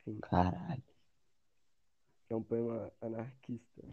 Enfim, 0.07 0.19
Caralho. 0.21 0.83
é 2.29 2.35
um 2.35 2.43
poema 2.43 2.91
anarquista. 3.01 3.83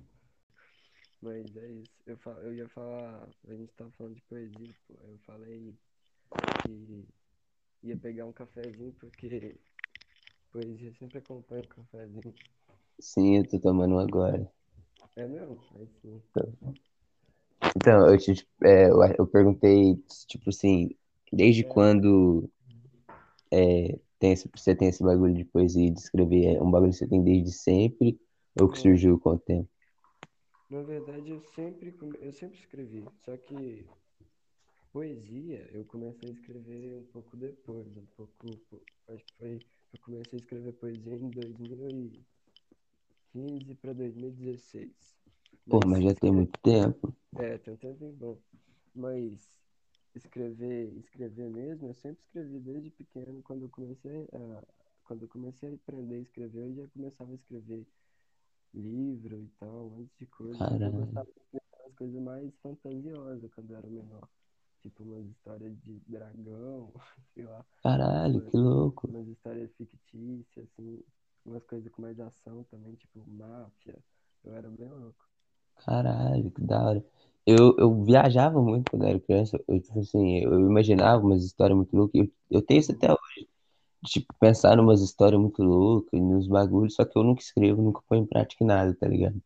Mas 1.20 1.56
é 1.56 1.68
isso. 1.72 1.92
Eu, 2.06 2.16
fa- 2.18 2.38
eu 2.42 2.54
ia 2.54 2.68
falar. 2.68 3.28
A 3.48 3.54
gente 3.54 3.72
tava 3.74 3.90
falando 3.92 4.14
de 4.14 4.22
poesia, 4.22 4.74
pô. 4.86 4.94
Eu 5.04 5.18
falei 5.26 5.74
que 6.64 7.04
ia 7.82 7.96
pegar 7.96 8.26
um 8.26 8.32
cafezinho 8.32 8.92
porque 8.94 9.56
poesia 10.52 10.92
sempre 10.94 11.18
acompanha 11.18 11.64
o 11.64 11.68
cafezinho. 11.68 12.34
Sim, 13.00 13.38
eu 13.38 13.48
tô 13.48 13.58
tomando 13.58 13.98
agora. 13.98 14.50
É 15.16 15.26
mesmo? 15.26 15.58
Aí 15.74 15.88
sim. 16.00 16.22
Então, 17.76 18.10
eu, 18.10 18.18
te, 18.18 18.48
é, 18.64 18.88
eu, 19.18 19.26
perguntei, 19.26 20.02
tipo 20.26 20.48
assim, 20.48 20.88
desde 21.30 21.62
quando 21.62 22.48
é, 23.52 23.98
tem 24.18 24.32
esse, 24.32 24.50
você 24.54 24.74
tem 24.74 24.88
esse 24.88 25.02
bagulho 25.02 25.34
de 25.34 25.44
poesia 25.44 25.86
e 25.86 25.90
de 25.90 26.00
escrever? 26.00 26.56
É 26.56 26.62
um 26.62 26.70
bagulho 26.70 26.90
que 26.90 26.98
você 26.98 27.06
tem 27.06 27.22
desde 27.22 27.52
sempre 27.52 28.18
ou 28.58 28.68
que 28.68 28.78
É. 28.78 28.80
surgiu 28.80 29.20
com 29.20 29.30
o 29.30 29.38
tempo? 29.38 29.68
Na 30.70 30.82
verdade, 30.82 31.30
eu 31.30 31.40
sempre, 31.40 31.94
eu 32.20 32.32
sempre 32.32 32.58
escrevi. 32.58 33.04
Só 33.24 33.36
que 33.36 33.84
poesia 34.92 35.68
eu 35.72 35.84
comecei 35.84 36.30
a 36.30 36.32
escrever 36.32 36.96
um 36.96 37.04
pouco 37.12 37.36
depois. 37.36 37.86
Um 37.96 38.06
pouco. 38.16 38.58
po- 38.70 38.80
Acho 39.08 39.24
que 39.24 39.32
foi. 39.38 39.60
Eu 39.92 39.98
comecei 40.04 40.38
a 40.38 40.42
escrever 40.42 40.72
poesia 40.72 41.14
em 41.14 41.30
2015 41.30 43.74
para 43.76 43.92
2016. 43.92 45.15
Pô, 45.68 45.80
mas 45.86 46.02
já 46.04 46.12
tem 46.14 46.32
muito 46.32 46.58
tempo. 46.60 47.14
É, 47.36 47.58
tem 47.58 47.74
um 47.74 47.76
tempinho 47.76 48.12
bom. 48.12 48.38
Mas 48.94 49.48
escrever, 50.14 50.96
escrever 50.98 51.50
mesmo, 51.50 51.88
eu 51.88 51.94
sempre 51.94 52.22
escrevi 52.24 52.58
desde 52.60 52.90
pequeno. 52.90 53.42
Quando 53.42 53.62
eu 53.64 53.70
comecei 53.70 54.24
a, 54.32 54.64
quando 55.04 55.22
eu 55.22 55.28
comecei 55.28 55.70
a 55.70 55.74
aprender 55.74 56.16
a 56.16 56.20
escrever, 56.20 56.62
eu 56.70 56.74
já 56.74 56.88
começava 56.88 57.32
a 57.32 57.34
escrever 57.34 57.86
livro 58.74 59.42
e 59.42 59.48
tal, 59.58 59.86
um 59.88 59.90
monte 59.90 60.12
de 60.18 60.26
coisa. 60.26 60.64
Só 60.66 60.78
que 60.78 60.88
eu 60.88 60.92
Caralho. 60.92 60.94
gostava 60.94 61.26
de 61.26 61.40
escrever 61.40 61.64
umas 61.84 61.96
coisas 61.96 62.22
mais 62.22 62.54
fantasiosas 62.62 63.50
quando 63.54 63.72
eu 63.72 63.78
era 63.78 63.88
menor. 63.88 64.28
Tipo 64.82 65.02
umas 65.04 65.26
histórias 65.26 65.76
de 65.82 66.00
dragão, 66.08 66.92
sei 67.34 67.44
lá, 67.44 67.64
Caralho, 67.82 68.42
umas, 68.42 68.50
que 68.50 68.56
louco. 68.58 69.08
umas 69.08 69.28
histórias 69.28 69.72
fictícias, 69.76 70.66
assim, 70.72 71.02
umas 71.44 71.64
coisas 71.66 71.90
com 71.92 72.02
mais 72.02 72.18
ação 72.20 72.64
também, 72.64 72.94
tipo 72.96 73.24
máfia. 73.28 73.98
Eu 74.44 74.54
era 74.54 74.70
bem 74.70 74.88
louco. 74.90 75.25
Caralho, 75.84 76.50
que 76.50 76.60
da 76.62 76.82
hora. 76.84 77.04
Eu, 77.46 77.76
eu 77.78 78.02
viajava 78.04 78.60
muito 78.60 78.90
quando 78.90 79.04
era 79.06 79.20
criança. 79.20 79.62
Eu, 79.68 79.80
tipo 79.80 79.98
assim, 80.00 80.38
eu 80.40 80.58
imaginava 80.60 81.24
umas 81.24 81.44
histórias 81.44 81.76
muito 81.76 81.96
loucas. 81.96 82.20
Eu, 82.22 82.32
eu 82.50 82.62
tenho 82.62 82.80
isso 82.80 82.92
até 82.92 83.10
hoje. 83.12 83.48
Tipo, 84.06 84.34
pensar 84.40 84.76
numas 84.76 85.02
histórias 85.02 85.40
muito 85.40 85.62
loucas, 85.62 86.20
nos 86.20 86.48
bagulhos, 86.48 86.94
só 86.96 87.04
que 87.04 87.18
eu 87.18 87.24
nunca 87.24 87.42
escrevo, 87.42 87.82
nunca 87.82 88.02
ponho 88.08 88.22
em 88.24 88.26
prática 88.26 88.64
nada, 88.64 88.94
tá 88.96 89.08
ligado? 89.08 89.42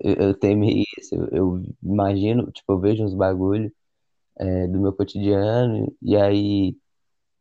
Eu, 0.00 0.14
eu 0.28 0.34
tenho 0.38 0.58
meio 0.58 0.84
isso. 0.98 1.14
Eu, 1.16 1.28
eu 1.32 1.62
imagino, 1.82 2.50
tipo, 2.52 2.72
eu 2.72 2.80
vejo 2.80 3.04
uns 3.04 3.14
bagulhos 3.14 3.72
é, 4.38 4.66
do 4.68 4.80
meu 4.80 4.92
cotidiano, 4.92 5.94
e 6.02 6.16
aí, 6.16 6.76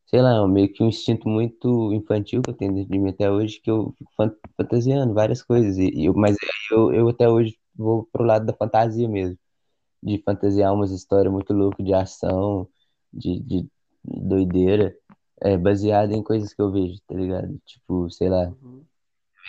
sei 0.08 0.22
lá, 0.22 0.44
é 0.44 0.48
meio 0.48 0.72
que 0.74 0.84
um 0.84 0.88
instinto 0.90 1.28
muito 1.30 1.94
infantil 1.94 2.44
que 2.44 2.52
eu 2.52 2.56
tenho 2.56 2.74
dentro 2.76 2.92
de 2.92 3.00
mim 3.00 3.10
até 3.10 3.32
hoje, 3.32 3.60
que 3.62 3.72
eu 3.72 3.94
fico 3.98 4.12
fan- 4.18 4.36
fantasiando 4.58 5.14
várias 5.14 5.44
coisas. 5.44 5.78
E, 5.78 5.90
e 5.92 6.06
eu, 6.08 6.14
mas 6.16 6.36
eu, 6.72 6.94
eu 6.94 7.10
até 7.10 7.30
hoje 7.30 7.58
vou 7.76 8.06
pro 8.12 8.24
lado 8.24 8.46
da 8.46 8.54
fantasia 8.54 9.08
mesmo, 9.10 9.38
de 10.04 10.22
fantasiar 10.24 10.74
umas 10.74 10.92
histórias 10.92 11.34
muito 11.34 11.54
loucas 11.54 11.86
de 11.86 11.94
ação, 11.94 12.70
de, 13.14 13.40
de 13.42 13.70
doideira, 14.04 14.96
é, 15.42 15.58
baseada 15.58 16.14
em 16.16 16.24
coisas 16.24 16.54
que 16.54 16.62
eu 16.62 16.72
vejo, 16.72 17.00
tá 17.08 17.16
ligado? 17.16 17.60
Tipo, 17.66 18.10
sei 18.12 18.30
lá, 18.30 18.54
Uhum. 18.62 18.88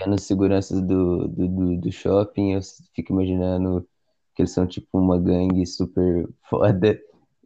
vendo 0.00 0.14
os 0.14 0.22
seguranças 0.22 0.80
do, 0.82 1.28
do, 1.28 1.48
do, 1.48 1.76
do 1.80 1.92
shopping, 1.92 2.52
eu 2.54 2.60
fico 2.94 3.12
imaginando 3.12 3.88
que 4.34 4.42
eles 4.42 4.52
são 4.52 4.66
tipo 4.66 4.98
uma 4.98 5.20
gangue 5.20 5.66
super 5.66 6.28
foda 6.48 6.98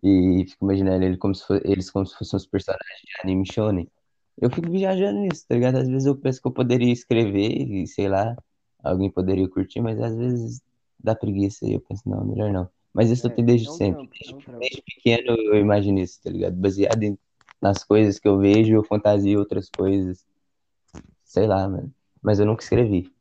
e 0.03 0.45
fico 0.49 0.65
imaginando 0.65 1.05
ele 1.05 1.17
como 1.19 1.35
se 1.35 1.45
fo- 1.47 1.55
eles 1.65 1.91
como 1.91 2.07
se 2.07 2.17
fossem 2.17 2.37
uns 2.37 2.47
personagens 2.47 3.01
de 3.03 3.21
anime 3.23 3.47
shonen. 3.47 3.91
Eu 4.39 4.51
fico 4.51 4.71
viajando 4.71 5.21
nisso, 5.21 5.47
tá 5.49 5.55
ligado? 5.55 5.79
Às 5.79 5.89
vezes 5.89 6.07
eu 6.07 6.17
penso 6.21 6.41
que 6.43 6.49
eu 6.49 6.53
poderia 6.53 6.93
escrever 6.93 7.51
e 7.53 7.87
sei 7.87 8.09
lá, 8.09 8.37
alguém 8.91 9.11
poderia 9.11 9.49
curtir, 9.49 9.81
mas 9.81 10.01
às 10.01 10.17
vezes 10.17 10.63
dá 10.99 11.15
preguiça 11.15 11.67
e 11.67 11.75
eu 11.75 11.81
penso, 11.81 12.09
não, 12.09 12.25
melhor 12.25 12.53
não. 12.53 12.69
Mas 12.93 13.11
isso 13.11 13.27
eu 13.27 13.31
É, 13.31 13.35
tenho 13.35 13.47
desde 13.47 13.69
é 13.69 13.71
um 13.71 13.77
sempre. 13.77 14.09
trampo, 14.09 14.15
é 14.15 14.19
Desde, 14.19 14.35
um 14.35 14.41
trampo. 14.41 14.59
desde 14.61 14.83
pequeno 14.83 15.37
eu 15.39 15.57
imagino 15.59 15.99
isso, 15.99 16.21
tá 16.23 16.31
ligado? 16.31 16.57
Baseado 16.57 17.03
em- 17.03 17.19
nas 17.61 17.85
coisas 17.85 18.19
que 18.19 18.29
eu 18.29 18.39
vejo, 18.39 18.75
eu 18.75 18.85
fantasio 18.85 19.39
outras 19.39 19.69
coisas. 19.71 20.25
Sei 21.25 21.47
lá, 21.47 21.69
mano. 21.69 21.93
Mas 22.23 22.39
eu 22.39 22.47
nunca 22.47 22.63
escrevi. 22.63 23.13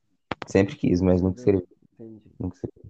Sempre 0.47 0.75
quis, 0.75 1.01
mas 1.01 1.21
nunca 1.21 1.39
escrevi. 1.39 1.67
Entendi. 1.93 2.21
Nunca 2.39 2.55
escrevi. 2.55 2.89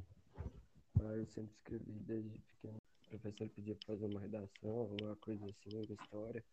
Ah, 1.00 1.14
eu 1.16 1.26
sempre 1.28 1.52
escrevi 1.58 1.92
desde 2.08 2.30
pequeno. 2.40 2.78
O 2.78 3.10
professor 3.10 3.50
pedia 3.50 3.76
pra 3.76 3.96
fazer 3.96 4.06
uma 4.06 4.20
redação, 4.20 4.72
alguma 4.72 5.16
coisa 5.18 5.46
assim, 5.46 5.76
uma 5.76 5.84
história. 5.96 6.44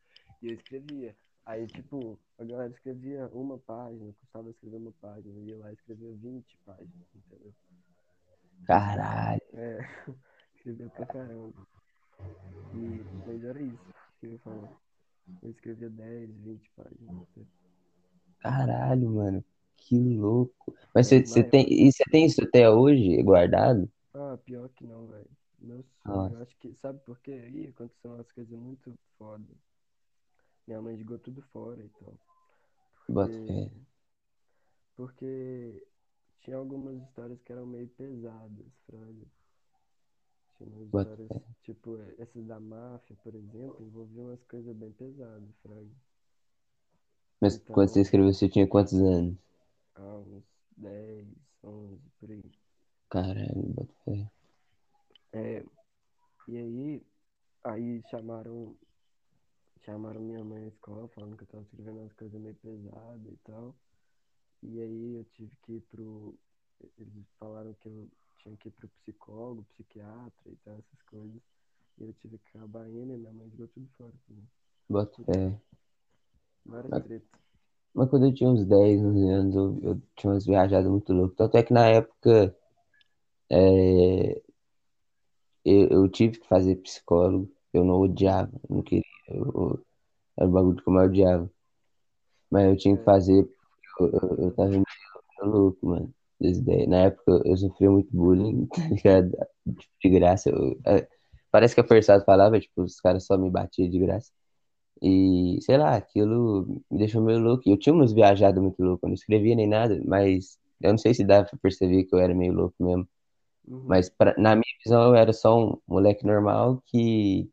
E 0.42 0.48
eu 0.48 0.54
escrevia. 0.54 1.16
Aí, 1.44 1.66
tipo, 1.66 2.18
a 2.38 2.44
galera 2.44 2.72
escrevia 2.72 3.28
uma 3.32 3.58
página, 3.58 4.12
custava 4.20 4.50
escrever 4.50 4.76
uma 4.76 4.92
página. 5.00 5.34
Eu 5.34 5.44
ia 5.44 5.58
lá 5.58 5.70
e 5.70 5.74
escrevia 5.74 6.12
20 6.12 6.56
páginas, 6.64 7.06
entendeu? 7.14 7.52
Caralho, 8.66 9.40
É, 9.54 9.78
escrevia 10.56 10.88
pra 10.90 11.06
caramba. 11.06 11.52
E, 12.74 13.04
mas 13.26 13.44
era 13.44 13.60
isso 13.60 13.94
que 14.20 14.26
eu 14.26 14.32
ia 14.32 14.38
falar. 14.38 14.68
Eu 15.42 15.50
escrevia 15.50 15.90
10, 15.90 16.30
20 16.30 16.70
páginas. 16.76 17.28
caralho, 18.40 19.10
mano. 19.10 19.44
Que 19.76 19.98
louco. 19.98 20.74
Mas 20.94 21.08
você 21.08 21.42
tem, 21.42 21.66
e 21.68 21.90
você 21.90 22.04
tem 22.04 22.24
isso 22.26 22.42
até 22.42 22.70
hoje 22.70 23.20
guardado? 23.22 23.90
Ah, 24.14 24.38
pior 24.44 24.68
que 24.70 24.86
não, 24.86 25.06
velho. 25.06 25.28
Meu 25.58 25.84
sonho, 26.02 26.40
acho 26.42 26.56
que. 26.58 26.74
Sabe 26.76 26.98
por 27.04 27.18
quê? 27.20 27.32
Aí 27.32 27.66
aconteceu 27.68 28.12
umas 28.12 28.30
coisas 28.32 28.58
muito 28.58 28.92
foda. 29.18 29.44
Minha 30.66 30.80
mãe 30.80 30.96
jogou 30.96 31.18
tudo 31.18 31.42
fora 31.52 31.82
e 31.82 31.88
tal. 31.88 32.14
Bota 33.08 33.32
Porque, 33.32 33.70
porque 34.96 35.86
tinha 36.40 36.56
algumas 36.56 36.96
histórias 37.02 37.40
que 37.42 37.52
eram 37.52 37.66
meio 37.66 37.88
pesadas, 37.88 38.66
fraga. 38.86 39.26
Tinha 40.56 40.70
umas 40.70 40.86
histórias, 40.86 41.28
tipo, 41.62 41.98
essas 42.18 42.46
da 42.46 42.60
máfia, 42.60 43.16
por 43.22 43.34
exemplo, 43.34 43.76
envolviam 43.80 44.26
umas 44.26 44.42
coisas 44.44 44.74
bem 44.76 44.92
pesadas, 44.92 45.48
fraga. 45.62 45.90
Mas 47.40 47.56
Então- 47.56 47.74
quando 47.74 47.88
você 47.88 48.00
escreveu, 48.00 48.32
você 48.32 48.48
tinha 48.48 48.66
quantos 48.68 48.94
anos? 48.94 49.36
Há 49.96 50.16
uns 50.18 50.44
10, 50.76 51.26
11, 51.64 52.00
por 52.20 52.30
aí. 52.30 52.52
Caralho, 53.10 53.62
bota 53.74 53.94
fé. 54.04 54.30
É, 55.32 55.64
e 56.48 56.56
aí, 56.56 57.06
aí 57.64 58.02
chamaram, 58.10 58.76
chamaram 59.84 60.20
minha 60.20 60.44
mãe 60.44 60.60
na 60.60 60.68
escola, 60.68 61.08
falando 61.08 61.36
que 61.36 61.42
eu 61.44 61.48
tava 61.48 61.62
escrevendo 61.64 62.00
umas 62.00 62.12
coisas 62.12 62.40
meio 62.40 62.54
pesadas 62.56 63.32
e 63.32 63.36
tal. 63.44 63.74
E 64.62 64.80
aí 64.80 65.14
eu 65.16 65.24
tive 65.34 65.50
que 65.62 65.72
ir 65.74 65.80
pro. 65.90 66.34
Eles 66.98 67.26
falaram 67.38 67.74
que 67.74 67.88
eu 67.88 68.08
tinha 68.38 68.56
que 68.56 68.68
ir 68.68 68.72
pro 68.72 68.88
psicólogo, 68.88 69.64
psiquiatra 69.74 70.50
e 70.50 70.56
tal, 70.64 70.74
essas 70.74 71.02
coisas. 71.08 71.40
E 71.98 72.04
eu 72.04 72.12
tive 72.14 72.38
que 72.38 72.58
acabar 72.58 72.88
indo 72.88 73.12
e 73.12 73.18
minha 73.18 73.32
mãe 73.32 73.48
jogou 73.50 73.68
tudo 73.68 73.88
fora 73.96 74.12
também. 74.26 74.48
Bota 74.88 75.24
fé. 75.24 75.60
Várias 76.64 76.90
Mas- 76.90 77.04
tretas. 77.04 77.42
Mas 77.94 78.08
quando 78.08 78.26
eu 78.26 78.34
tinha 78.34 78.48
uns 78.48 78.64
10, 78.64 79.02
11 79.02 79.28
anos, 79.28 79.54
eu, 79.54 79.78
eu 79.82 80.02
tinha 80.16 80.32
umas 80.32 80.46
viajadas 80.46 80.90
muito 80.90 81.12
loucas. 81.12 81.36
Tanto 81.36 81.58
é 81.58 81.62
que 81.62 81.74
na 81.74 81.86
época 81.88 82.56
é, 83.50 84.42
eu, 85.62 85.88
eu 85.88 86.08
tive 86.08 86.38
que 86.38 86.48
fazer 86.48 86.76
psicólogo. 86.76 87.52
Eu 87.70 87.84
não 87.84 88.00
odiava, 88.00 88.50
não 88.68 88.82
queria. 88.82 89.02
Eu- 89.36 89.80
era 90.38 90.48
um 90.48 90.52
bagulho 90.52 90.76
que 90.82 90.88
eu 90.88 90.92
mais 90.92 91.08
odiava. 91.10 91.50
Mas 92.50 92.64
eu 92.68 92.76
tinha 92.76 92.96
que 92.96 93.02
É. 93.02 93.04
fazer 93.04 93.44
porque 93.98 94.16
eu, 94.16 94.20
eu, 94.38 94.44
eu 94.46 94.50
tava 94.52 94.68
meio 94.70 94.84
louco, 95.42 95.86
mano. 95.86 96.14
das 96.40 96.58
ideias. 96.58 96.88
Na 96.88 96.96
época 97.04 97.42
eu 97.44 97.56
sofria 97.56 97.90
muito 97.90 98.08
bullying, 98.16 98.66
tá 98.74 98.88
ligado? 98.88 99.30
Tipo, 99.78 99.92
de 100.02 100.10
graça. 100.10 100.50
eu- 100.50 100.78
é, 100.86 101.08
parece 101.52 101.74
que 101.74 101.80
é 101.80 101.84
forçado 101.84 102.24
falar, 102.24 102.50
mas, 102.50 102.64
tipo, 102.64 102.82
os 102.82 103.00
caras 103.00 103.24
só 103.26 103.38
me 103.38 103.50
batiam 103.50 103.88
de 103.88 103.98
graça. 104.00 104.30
E, 105.02 105.58
sei 105.62 105.78
lá, 105.78 105.96
aquilo 105.96 106.82
me 106.90 106.98
deixou 106.98 107.22
meio 107.22 107.38
louco. 107.40 107.64
Eu 107.66 107.78
tinha 107.78 107.94
umas 107.94 108.12
viajadas 108.12 108.62
muito 108.62 108.82
loucas, 108.82 109.02
eu 109.04 109.08
não 109.10 109.14
escrevia 109.14 109.56
nem 109.56 109.68
nada, 109.68 110.00
mas 110.06 110.58
eu 110.82 110.90
não 110.92 110.98
sei 110.98 111.14
se 111.14 111.24
dava 111.24 111.46
pra 111.48 111.58
perceber 111.62 112.04
que 112.04 112.14
eu 112.14 112.18
era 112.20 112.34
meio 112.34 112.52
louco 112.54 112.74
mesmo. 112.80 113.08
Uhum. 113.68 113.84
Mas 113.86 114.10
pra- 114.10 114.34
na 114.38 114.56
minha 114.56 114.64
visão 114.84 115.04
eu 115.08 115.14
era 115.16 115.32
só 115.34 115.58
um 115.58 115.78
moleque 115.88 116.26
normal 116.26 116.82
que, 116.86 117.50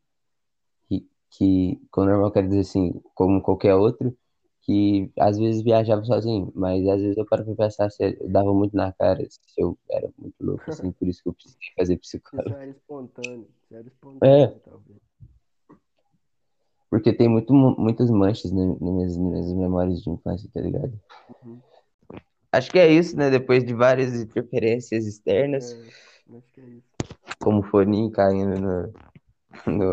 que, 1.30 1.80
com 1.90 2.04
normal 2.04 2.30
quero 2.32 2.48
dizer 2.48 2.60
assim, 2.60 3.00
como 3.14 3.40
qualquer 3.42 3.74
outro, 3.74 4.16
que 4.62 5.10
às 5.18 5.38
vezes 5.38 5.62
viajava 5.62 6.04
sozinho, 6.04 6.52
mas 6.54 6.86
às 6.86 7.00
vezes 7.00 7.16
eu 7.16 7.24
paro 7.26 7.44
pra 7.44 7.54
pensar 7.54 7.90
se 7.90 8.04
eu 8.04 8.28
dava 8.28 8.52
muito 8.52 8.76
na 8.76 8.92
cara, 8.92 9.24
se 9.28 9.40
eu 9.56 9.78
era 9.90 10.08
muito 10.18 10.34
louco, 10.40 10.64
assim, 10.68 10.92
por 10.92 11.08
isso 11.08 11.22
que 11.22 11.28
eu 11.28 11.32
precisei 11.32 11.58
fazer 11.76 11.94
Isso 12.00 12.00
psicólogo. 12.02 12.50
era 12.54 12.70
espontâneo. 12.70 13.48
Isso 13.64 13.74
era 13.74 13.86
espontâneo, 13.86 14.60
talvez. 14.64 14.98
Porque 16.90 17.12
tem 17.12 17.28
muito, 17.28 17.54
muitas 17.54 18.10
manchas 18.10 18.50
né, 18.50 18.66
nas 18.66 18.80
minhas, 18.80 19.16
nas 19.16 19.18
minhas 19.18 19.52
memórias 19.52 20.02
de 20.02 20.10
infância, 20.10 20.50
tá 20.52 20.60
ligado? 20.60 20.92
Uhum. 21.44 21.60
Acho 22.52 22.70
que 22.70 22.78
é 22.80 22.92
isso, 22.92 23.16
né? 23.16 23.30
Depois 23.30 23.64
de 23.64 23.72
várias 23.72 24.12
interferências 24.20 25.06
externas, 25.06 25.72
É, 25.72 26.36
acho 26.36 26.52
que 26.52 26.60
é 26.60 26.64
isso. 26.64 26.90
como 27.40 27.60
o 27.60 27.62
foninho 27.62 28.10
caindo 28.10 28.60
no, 28.60 28.92
no, 29.72 29.90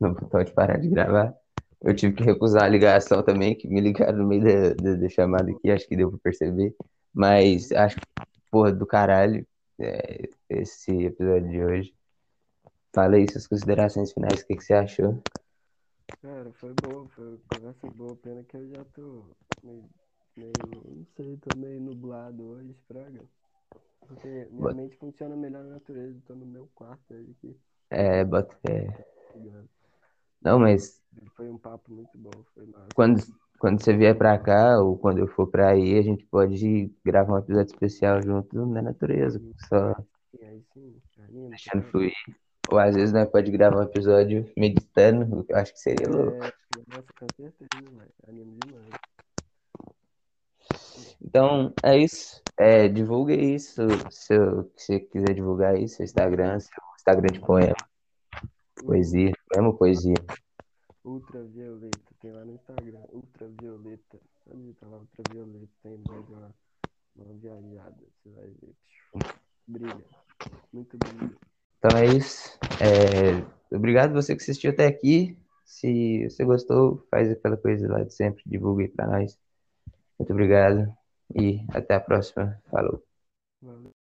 no 0.00 0.14
botão 0.14 0.42
de 0.42 0.52
parar 0.52 0.78
de 0.78 0.88
gravar. 0.88 1.34
Eu 1.82 1.94
tive 1.94 2.14
que 2.14 2.22
recusar 2.24 2.64
a 2.64 2.68
ligação 2.68 3.22
também, 3.22 3.56
que 3.56 3.66
me 3.68 3.80
ligaram 3.80 4.18
no 4.18 4.26
meio 4.28 4.44
da, 4.44 4.74
da, 4.74 4.96
da 4.96 5.08
chamada 5.08 5.50
aqui, 5.50 5.70
acho 5.70 5.88
que 5.88 5.96
deu 5.96 6.10
pra 6.10 6.18
perceber. 6.22 6.74
Mas 7.12 7.72
acho 7.72 7.96
que, 7.98 8.04
porra, 8.50 8.72
do 8.72 8.86
caralho, 8.86 9.46
é, 9.78 10.28
esse 10.48 10.92
episódio 11.04 11.48
de 11.48 11.64
hoje. 11.64 11.94
Fala 12.94 13.16
aí 13.16 13.28
suas 13.28 13.46
considerações 13.46 14.12
finais, 14.12 14.40
o 14.40 14.46
que, 14.46 14.56
que 14.56 14.64
você 14.64 14.74
achou? 14.74 15.22
Cara, 16.20 16.52
foi 16.52 16.74
boa, 16.74 17.08
foi 17.08 17.28
uma 17.28 17.38
conversa 17.48 17.86
boa. 17.94 18.16
Pena 18.16 18.42
que 18.44 18.56
eu 18.56 18.68
já 18.68 18.84
tô 18.94 19.24
meio, 19.62 19.84
meio 20.36 20.52
não 20.84 21.06
sei, 21.16 21.36
tô 21.38 21.56
meio 21.56 21.80
nublado 21.80 22.44
hoje, 22.44 22.74
fraga. 22.86 23.20
Porque 24.00 24.48
minha 24.50 24.74
mente 24.74 24.96
funciona 24.96 25.36
melhor 25.36 25.64
na 25.64 25.74
natureza, 25.74 26.20
tô 26.26 26.34
no 26.34 26.44
meu 26.44 26.68
quarto 26.74 27.14
hoje 27.14 27.30
aqui, 27.38 27.56
É, 27.90 28.24
bota 28.24 28.54
fé. 28.66 29.06
Tá? 29.32 29.62
Não, 30.42 30.58
mas 30.58 31.00
Foi 31.36 31.48
um 31.48 31.58
papo 31.58 31.92
muito 31.92 32.16
bom, 32.16 32.30
foi 32.54 32.66
massa. 32.66 32.88
quando, 32.94 33.22
quando 33.58 33.82
você 33.82 33.94
vier 33.94 34.16
pra 34.16 34.38
cá, 34.38 34.78
ou 34.80 34.96
quando 34.96 35.18
eu 35.18 35.28
for 35.28 35.46
pra 35.46 35.70
aí, 35.70 35.98
a 35.98 36.02
gente 36.02 36.24
pode 36.26 36.90
gravar 37.04 37.34
um 37.34 37.38
episódio 37.38 37.72
especial 37.72 38.22
junto 38.22 38.66
na 38.66 38.82
natureza, 38.82 39.40
só 39.68 39.94
E 40.40 40.44
aí 40.44 40.62
sim, 40.72 40.96
anima, 41.18 41.50
deixando 41.50 41.82
fluir. 41.84 42.12
Ou 42.70 42.78
às 42.78 42.94
vezes 42.94 43.12
nós 43.12 43.28
pode 43.28 43.50
gravar 43.50 43.80
um 43.80 43.82
episódio 43.82 44.50
meditando, 44.56 45.44
eu 45.48 45.56
acho 45.56 45.72
que 45.72 45.80
seria 45.80 46.08
louco. 46.08 46.44
É, 46.44 46.52
nossa, 46.88 47.12
com 47.18 47.26
certeza, 47.36 47.68
velho. 48.26 48.56
Demais. 48.64 48.88
Então, 51.22 51.72
é 51.82 51.98
isso. 51.98 52.40
É, 52.58 52.88
divulga 52.88 53.34
isso, 53.34 53.82
se 54.10 54.38
você 54.38 55.00
quiser 55.00 55.34
divulgar 55.34 55.74
aí, 55.74 55.88
seu 55.88 56.04
Instagram, 56.04 56.60
seu 56.60 56.82
Instagram 56.96 57.28
de 57.32 57.40
poema, 57.40 57.74
poesia, 58.84 59.32
ou 59.56 59.74
poesia. 59.74 60.14
Ultravioleta, 61.04 61.98
tem 62.20 62.32
lá 62.32 62.44
no 62.44 62.52
Instagram, 62.52 63.00
Ultravioleta. 63.12 64.20
Só 64.44 64.54
digitar 64.54 64.88
lá 64.90 64.98
Ultravioleta, 64.98 65.72
tem 65.82 65.98
mais 66.08 66.28
uma, 66.28 66.54
uma 67.16 67.34
viajada, 67.34 67.96
você 68.22 68.30
vai 68.30 68.50
ver. 68.60 68.74
Brilha, 69.66 70.04
muito 70.72 70.98
brilho. 70.98 71.36
Então 71.78 71.96
é 71.96 72.06
isso. 72.06 72.58
É, 72.80 73.74
obrigado 73.74 74.12
você 74.12 74.36
que 74.36 74.42
assistiu 74.42 74.70
até 74.70 74.86
aqui. 74.86 75.36
Se 75.64 76.28
você 76.28 76.44
gostou, 76.44 77.06
faz 77.10 77.30
aquela 77.30 77.56
coisa 77.56 77.88
lá 77.88 78.02
de 78.02 78.12
sempre, 78.12 78.42
divulga 78.44 78.82
aí 78.82 78.88
pra 78.88 79.06
nós. 79.06 79.38
Muito 80.18 80.32
obrigado 80.32 80.92
e 81.34 81.64
até 81.72 81.94
a 81.94 82.00
próxima. 82.00 82.60
Falou. 82.70 83.02
Valeu. 83.62 83.94